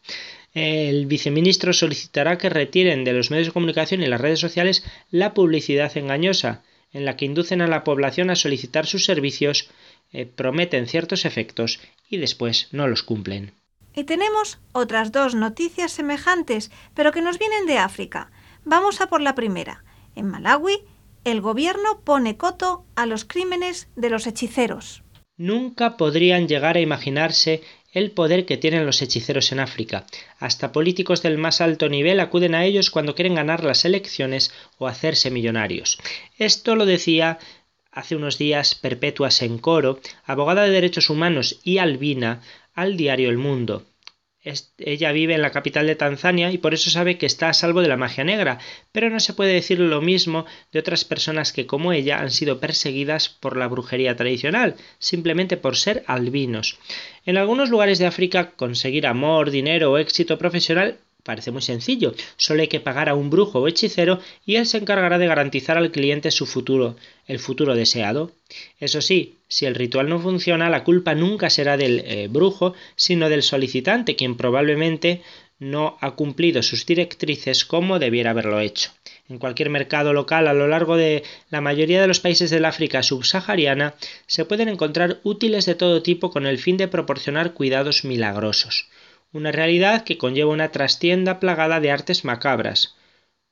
El 0.54 1.06
viceministro 1.06 1.72
solicitará 1.72 2.38
que 2.38 2.48
retiren 2.48 3.04
de 3.04 3.12
los 3.12 3.30
medios 3.30 3.48
de 3.48 3.52
comunicación 3.52 4.02
y 4.02 4.06
las 4.06 4.20
redes 4.20 4.40
sociales 4.40 4.84
la 5.10 5.34
publicidad 5.34 5.96
engañosa, 5.96 6.62
en 6.92 7.04
la 7.04 7.16
que 7.16 7.24
inducen 7.24 7.60
a 7.60 7.66
la 7.66 7.84
población 7.84 8.30
a 8.30 8.36
solicitar 8.36 8.86
sus 8.86 9.04
servicios, 9.04 9.70
eh, 10.12 10.26
prometen 10.26 10.86
ciertos 10.86 11.24
efectos 11.24 11.80
y 12.08 12.18
después 12.18 12.68
no 12.72 12.88
los 12.88 13.02
cumplen. 13.02 13.52
Y 13.94 14.04
tenemos 14.04 14.58
otras 14.72 15.12
dos 15.12 15.34
noticias 15.34 15.92
semejantes, 15.92 16.70
pero 16.94 17.12
que 17.12 17.22
nos 17.22 17.38
vienen 17.38 17.66
de 17.66 17.78
África. 17.78 18.30
Vamos 18.64 19.00
a 19.00 19.08
por 19.08 19.20
la 19.20 19.34
primera. 19.34 19.84
En 20.14 20.26
Malawi, 20.26 20.84
el 21.24 21.40
gobierno 21.40 22.00
pone 22.04 22.36
coto 22.36 22.84
a 22.94 23.06
los 23.06 23.24
crímenes 23.24 23.88
de 23.96 24.10
los 24.10 24.26
hechiceros. 24.26 25.02
Nunca 25.36 25.96
podrían 25.96 26.48
llegar 26.48 26.76
a 26.76 26.80
imaginarse 26.80 27.62
el 27.92 28.10
poder 28.10 28.44
que 28.44 28.56
tienen 28.56 28.86
los 28.86 29.02
hechiceros 29.02 29.52
en 29.52 29.60
África. 29.60 30.06
Hasta 30.38 30.72
políticos 30.72 31.22
del 31.22 31.38
más 31.38 31.60
alto 31.60 31.88
nivel 31.88 32.20
acuden 32.20 32.54
a 32.54 32.64
ellos 32.64 32.90
cuando 32.90 33.14
quieren 33.14 33.34
ganar 33.34 33.64
las 33.64 33.84
elecciones 33.84 34.52
o 34.78 34.86
hacerse 34.86 35.30
millonarios. 35.30 35.98
Esto 36.38 36.76
lo 36.76 36.86
decía 36.86 37.38
hace 37.90 38.14
unos 38.14 38.38
días 38.38 38.74
Perpetua 38.74 39.30
Sencoro, 39.30 40.00
abogada 40.24 40.62
de 40.62 40.70
derechos 40.70 41.10
humanos 41.10 41.60
y 41.64 41.78
albina, 41.78 42.42
al 42.74 42.96
diario 42.96 43.28
El 43.30 43.38
Mundo 43.38 43.87
ella 44.78 45.12
vive 45.12 45.34
en 45.34 45.42
la 45.42 45.50
capital 45.50 45.86
de 45.86 45.96
Tanzania 45.96 46.50
y 46.50 46.58
por 46.58 46.74
eso 46.74 46.90
sabe 46.90 47.18
que 47.18 47.26
está 47.26 47.48
a 47.48 47.54
salvo 47.54 47.80
de 47.80 47.88
la 47.88 47.96
magia 47.96 48.24
negra, 48.24 48.58
pero 48.92 49.10
no 49.10 49.20
se 49.20 49.32
puede 49.32 49.52
decir 49.52 49.80
lo 49.80 50.00
mismo 50.00 50.46
de 50.72 50.78
otras 50.78 51.04
personas 51.04 51.52
que 51.52 51.66
como 51.66 51.92
ella 51.92 52.20
han 52.20 52.30
sido 52.30 52.60
perseguidas 52.60 53.28
por 53.28 53.56
la 53.56 53.68
brujería 53.68 54.16
tradicional, 54.16 54.76
simplemente 54.98 55.56
por 55.56 55.76
ser 55.76 56.04
albinos. 56.06 56.78
En 57.26 57.36
algunos 57.36 57.70
lugares 57.70 57.98
de 57.98 58.06
África 58.06 58.52
conseguir 58.52 59.06
amor, 59.06 59.50
dinero 59.50 59.92
o 59.92 59.98
éxito 59.98 60.38
profesional 60.38 60.98
Parece 61.28 61.50
muy 61.50 61.60
sencillo, 61.60 62.14
solo 62.38 62.62
hay 62.62 62.68
que 62.68 62.80
pagar 62.80 63.10
a 63.10 63.14
un 63.14 63.28
brujo 63.28 63.60
o 63.60 63.68
hechicero 63.68 64.18
y 64.46 64.56
él 64.56 64.64
se 64.64 64.78
encargará 64.78 65.18
de 65.18 65.26
garantizar 65.26 65.76
al 65.76 65.90
cliente 65.90 66.30
su 66.30 66.46
futuro, 66.46 66.96
el 67.26 67.38
futuro 67.38 67.74
deseado. 67.74 68.32
Eso 68.80 69.02
sí, 69.02 69.34
si 69.46 69.66
el 69.66 69.74
ritual 69.74 70.08
no 70.08 70.20
funciona, 70.20 70.70
la 70.70 70.84
culpa 70.84 71.14
nunca 71.14 71.50
será 71.50 71.76
del 71.76 72.00
eh, 72.06 72.28
brujo, 72.30 72.72
sino 72.96 73.28
del 73.28 73.42
solicitante, 73.42 74.16
quien 74.16 74.38
probablemente 74.38 75.20
no 75.58 75.98
ha 76.00 76.12
cumplido 76.12 76.62
sus 76.62 76.86
directrices 76.86 77.66
como 77.66 77.98
debiera 77.98 78.30
haberlo 78.30 78.58
hecho. 78.60 78.90
En 79.28 79.36
cualquier 79.36 79.68
mercado 79.68 80.14
local 80.14 80.48
a 80.48 80.54
lo 80.54 80.66
largo 80.66 80.96
de 80.96 81.24
la 81.50 81.60
mayoría 81.60 82.00
de 82.00 82.08
los 82.08 82.20
países 82.20 82.48
del 82.48 82.64
África 82.64 83.02
subsahariana 83.02 83.92
se 84.26 84.46
pueden 84.46 84.70
encontrar 84.70 85.20
útiles 85.24 85.66
de 85.66 85.74
todo 85.74 86.02
tipo 86.02 86.30
con 86.30 86.46
el 86.46 86.56
fin 86.56 86.78
de 86.78 86.88
proporcionar 86.88 87.52
cuidados 87.52 88.06
milagrosos 88.06 88.88
una 89.32 89.52
realidad 89.52 90.04
que 90.04 90.18
conlleva 90.18 90.52
una 90.52 90.70
trastienda 90.72 91.40
plagada 91.40 91.80
de 91.80 91.90
artes 91.90 92.24
macabras. 92.24 92.96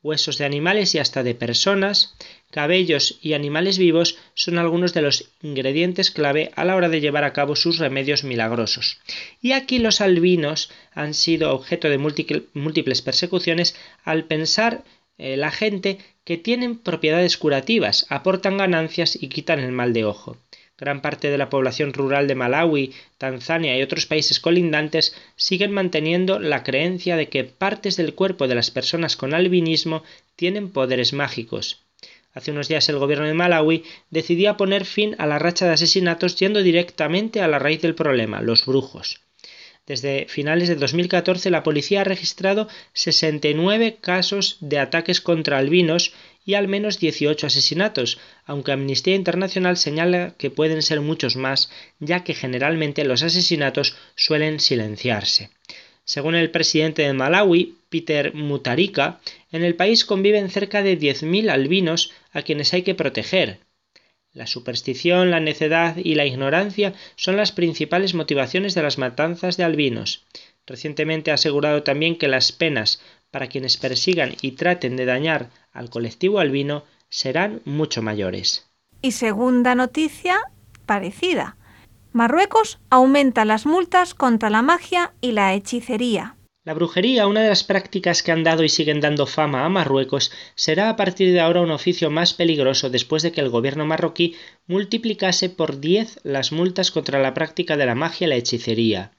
Huesos 0.02 0.38
de 0.38 0.44
animales 0.44 0.94
y 0.94 0.98
hasta 0.98 1.22
de 1.22 1.34
personas, 1.34 2.14
cabellos 2.50 3.18
y 3.22 3.32
animales 3.32 3.76
vivos 3.76 4.18
son 4.34 4.58
algunos 4.58 4.94
de 4.94 5.02
los 5.02 5.32
ingredientes 5.42 6.10
clave 6.10 6.52
a 6.54 6.64
la 6.64 6.76
hora 6.76 6.88
de 6.88 7.00
llevar 7.00 7.24
a 7.24 7.32
cabo 7.32 7.56
sus 7.56 7.78
remedios 7.78 8.22
milagrosos. 8.22 8.98
Y 9.42 9.52
aquí 9.52 9.78
los 9.78 10.00
albinos 10.00 10.70
han 10.92 11.12
sido 11.12 11.52
objeto 11.52 11.88
de 11.88 11.98
múltiples 11.98 13.02
persecuciones 13.02 13.74
al 14.04 14.24
pensar 14.24 14.84
eh, 15.18 15.36
la 15.36 15.50
gente 15.50 15.98
que 16.24 16.36
tienen 16.36 16.78
propiedades 16.78 17.36
curativas, 17.36 18.06
aportan 18.08 18.58
ganancias 18.58 19.16
y 19.20 19.28
quitan 19.28 19.60
el 19.60 19.72
mal 19.72 19.92
de 19.92 20.04
ojo. 20.04 20.36
Gran 20.78 21.00
parte 21.00 21.30
de 21.30 21.38
la 21.38 21.48
población 21.48 21.94
rural 21.94 22.28
de 22.28 22.34
Malawi, 22.34 22.92
Tanzania 23.16 23.78
y 23.78 23.82
otros 23.82 24.04
países 24.04 24.40
colindantes 24.40 25.14
siguen 25.34 25.72
manteniendo 25.72 26.38
la 26.38 26.62
creencia 26.64 27.16
de 27.16 27.30
que 27.30 27.44
partes 27.44 27.96
del 27.96 28.14
cuerpo 28.14 28.46
de 28.46 28.56
las 28.56 28.70
personas 28.70 29.16
con 29.16 29.32
albinismo 29.32 30.02
tienen 30.36 30.70
poderes 30.70 31.14
mágicos. 31.14 31.82
Hace 32.34 32.50
unos 32.50 32.68
días 32.68 32.86
el 32.90 32.98
gobierno 32.98 33.26
de 33.26 33.32
Malawi 33.32 33.84
decidió 34.10 34.54
poner 34.58 34.84
fin 34.84 35.16
a 35.16 35.26
la 35.26 35.38
racha 35.38 35.64
de 35.64 35.72
asesinatos 35.72 36.36
yendo 36.36 36.62
directamente 36.62 37.40
a 37.40 37.48
la 37.48 37.58
raíz 37.58 37.80
del 37.80 37.94
problema, 37.94 38.42
los 38.42 38.66
brujos. 38.66 39.22
Desde 39.86 40.26
finales 40.28 40.68
de 40.68 40.74
2014 40.74 41.48
la 41.48 41.62
policía 41.62 42.02
ha 42.02 42.04
registrado 42.04 42.68
69 42.92 43.96
casos 44.02 44.58
de 44.60 44.78
ataques 44.78 45.22
contra 45.22 45.56
albinos 45.56 46.12
y 46.46 46.54
al 46.54 46.68
menos 46.68 46.98
18 46.98 47.48
asesinatos, 47.48 48.18
aunque 48.46 48.72
Amnistía 48.72 49.14
Internacional 49.14 49.76
señala 49.76 50.34
que 50.38 50.48
pueden 50.50 50.80
ser 50.80 51.02
muchos 51.02 51.36
más, 51.36 51.70
ya 51.98 52.24
que 52.24 52.32
generalmente 52.32 53.04
los 53.04 53.22
asesinatos 53.22 53.96
suelen 54.14 54.60
silenciarse. 54.60 55.50
Según 56.04 56.36
el 56.36 56.50
presidente 56.50 57.02
de 57.02 57.12
Malawi, 57.12 57.74
Peter 57.90 58.32
Mutarika, 58.32 59.20
en 59.52 59.64
el 59.64 59.74
país 59.74 60.04
conviven 60.04 60.48
cerca 60.48 60.82
de 60.82 60.98
10.000 60.98 61.50
albinos 61.50 62.12
a 62.32 62.42
quienes 62.42 62.72
hay 62.72 62.82
que 62.82 62.94
proteger, 62.94 63.58
la 64.36 64.46
superstición, 64.46 65.30
la 65.30 65.40
necedad 65.40 65.96
y 65.96 66.14
la 66.14 66.26
ignorancia 66.26 66.92
son 67.16 67.38
las 67.38 67.52
principales 67.52 68.12
motivaciones 68.12 68.74
de 68.74 68.82
las 68.82 68.98
matanzas 68.98 69.56
de 69.56 69.64
albinos. 69.64 70.26
Recientemente 70.66 71.30
ha 71.30 71.34
asegurado 71.34 71.84
también 71.84 72.18
que 72.18 72.28
las 72.28 72.52
penas 72.52 73.00
para 73.36 73.48
quienes 73.48 73.76
persigan 73.76 74.34
y 74.40 74.52
traten 74.52 74.96
de 74.96 75.04
dañar 75.04 75.50
al 75.74 75.90
colectivo 75.90 76.38
albino 76.38 76.84
serán 77.10 77.60
mucho 77.66 78.00
mayores. 78.00 78.66
Y 79.02 79.12
segunda 79.12 79.74
noticia 79.74 80.38
parecida. 80.86 81.58
Marruecos 82.14 82.78
aumenta 82.88 83.44
las 83.44 83.66
multas 83.66 84.14
contra 84.14 84.48
la 84.48 84.62
magia 84.62 85.12
y 85.20 85.32
la 85.32 85.52
hechicería. 85.52 86.36
La 86.64 86.72
brujería, 86.72 87.26
una 87.26 87.42
de 87.42 87.50
las 87.50 87.62
prácticas 87.62 88.22
que 88.22 88.32
han 88.32 88.42
dado 88.42 88.64
y 88.64 88.70
siguen 88.70 89.02
dando 89.02 89.26
fama 89.26 89.66
a 89.66 89.68
Marruecos, 89.68 90.32
será 90.54 90.88
a 90.88 90.96
partir 90.96 91.30
de 91.34 91.40
ahora 91.40 91.60
un 91.60 91.72
oficio 91.72 92.08
más 92.10 92.32
peligroso 92.32 92.88
después 92.88 93.22
de 93.22 93.32
que 93.32 93.42
el 93.42 93.50
gobierno 93.50 93.84
marroquí 93.84 94.34
multiplicase 94.66 95.50
por 95.50 95.78
10 95.78 96.20
las 96.22 96.52
multas 96.52 96.90
contra 96.90 97.20
la 97.20 97.34
práctica 97.34 97.76
de 97.76 97.84
la 97.84 97.94
magia 97.94 98.28
y 98.28 98.30
la 98.30 98.36
hechicería. 98.36 99.12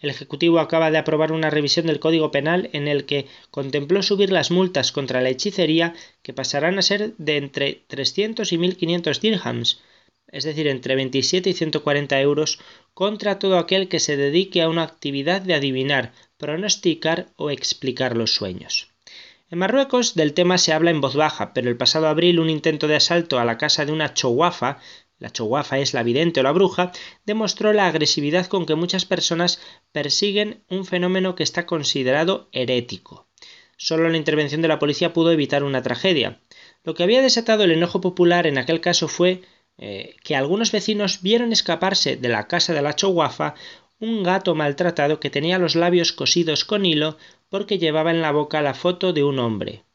El 0.00 0.10
Ejecutivo 0.10 0.58
acaba 0.58 0.90
de 0.90 0.98
aprobar 0.98 1.32
una 1.32 1.50
revisión 1.50 1.86
del 1.86 2.00
Código 2.00 2.30
Penal 2.30 2.68
en 2.72 2.88
el 2.88 3.06
que 3.06 3.26
contempló 3.50 4.02
subir 4.02 4.30
las 4.30 4.50
multas 4.50 4.92
contra 4.92 5.20
la 5.20 5.30
hechicería 5.30 5.94
que 6.22 6.32
pasarán 6.32 6.78
a 6.78 6.82
ser 6.82 7.14
de 7.16 7.36
entre 7.36 7.82
300 7.86 8.52
y 8.52 8.58
1.500 8.58 9.20
dirhams, 9.20 9.80
es 10.28 10.44
decir, 10.44 10.66
entre 10.66 10.96
27 10.96 11.50
y 11.50 11.54
140 11.54 12.20
euros, 12.20 12.58
contra 12.94 13.38
todo 13.38 13.58
aquel 13.58 13.88
que 13.88 14.00
se 14.00 14.16
dedique 14.16 14.62
a 14.62 14.68
una 14.68 14.82
actividad 14.82 15.40
de 15.40 15.54
adivinar, 15.54 16.12
pronosticar 16.36 17.28
o 17.36 17.50
explicar 17.50 18.16
los 18.16 18.34
sueños. 18.34 18.90
En 19.48 19.60
Marruecos 19.60 20.16
del 20.16 20.34
tema 20.34 20.58
se 20.58 20.72
habla 20.72 20.90
en 20.90 21.00
voz 21.00 21.14
baja, 21.14 21.54
pero 21.54 21.70
el 21.70 21.76
pasado 21.76 22.08
abril 22.08 22.40
un 22.40 22.50
intento 22.50 22.88
de 22.88 22.96
asalto 22.96 23.38
a 23.38 23.44
la 23.44 23.58
casa 23.58 23.86
de 23.86 23.92
una 23.92 24.12
chowafa, 24.12 24.80
la 25.18 25.30
chowafa 25.30 25.78
es 25.78 25.94
la 25.94 26.02
vidente 26.02 26.40
o 26.40 26.42
la 26.42 26.52
bruja, 26.52 26.92
demostró 27.24 27.72
la 27.72 27.86
agresividad 27.86 28.46
con 28.46 28.66
que 28.66 28.74
muchas 28.74 29.04
personas 29.04 29.60
persiguen 29.92 30.62
un 30.68 30.84
fenómeno 30.84 31.34
que 31.34 31.42
está 31.42 31.66
considerado 31.66 32.48
herético. 32.52 33.26
Solo 33.78 34.08
la 34.08 34.16
intervención 34.16 34.62
de 34.62 34.68
la 34.68 34.78
policía 34.78 35.12
pudo 35.12 35.32
evitar 35.32 35.62
una 35.64 35.82
tragedia. 35.82 36.40
Lo 36.84 36.94
que 36.94 37.02
había 37.02 37.22
desatado 37.22 37.64
el 37.64 37.72
enojo 37.72 38.00
popular 38.00 38.46
en 38.46 38.58
aquel 38.58 38.80
caso 38.80 39.08
fue 39.08 39.42
eh, 39.78 40.16
que 40.22 40.36
algunos 40.36 40.72
vecinos 40.72 41.20
vieron 41.22 41.52
escaparse 41.52 42.16
de 42.16 42.28
la 42.28 42.46
casa 42.46 42.72
de 42.72 42.82
la 42.82 42.94
chowafa 42.94 43.54
un 43.98 44.22
gato 44.22 44.54
maltratado 44.54 45.20
que 45.20 45.30
tenía 45.30 45.58
los 45.58 45.74
labios 45.74 46.12
cosidos 46.12 46.64
con 46.64 46.84
hilo 46.84 47.16
porque 47.48 47.78
llevaba 47.78 48.10
en 48.10 48.20
la 48.20 48.32
boca 48.32 48.60
la 48.60 48.74
foto 48.74 49.12
de 49.12 49.24
un 49.24 49.38
hombre. 49.38 49.85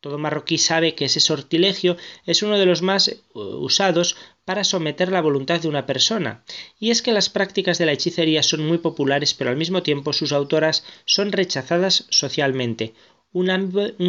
Todo 0.00 0.16
marroquí 0.16 0.56
sabe 0.56 0.94
que 0.94 1.04
ese 1.04 1.20
sortilegio 1.20 1.96
es 2.24 2.42
uno 2.42 2.58
de 2.58 2.66
los 2.66 2.80
más 2.80 3.16
usados 3.34 4.16
para 4.46 4.64
someter 4.64 5.12
la 5.12 5.20
voluntad 5.20 5.60
de 5.60 5.68
una 5.68 5.84
persona, 5.84 6.42
y 6.78 6.90
es 6.90 7.02
que 7.02 7.12
las 7.12 7.28
prácticas 7.28 7.76
de 7.78 7.86
la 7.86 7.92
hechicería 7.92 8.42
son 8.42 8.66
muy 8.66 8.78
populares, 8.78 9.34
pero 9.34 9.50
al 9.50 9.56
mismo 9.56 9.82
tiempo 9.82 10.12
sus 10.12 10.32
autoras 10.32 10.84
son 11.04 11.32
rechazadas 11.32 12.06
socialmente, 12.08 12.94
una, 13.32 13.54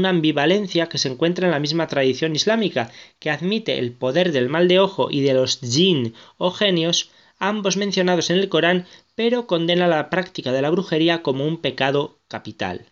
ambivalencia 0.10 0.88
que 0.88 0.98
se 0.98 1.10
encuentra 1.10 1.46
en 1.46 1.52
la 1.52 1.60
misma 1.60 1.88
tradición 1.88 2.36
islámica, 2.36 2.92
que 3.20 3.30
admite 3.30 3.78
el 3.78 3.92
poder 3.92 4.32
del 4.32 4.50
mal 4.50 4.68
de 4.68 4.80
ojo 4.80 5.10
y 5.12 5.22
de 5.22 5.34
los 5.34 5.60
jinn 5.60 6.16
o 6.38 6.52
genios, 6.52 7.12
ambos 7.38 7.78
mencionados 7.78 8.30
en 8.30 8.38
el 8.38 8.50
Corán, 8.50 8.88
pero 9.16 9.46
condena 9.46 9.88
la 9.88 10.10
práctica 10.10 10.52
de 10.52 10.62
la 10.62 10.70
brujería 10.70 11.22
como 11.22 11.46
un 11.46 11.58
pecado 11.58 12.20
capital. 12.28 12.91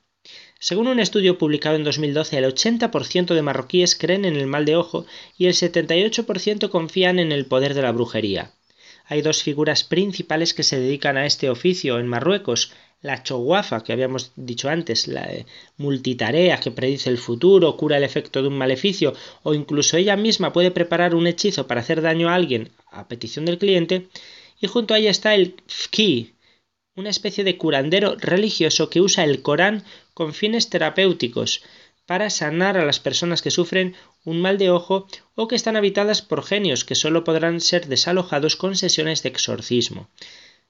Según 0.62 0.90
un 0.90 1.00
estudio 1.00 1.38
publicado 1.38 1.78
en 1.78 1.86
2012, 1.86 2.38
el 2.38 2.44
80% 2.44 3.34
de 3.34 3.42
marroquíes 3.42 3.96
creen 3.96 4.26
en 4.26 4.36
el 4.36 4.46
mal 4.46 4.66
de 4.66 4.76
ojo 4.76 5.06
y 5.38 5.46
el 5.46 5.54
78% 5.54 6.70
confían 6.70 7.18
en 7.18 7.32
el 7.32 7.46
poder 7.46 7.74
de 7.74 7.82
la 7.82 7.94
brujería. 7.94 8.52
hay 9.06 9.22
dos 9.22 9.42
figuras 9.42 9.86
principales 9.86 10.54
que 10.54 10.64
se 10.64 10.78
dedican 10.78 11.16
a 11.16 11.26
este 11.26 11.50
oficio 11.50 11.98
en 11.98 12.08
Marruecos. 12.08 12.74
La 13.02 13.24
choguafa, 13.24 13.86
que 13.86 13.94
habíamos 13.94 14.34
dicho 14.36 14.68
antes, 14.68 15.08
la 15.08 15.26
multitarea 15.78 16.60
que 16.60 16.72
predice 16.72 17.10
el 17.10 17.18
futuro, 17.18 17.78
cura 17.78 17.96
el 17.96 18.04
efecto 18.04 18.42
de 18.42 18.50
un 18.50 18.58
maleficio, 18.58 19.14
o 19.44 19.54
incluso 19.54 19.96
ella 19.96 20.18
misma 20.18 20.52
puede 20.52 20.72
preparar 20.72 21.16
un 21.16 21.26
hechizo 21.26 21.68
para 21.68 21.80
hacer 21.80 22.02
daño 22.02 22.28
a 22.28 22.36
alguien 22.36 22.70
a 22.92 23.08
petición 23.08 23.46
del 23.46 23.60
cliente. 23.60 24.10
Y 24.60 24.68
junto 24.68 24.94
a 24.94 25.00
ella 25.00 25.10
está 25.10 25.34
el 25.36 25.56
fki, 25.68 26.34
una 27.00 27.10
especie 27.10 27.44
de 27.44 27.58
curandero 27.58 28.16
religioso 28.18 28.90
que 28.90 29.02
usa 29.02 29.24
el 29.24 29.42
Corán 29.42 29.84
con 30.14 30.34
fines 30.34 30.70
terapéuticos 30.70 31.64
para 32.06 32.30
sanar 32.30 32.78
a 32.78 32.86
las 32.86 33.00
personas 33.00 33.42
que 33.42 33.52
sufren 33.52 33.96
un 34.26 34.42
mal 34.42 34.58
de 34.58 34.70
ojo 34.70 35.08
o 35.36 35.48
que 35.48 35.56
están 35.56 35.78
habitadas 35.78 36.22
por 36.22 36.44
genios 36.44 36.84
que 36.84 36.96
solo 36.96 37.24
podrán 37.24 37.62
ser 37.62 37.88
desalojados 37.88 38.56
con 38.56 38.76
sesiones 38.76 39.24
de 39.24 39.30
exorcismo. 39.30 40.10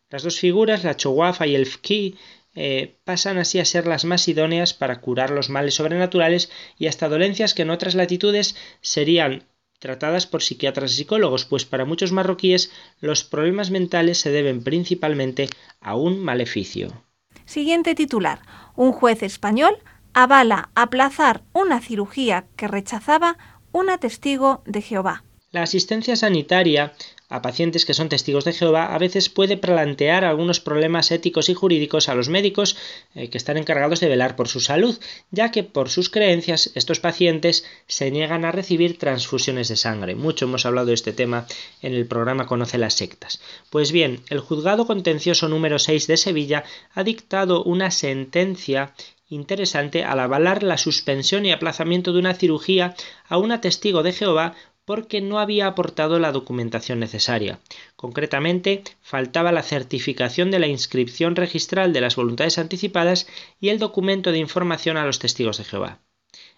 Las 0.10 0.24
dos 0.24 0.40
figuras, 0.40 0.84
la 0.84 0.98
Chowafa 0.98 1.48
y 1.48 1.56
el 1.56 1.66
Fki, 1.66 2.16
eh, 2.56 2.98
pasan 3.06 3.38
así 3.38 3.60
a 3.60 3.66
ser 3.66 3.88
las 3.88 4.06
más 4.06 4.28
idóneas 4.28 4.74
para 4.74 5.02
curar 5.02 5.30
los 5.30 5.50
males 5.50 5.76
sobrenaturales 5.76 6.52
y 6.78 6.88
hasta 6.88 7.08
dolencias 7.08 7.54
que 7.54 7.62
en 7.62 7.70
otras 7.70 7.96
latitudes 7.96 8.56
serían 8.82 9.46
tratadas 9.80 10.28
por 10.28 10.44
psiquiatras 10.44 10.92
y 10.92 10.96
psicólogos, 10.98 11.46
pues 11.46 11.66
para 11.66 11.86
muchos 11.86 12.12
marroquíes 12.12 12.72
los 13.00 13.24
problemas 13.24 13.72
mentales 13.72 14.20
se 14.20 14.32
deben 14.32 14.64
principalmente 14.64 15.50
a 15.82 15.96
un 15.96 16.20
maleficio. 16.20 17.04
Siguiente 17.46 17.96
titular. 17.96 18.42
Un 18.76 18.92
juez 18.92 19.24
español 19.24 19.78
avala 20.14 20.70
aplazar 20.76 21.44
una 21.54 21.82
cirugía 21.82 22.46
que 22.56 22.68
rechazaba 22.68 23.38
una 23.72 23.98
testigo 23.98 24.62
de 24.66 24.82
Jehová. 24.82 25.24
La 25.52 25.64
asistencia 25.64 26.16
sanitaria 26.16 26.94
a 27.28 27.42
pacientes 27.42 27.86
que 27.86 27.94
son 27.94 28.10
testigos 28.10 28.46
de 28.46 28.54
Jehová 28.54 28.94
a 28.94 28.98
veces 28.98 29.30
puede 29.30 29.56
plantear 29.56 30.24
algunos 30.24 30.60
problemas 30.60 31.12
éticos 31.12 31.50
y 31.50 31.54
jurídicos 31.56 32.08
a 32.08 32.16
los 32.16 32.30
médicos 32.30 32.76
eh, 33.16 33.30
que 33.30 33.38
están 33.38 33.58
encargados 33.58 34.00
de 34.00 34.10
velar 34.10 34.36
por 34.36 34.48
su 34.48 34.60
salud, 34.60 35.00
ya 35.32 35.50
que 35.52 35.64
por 35.64 35.90
sus 35.90 36.10
creencias 36.10 36.72
estos 36.76 37.00
pacientes 37.00 37.66
se 37.88 38.12
niegan 38.12 38.46
a 38.46 38.52
recibir 38.52 38.98
transfusiones 38.98 39.70
de 39.70 39.76
sangre. 39.76 40.16
Mucho 40.16 40.46
hemos 40.46 40.66
hablado 40.68 40.88
de 40.88 40.94
este 40.96 41.14
tema 41.14 41.48
en 41.82 41.94
el 41.94 42.06
programa 42.06 42.46
Conoce 42.46 42.78
las 42.78 42.96
sectas. 42.96 43.40
Pues 43.70 43.92
bien, 43.92 44.22
el 44.30 44.40
juzgado 44.40 44.86
contencioso 44.86 45.50
número 45.50 45.80
6 45.80 46.06
de 46.08 46.18
Sevilla 46.18 46.64
ha 46.94 47.04
dictado 47.04 47.64
una 47.64 47.92
sentencia 47.92 48.94
interesante 49.30 50.04
al 50.04 50.20
avalar 50.20 50.64
la 50.64 50.80
suspensión 50.80 51.46
y 51.46 51.52
aplazamiento 51.52 52.12
de 52.12 52.20
una 52.20 52.34
cirugía 52.34 52.96
a 53.28 53.38
una 53.38 53.62
testigo 53.62 54.02
de 54.02 54.14
Jehová 54.14 54.56
porque 54.90 55.22
no 55.22 55.38
había 55.38 55.68
aportado 55.68 56.18
la 56.18 56.32
documentación 56.32 57.00
necesaria. 57.00 57.60
Concretamente, 57.96 58.82
faltaba 59.04 59.52
la 59.52 59.62
certificación 59.62 60.50
de 60.50 60.58
la 60.58 60.66
inscripción 60.66 61.36
registral 61.36 61.94
de 61.94 62.02
las 62.02 62.16
voluntades 62.16 62.58
anticipadas 62.58 63.28
y 63.62 63.70
el 63.70 63.78
documento 63.78 64.32
de 64.32 64.40
información 64.40 64.98
a 64.98 65.06
los 65.06 65.20
testigos 65.20 65.60
de 65.60 65.66
Jehová. 65.66 66.00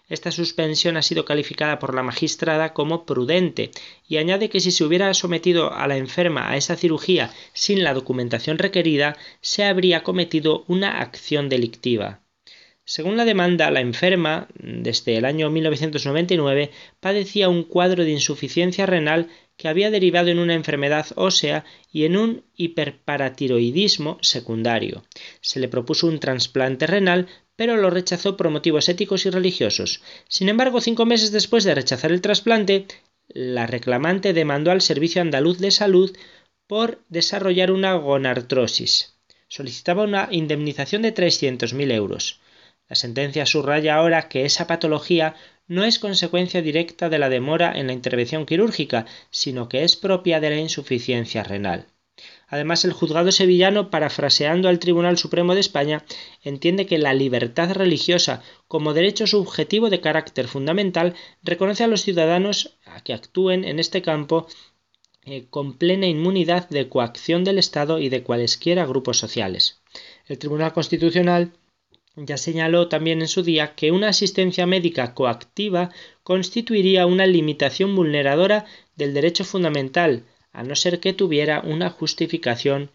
Esta 0.08 0.30
suspensión 0.30 0.96
ha 0.96 1.02
sido 1.02 1.26
calificada 1.26 1.78
por 1.78 1.94
la 1.94 2.02
magistrada 2.02 2.72
como 2.72 3.04
prudente 3.04 3.70
y 4.08 4.16
añade 4.16 4.48
que 4.48 4.60
si 4.60 4.70
se 4.70 4.84
hubiera 4.84 5.12
sometido 5.12 5.70
a 5.70 5.86
la 5.86 5.98
enferma 5.98 6.48
a 6.48 6.56
esa 6.56 6.74
cirugía 6.74 7.34
sin 7.52 7.84
la 7.84 7.92
documentación 7.92 8.56
requerida, 8.56 9.14
se 9.42 9.64
habría 9.64 10.02
cometido 10.02 10.64
una 10.68 11.02
acción 11.02 11.50
delictiva. 11.50 12.22
Según 12.84 13.16
la 13.16 13.24
demanda, 13.24 13.70
la 13.70 13.80
enferma, 13.80 14.48
desde 14.54 15.16
el 15.16 15.24
año 15.24 15.50
1999, 15.50 16.70
padecía 16.98 17.48
un 17.48 17.62
cuadro 17.62 18.02
de 18.02 18.10
insuficiencia 18.10 18.86
renal 18.86 19.28
que 19.56 19.68
había 19.68 19.90
derivado 19.90 20.28
en 20.28 20.40
una 20.40 20.54
enfermedad 20.54 21.06
ósea 21.14 21.64
y 21.92 22.04
en 22.04 22.16
un 22.16 22.44
hiperparatiroidismo 22.56 24.18
secundario. 24.20 25.04
Se 25.40 25.60
le 25.60 25.68
propuso 25.68 26.08
un 26.08 26.18
trasplante 26.18 26.88
renal, 26.88 27.28
pero 27.54 27.76
lo 27.76 27.90
rechazó 27.90 28.36
por 28.36 28.50
motivos 28.50 28.88
éticos 28.88 29.26
y 29.26 29.30
religiosos. 29.30 30.02
Sin 30.28 30.48
embargo, 30.48 30.80
cinco 30.80 31.06
meses 31.06 31.30
después 31.30 31.62
de 31.62 31.76
rechazar 31.76 32.10
el 32.10 32.20
trasplante, 32.20 32.86
la 33.28 33.68
reclamante 33.68 34.32
demandó 34.32 34.72
al 34.72 34.82
Servicio 34.82 35.22
Andaluz 35.22 35.58
de 35.58 35.70
Salud 35.70 36.16
por 36.66 37.00
desarrollar 37.08 37.70
una 37.70 37.94
gonartrosis. 37.94 39.14
Solicitaba 39.46 40.02
una 40.02 40.28
indemnización 40.32 41.02
de 41.02 41.14
300.000 41.14 41.92
euros. 41.92 42.40
La 42.88 42.96
sentencia 42.96 43.46
subraya 43.46 43.94
ahora 43.94 44.28
que 44.28 44.44
esa 44.44 44.66
patología 44.66 45.34
no 45.66 45.84
es 45.84 45.98
consecuencia 45.98 46.62
directa 46.62 47.08
de 47.08 47.18
la 47.18 47.28
demora 47.28 47.72
en 47.74 47.86
la 47.86 47.92
intervención 47.92 48.44
quirúrgica, 48.46 49.06
sino 49.30 49.68
que 49.68 49.84
es 49.84 49.96
propia 49.96 50.40
de 50.40 50.50
la 50.50 50.58
insuficiencia 50.58 51.42
renal. 51.42 51.86
Además, 52.46 52.84
el 52.84 52.92
juzgado 52.92 53.32
sevillano, 53.32 53.90
parafraseando 53.90 54.68
al 54.68 54.78
Tribunal 54.78 55.16
Supremo 55.16 55.54
de 55.54 55.60
España, 55.60 56.04
entiende 56.42 56.84
que 56.84 56.98
la 56.98 57.14
libertad 57.14 57.72
religiosa 57.72 58.42
como 58.68 58.92
derecho 58.92 59.26
subjetivo 59.26 59.88
de 59.88 60.02
carácter 60.02 60.48
fundamental 60.48 61.14
reconoce 61.42 61.84
a 61.84 61.86
los 61.86 62.02
ciudadanos 62.02 62.76
a 62.84 63.02
que 63.02 63.14
actúen 63.14 63.64
en 63.64 63.78
este 63.78 64.02
campo 64.02 64.46
eh, 65.24 65.46
con 65.48 65.78
plena 65.78 66.06
inmunidad 66.06 66.68
de 66.68 66.90
coacción 66.90 67.44
del 67.44 67.58
Estado 67.58 67.98
y 67.98 68.10
de 68.10 68.22
cualesquiera 68.22 68.84
grupos 68.84 69.18
sociales. 69.18 69.80
El 70.26 70.38
Tribunal 70.38 70.74
Constitucional 70.74 71.52
ya 72.16 72.36
señaló 72.36 72.88
también 72.88 73.22
en 73.22 73.28
su 73.28 73.42
día 73.42 73.74
que 73.74 73.90
una 73.90 74.08
asistencia 74.08 74.66
médica 74.66 75.14
coactiva 75.14 75.90
constituiría 76.22 77.06
una 77.06 77.26
limitación 77.26 77.96
vulneradora 77.96 78.66
del 78.96 79.14
derecho 79.14 79.44
fundamental, 79.44 80.24
a 80.52 80.62
no 80.62 80.76
ser 80.76 81.00
que 81.00 81.12
tuviera 81.12 81.60
una 81.60 81.90
justificación 81.90 82.90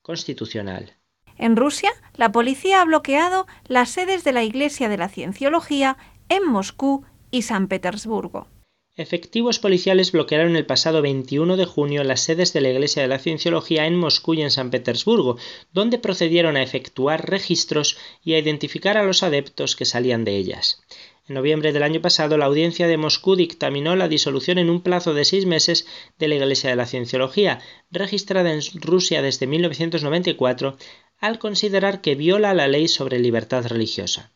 constitucional. 0.00 0.94
En 1.36 1.56
Rusia, 1.56 1.90
la 2.14 2.32
policía 2.32 2.80
ha 2.80 2.84
bloqueado 2.84 3.46
las 3.66 3.90
sedes 3.90 4.24
de 4.24 4.32
la 4.32 4.44
Iglesia 4.44 4.88
de 4.88 4.96
la 4.96 5.08
Cienciología 5.08 5.96
en 6.28 6.46
Moscú 6.46 7.04
y 7.30 7.42
San 7.42 7.68
Petersburgo. 7.68 8.48
Efectivos 8.94 9.58
policiales 9.58 10.12
bloquearon 10.12 10.54
el 10.54 10.66
pasado 10.66 11.00
21 11.00 11.56
de 11.56 11.64
junio 11.64 12.04
las 12.04 12.20
sedes 12.20 12.52
de 12.52 12.60
la 12.60 12.68
Iglesia 12.68 13.00
de 13.00 13.08
la 13.08 13.18
Cienciología 13.18 13.86
en 13.86 13.96
Moscú 13.96 14.34
y 14.34 14.42
en 14.42 14.50
San 14.50 14.70
Petersburgo, 14.70 15.38
donde 15.72 15.96
procedieron 15.96 16.56
a 16.56 16.62
efectuar 16.62 17.30
registros 17.30 17.96
y 18.22 18.34
a 18.34 18.38
identificar 18.38 18.98
a 18.98 19.02
los 19.02 19.22
adeptos 19.22 19.76
que 19.76 19.86
salían 19.86 20.24
de 20.24 20.36
ellas. 20.36 20.82
En 21.26 21.36
noviembre 21.36 21.72
del 21.72 21.84
año 21.84 22.02
pasado, 22.02 22.36
la 22.36 22.44
audiencia 22.44 22.86
de 22.86 22.98
Moscú 22.98 23.34
dictaminó 23.34 23.96
la 23.96 24.08
disolución 24.08 24.58
en 24.58 24.68
un 24.68 24.82
plazo 24.82 25.14
de 25.14 25.24
seis 25.24 25.46
meses 25.46 25.86
de 26.18 26.28
la 26.28 26.34
Iglesia 26.34 26.68
de 26.68 26.76
la 26.76 26.84
Cienciología, 26.84 27.60
registrada 27.90 28.52
en 28.52 28.60
Rusia 28.74 29.22
desde 29.22 29.46
1994, 29.46 30.76
al 31.18 31.38
considerar 31.38 32.02
que 32.02 32.14
viola 32.14 32.52
la 32.52 32.68
ley 32.68 32.88
sobre 32.88 33.20
libertad 33.20 33.66
religiosa. 33.68 34.32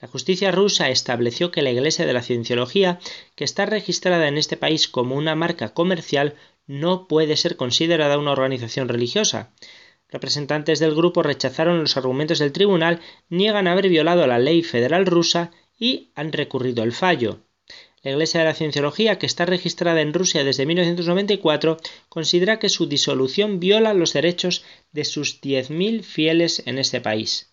La 0.00 0.08
justicia 0.08 0.50
rusa 0.50 0.88
estableció 0.88 1.50
que 1.50 1.60
la 1.60 1.70
Iglesia 1.70 2.06
de 2.06 2.14
la 2.14 2.22
Cienciología, 2.22 2.98
que 3.34 3.44
está 3.44 3.66
registrada 3.66 4.28
en 4.28 4.38
este 4.38 4.56
país 4.56 4.88
como 4.88 5.14
una 5.14 5.34
marca 5.34 5.74
comercial, 5.74 6.36
no 6.66 7.06
puede 7.06 7.36
ser 7.36 7.56
considerada 7.56 8.16
una 8.16 8.32
organización 8.32 8.88
religiosa. 8.88 9.52
Representantes 10.08 10.78
del 10.78 10.94
grupo 10.94 11.22
rechazaron 11.22 11.80
los 11.80 11.98
argumentos 11.98 12.38
del 12.38 12.52
tribunal, 12.52 13.00
niegan 13.28 13.68
haber 13.68 13.90
violado 13.90 14.26
la 14.26 14.38
ley 14.38 14.62
federal 14.62 15.04
rusa 15.04 15.50
y 15.78 16.12
han 16.14 16.32
recurrido 16.32 16.82
el 16.82 16.92
fallo. 16.92 17.40
La 18.02 18.12
Iglesia 18.12 18.40
de 18.40 18.46
la 18.46 18.54
Cienciología, 18.54 19.18
que 19.18 19.26
está 19.26 19.44
registrada 19.44 20.00
en 20.00 20.14
Rusia 20.14 20.44
desde 20.44 20.64
1994, 20.64 21.76
considera 22.08 22.58
que 22.58 22.70
su 22.70 22.86
disolución 22.86 23.60
viola 23.60 23.92
los 23.92 24.14
derechos 24.14 24.64
de 24.92 25.04
sus 25.04 25.42
10.000 25.42 26.02
fieles 26.02 26.62
en 26.64 26.78
este 26.78 27.02
país. 27.02 27.49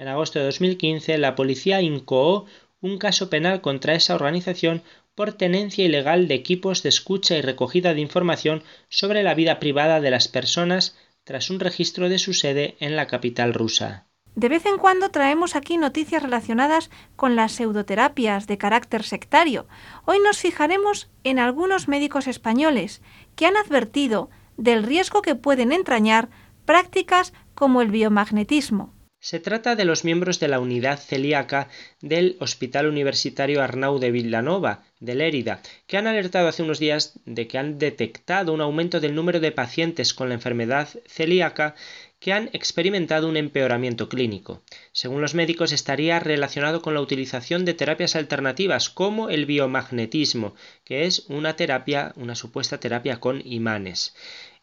En 0.00 0.08
agosto 0.08 0.38
de 0.38 0.46
2015, 0.46 1.18
la 1.18 1.34
policía 1.34 1.82
incoó 1.82 2.46
un 2.80 2.96
caso 2.96 3.28
penal 3.28 3.60
contra 3.60 3.92
esa 3.92 4.14
organización 4.14 4.82
por 5.14 5.34
tenencia 5.34 5.84
ilegal 5.84 6.26
de 6.26 6.36
equipos 6.36 6.82
de 6.82 6.88
escucha 6.88 7.36
y 7.36 7.42
recogida 7.42 7.92
de 7.92 8.00
información 8.00 8.62
sobre 8.88 9.22
la 9.22 9.34
vida 9.34 9.60
privada 9.60 10.00
de 10.00 10.10
las 10.10 10.26
personas 10.26 10.96
tras 11.24 11.50
un 11.50 11.60
registro 11.60 12.08
de 12.08 12.18
su 12.18 12.32
sede 12.32 12.78
en 12.80 12.96
la 12.96 13.08
capital 13.08 13.52
rusa. 13.52 14.06
De 14.34 14.48
vez 14.48 14.64
en 14.64 14.78
cuando 14.78 15.10
traemos 15.10 15.54
aquí 15.54 15.76
noticias 15.76 16.22
relacionadas 16.22 16.88
con 17.14 17.36
las 17.36 17.52
pseudoterapias 17.52 18.46
de 18.46 18.56
carácter 18.56 19.02
sectario. 19.02 19.66
Hoy 20.06 20.16
nos 20.24 20.38
fijaremos 20.38 21.10
en 21.24 21.38
algunos 21.38 21.88
médicos 21.88 22.26
españoles 22.26 23.02
que 23.36 23.44
han 23.44 23.58
advertido 23.58 24.30
del 24.56 24.82
riesgo 24.82 25.20
que 25.20 25.34
pueden 25.34 25.72
entrañar 25.72 26.30
prácticas 26.64 27.34
como 27.54 27.82
el 27.82 27.90
biomagnetismo. 27.90 28.94
Se 29.22 29.38
trata 29.38 29.76
de 29.76 29.84
los 29.84 30.02
miembros 30.02 30.40
de 30.40 30.48
la 30.48 30.60
unidad 30.60 30.98
celíaca 30.98 31.68
del 32.00 32.38
Hospital 32.40 32.86
Universitario 32.86 33.62
Arnau 33.62 33.98
de 33.98 34.10
Villanova, 34.10 34.84
de 34.98 35.14
Lérida, 35.14 35.60
que 35.86 35.98
han 35.98 36.06
alertado 36.06 36.48
hace 36.48 36.62
unos 36.62 36.78
días 36.78 37.20
de 37.26 37.46
que 37.46 37.58
han 37.58 37.78
detectado 37.78 38.54
un 38.54 38.62
aumento 38.62 38.98
del 38.98 39.14
número 39.14 39.38
de 39.38 39.52
pacientes 39.52 40.14
con 40.14 40.30
la 40.30 40.36
enfermedad 40.36 40.88
celíaca 41.06 41.74
que 42.18 42.32
han 42.32 42.48
experimentado 42.54 43.28
un 43.28 43.36
empeoramiento 43.36 44.08
clínico. 44.08 44.62
Según 44.92 45.20
los 45.20 45.34
médicos, 45.34 45.72
estaría 45.72 46.18
relacionado 46.18 46.80
con 46.80 46.94
la 46.94 47.02
utilización 47.02 47.66
de 47.66 47.74
terapias 47.74 48.16
alternativas 48.16 48.88
como 48.88 49.28
el 49.28 49.44
biomagnetismo, 49.44 50.54
que 50.84 51.04
es 51.04 51.26
una 51.28 51.56
terapia, 51.56 52.12
una 52.16 52.34
supuesta 52.34 52.80
terapia 52.80 53.20
con 53.20 53.42
imanes. 53.46 54.14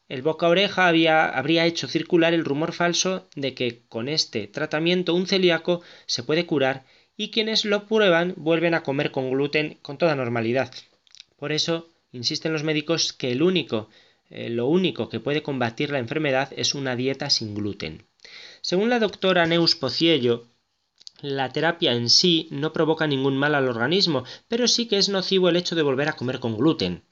El 0.09 0.21
boca 0.21 0.47
oreja 0.47 0.87
había, 0.87 1.27
habría 1.27 1.65
hecho 1.65 1.87
circular 1.87 2.33
el 2.33 2.45
rumor 2.45 2.71
falso 2.71 3.27
de 3.35 3.53
que 3.53 3.81
con 3.89 4.07
este 4.07 4.47
tratamiento 4.47 5.13
un 5.13 5.27
celíaco 5.27 5.81
se 6.05 6.23
puede 6.23 6.45
curar 6.45 6.85
y 7.17 7.31
quienes 7.31 7.65
lo 7.65 7.87
prueban 7.87 8.33
vuelven 8.37 8.73
a 8.73 8.83
comer 8.83 9.11
con 9.11 9.29
gluten 9.31 9.77
con 9.81 9.97
toda 9.97 10.15
normalidad. 10.15 10.71
Por 11.35 11.51
eso 11.51 11.89
insisten 12.11 12.53
los 12.53 12.63
médicos 12.63 13.11
que 13.11 13.31
el 13.31 13.41
único, 13.41 13.89
eh, 14.29 14.49
lo 14.49 14.67
único 14.67 15.09
que 15.09 15.19
puede 15.19 15.43
combatir 15.43 15.89
la 15.89 15.99
enfermedad 15.99 16.53
es 16.55 16.73
una 16.73 16.95
dieta 16.95 17.29
sin 17.29 17.53
gluten. 17.53 18.05
Según 18.61 18.89
la 18.89 18.99
doctora 18.99 19.45
Neus 19.45 19.75
Pociello, 19.75 20.47
la 21.21 21.51
terapia 21.51 21.93
en 21.93 22.09
sí 22.09 22.47
no 22.51 22.71
provoca 22.71 23.07
ningún 23.07 23.37
mal 23.37 23.55
al 23.55 23.67
organismo, 23.67 24.23
pero 24.47 24.67
sí 24.67 24.87
que 24.87 24.97
es 24.97 25.09
nocivo 25.09 25.49
el 25.49 25.55
hecho 25.55 25.75
de 25.75 25.81
volver 25.81 26.07
a 26.07 26.13
comer 26.13 26.39
con 26.39 26.55
gluten. 26.55 27.03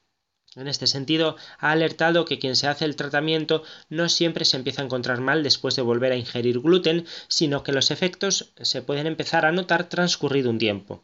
En 0.56 0.68
este 0.68 0.86
sentido, 0.86 1.36
ha 1.58 1.70
alertado 1.70 2.24
que 2.24 2.38
quien 2.38 2.56
se 2.56 2.66
hace 2.66 2.86
el 2.86 2.96
tratamiento 2.96 3.62
no 3.90 4.08
siempre 4.08 4.46
se 4.46 4.56
empieza 4.56 4.80
a 4.80 4.86
encontrar 4.86 5.20
mal 5.20 5.42
después 5.42 5.76
de 5.76 5.82
volver 5.82 6.12
a 6.12 6.16
ingerir 6.16 6.60
gluten, 6.60 7.04
sino 7.28 7.62
que 7.62 7.72
los 7.72 7.90
efectos 7.90 8.54
se 8.62 8.80
pueden 8.80 9.06
empezar 9.06 9.44
a 9.44 9.52
notar 9.52 9.90
transcurrido 9.90 10.48
un 10.48 10.58
tiempo. 10.58 11.02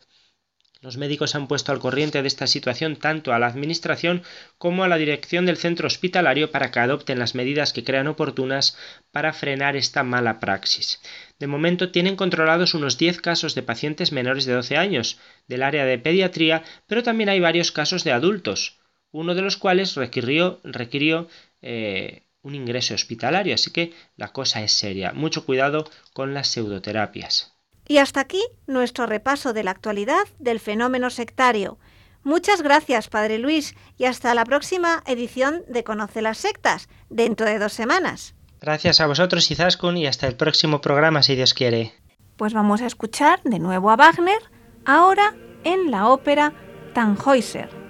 Los 0.80 0.96
médicos 0.96 1.36
han 1.36 1.46
puesto 1.46 1.70
al 1.70 1.78
corriente 1.78 2.22
de 2.22 2.28
esta 2.28 2.48
situación 2.48 2.96
tanto 2.96 3.32
a 3.32 3.38
la 3.38 3.46
Administración 3.46 4.22
como 4.58 4.82
a 4.82 4.88
la 4.88 4.96
dirección 4.96 5.46
del 5.46 5.58
centro 5.58 5.86
hospitalario 5.86 6.50
para 6.50 6.72
que 6.72 6.80
adopten 6.80 7.20
las 7.20 7.36
medidas 7.36 7.72
que 7.72 7.84
crean 7.84 8.08
oportunas 8.08 8.76
para 9.12 9.32
frenar 9.32 9.76
esta 9.76 10.02
mala 10.02 10.40
praxis. 10.40 11.00
De 11.38 11.46
momento 11.46 11.92
tienen 11.92 12.16
controlados 12.16 12.74
unos 12.74 12.98
10 12.98 13.20
casos 13.20 13.54
de 13.54 13.62
pacientes 13.62 14.10
menores 14.10 14.44
de 14.44 14.54
12 14.54 14.76
años 14.76 15.18
del 15.46 15.62
área 15.62 15.84
de 15.84 15.98
pediatría, 15.98 16.64
pero 16.88 17.04
también 17.04 17.28
hay 17.28 17.38
varios 17.38 17.70
casos 17.70 18.02
de 18.02 18.10
adultos, 18.10 18.81
uno 19.12 19.34
de 19.34 19.42
los 19.42 19.56
cuales 19.56 19.94
requirió, 19.94 20.60
requirió 20.64 21.28
eh, 21.60 22.24
un 22.42 22.54
ingreso 22.54 22.94
hospitalario, 22.94 23.54
así 23.54 23.70
que 23.70 23.92
la 24.16 24.28
cosa 24.28 24.62
es 24.62 24.72
seria. 24.72 25.12
Mucho 25.12 25.46
cuidado 25.46 25.88
con 26.12 26.34
las 26.34 26.48
pseudoterapias. 26.48 27.54
Y 27.86 27.98
hasta 27.98 28.20
aquí 28.20 28.42
nuestro 28.66 29.06
repaso 29.06 29.52
de 29.52 29.64
la 29.64 29.70
actualidad 29.70 30.24
del 30.38 30.60
fenómeno 30.60 31.10
sectario. 31.10 31.78
Muchas 32.24 32.62
gracias, 32.62 33.08
Padre 33.08 33.38
Luis, 33.38 33.74
y 33.98 34.04
hasta 34.04 34.34
la 34.34 34.44
próxima 34.44 35.02
edición 35.06 35.64
de 35.68 35.82
Conoce 35.82 36.22
las 36.22 36.38
Sectas, 36.38 36.88
dentro 37.10 37.46
de 37.46 37.58
dos 37.58 37.72
semanas. 37.72 38.34
Gracias 38.60 39.00
a 39.00 39.06
vosotros, 39.06 39.50
Izaskun, 39.50 39.96
y 39.96 40.06
hasta 40.06 40.28
el 40.28 40.36
próximo 40.36 40.80
programa, 40.80 41.22
si 41.22 41.34
Dios 41.34 41.52
quiere. 41.52 41.92
Pues 42.36 42.54
vamos 42.54 42.80
a 42.80 42.86
escuchar 42.86 43.42
de 43.42 43.58
nuevo 43.58 43.90
a 43.90 43.96
Wagner, 43.96 44.38
ahora 44.84 45.34
en 45.64 45.90
la 45.90 46.08
ópera 46.08 46.52
Tannhäuser. 46.94 47.81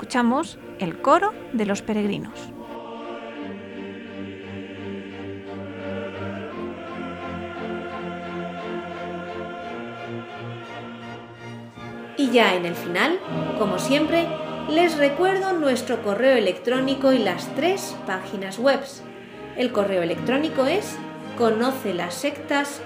Escuchamos 0.00 0.58
el 0.78 1.02
coro 1.02 1.34
de 1.52 1.66
los 1.66 1.82
peregrinos. 1.82 2.32
Y 12.16 12.30
ya 12.30 12.54
en 12.54 12.64
el 12.64 12.74
final, 12.74 13.18
como 13.58 13.78
siempre, 13.78 14.26
les 14.70 14.96
recuerdo 14.96 15.52
nuestro 15.52 16.02
correo 16.02 16.34
electrónico 16.34 17.12
y 17.12 17.18
las 17.18 17.54
tres 17.54 17.94
páginas 18.06 18.58
web. 18.58 18.80
El 19.58 19.70
correo 19.70 20.02
electrónico 20.02 20.64
es 20.64 20.96
conoce 21.36 21.92
las 21.92 22.14
sectas 22.14 22.80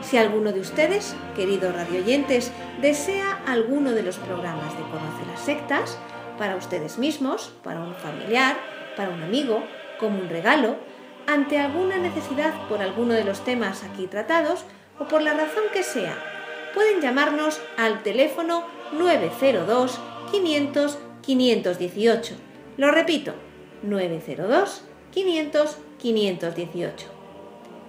Si 0.02 0.18
alguno 0.18 0.52
de 0.52 0.60
ustedes, 0.60 1.16
queridos 1.36 1.74
radioyentes, 1.76 2.52
desea 2.82 3.40
alguno 3.46 3.92
de 3.92 4.02
los 4.04 4.18
programas 4.18 4.76
de 4.78 4.84
Conoce 4.84 5.26
las 5.30 5.42
Sectas, 5.42 5.98
para 6.38 6.56
ustedes 6.56 6.98
mismos, 6.98 7.54
para 7.64 7.82
un 7.82 7.94
familiar, 7.96 8.56
para 8.98 9.12
un 9.12 9.22
amigo, 9.22 9.64
como 10.00 10.20
un 10.20 10.30
regalo, 10.30 10.78
ante 11.28 11.60
alguna 11.60 11.98
necesidad 11.98 12.52
por 12.68 12.82
alguno 12.82 13.14
de 13.14 13.24
los 13.24 13.44
temas 13.44 13.84
aquí 13.84 14.08
tratados 14.08 14.66
o 15.00 15.06
por 15.06 15.22
la 15.22 15.34
razón 15.34 15.66
que 15.72 15.84
sea, 15.84 16.16
pueden 16.74 17.00
llamarnos 17.00 17.62
al 17.78 18.02
teléfono 18.02 18.64
902 18.94 20.00
500 20.32 20.98
518. 21.22 22.36
Lo 22.78 22.92
repito, 22.92 23.34
902 23.84 24.84
500 25.12 25.78
518. 26.00 27.08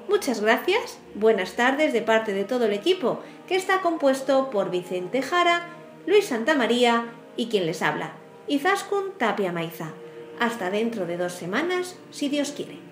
Muchas 0.09 0.41
gracias, 0.41 0.99
buenas 1.15 1.55
tardes 1.55 1.93
de 1.93 2.03
parte 2.03 2.33
de 2.33 2.45
todo 2.45 2.67
el 2.67 2.73
equipo, 2.73 3.21
que 3.47 3.57
está 3.57 3.81
compuesto 3.81 4.51
por 4.51 4.71
Vicente 4.71 5.23
Jara, 5.23 5.69
Luis 6.07 6.27
Santamaría 6.27 7.07
y 7.37 7.47
quien 7.47 7.67
les 7.67 7.83
habla, 7.83 8.13
Izaskun 8.47 9.13
Tapia 9.19 9.53
Maiza. 9.53 9.93
Hasta 10.39 10.71
dentro 10.71 11.07
de 11.07 11.17
dos 11.17 11.33
semanas, 11.33 11.97
si 12.11 12.29
Dios 12.29 12.53
quiere. 12.53 12.92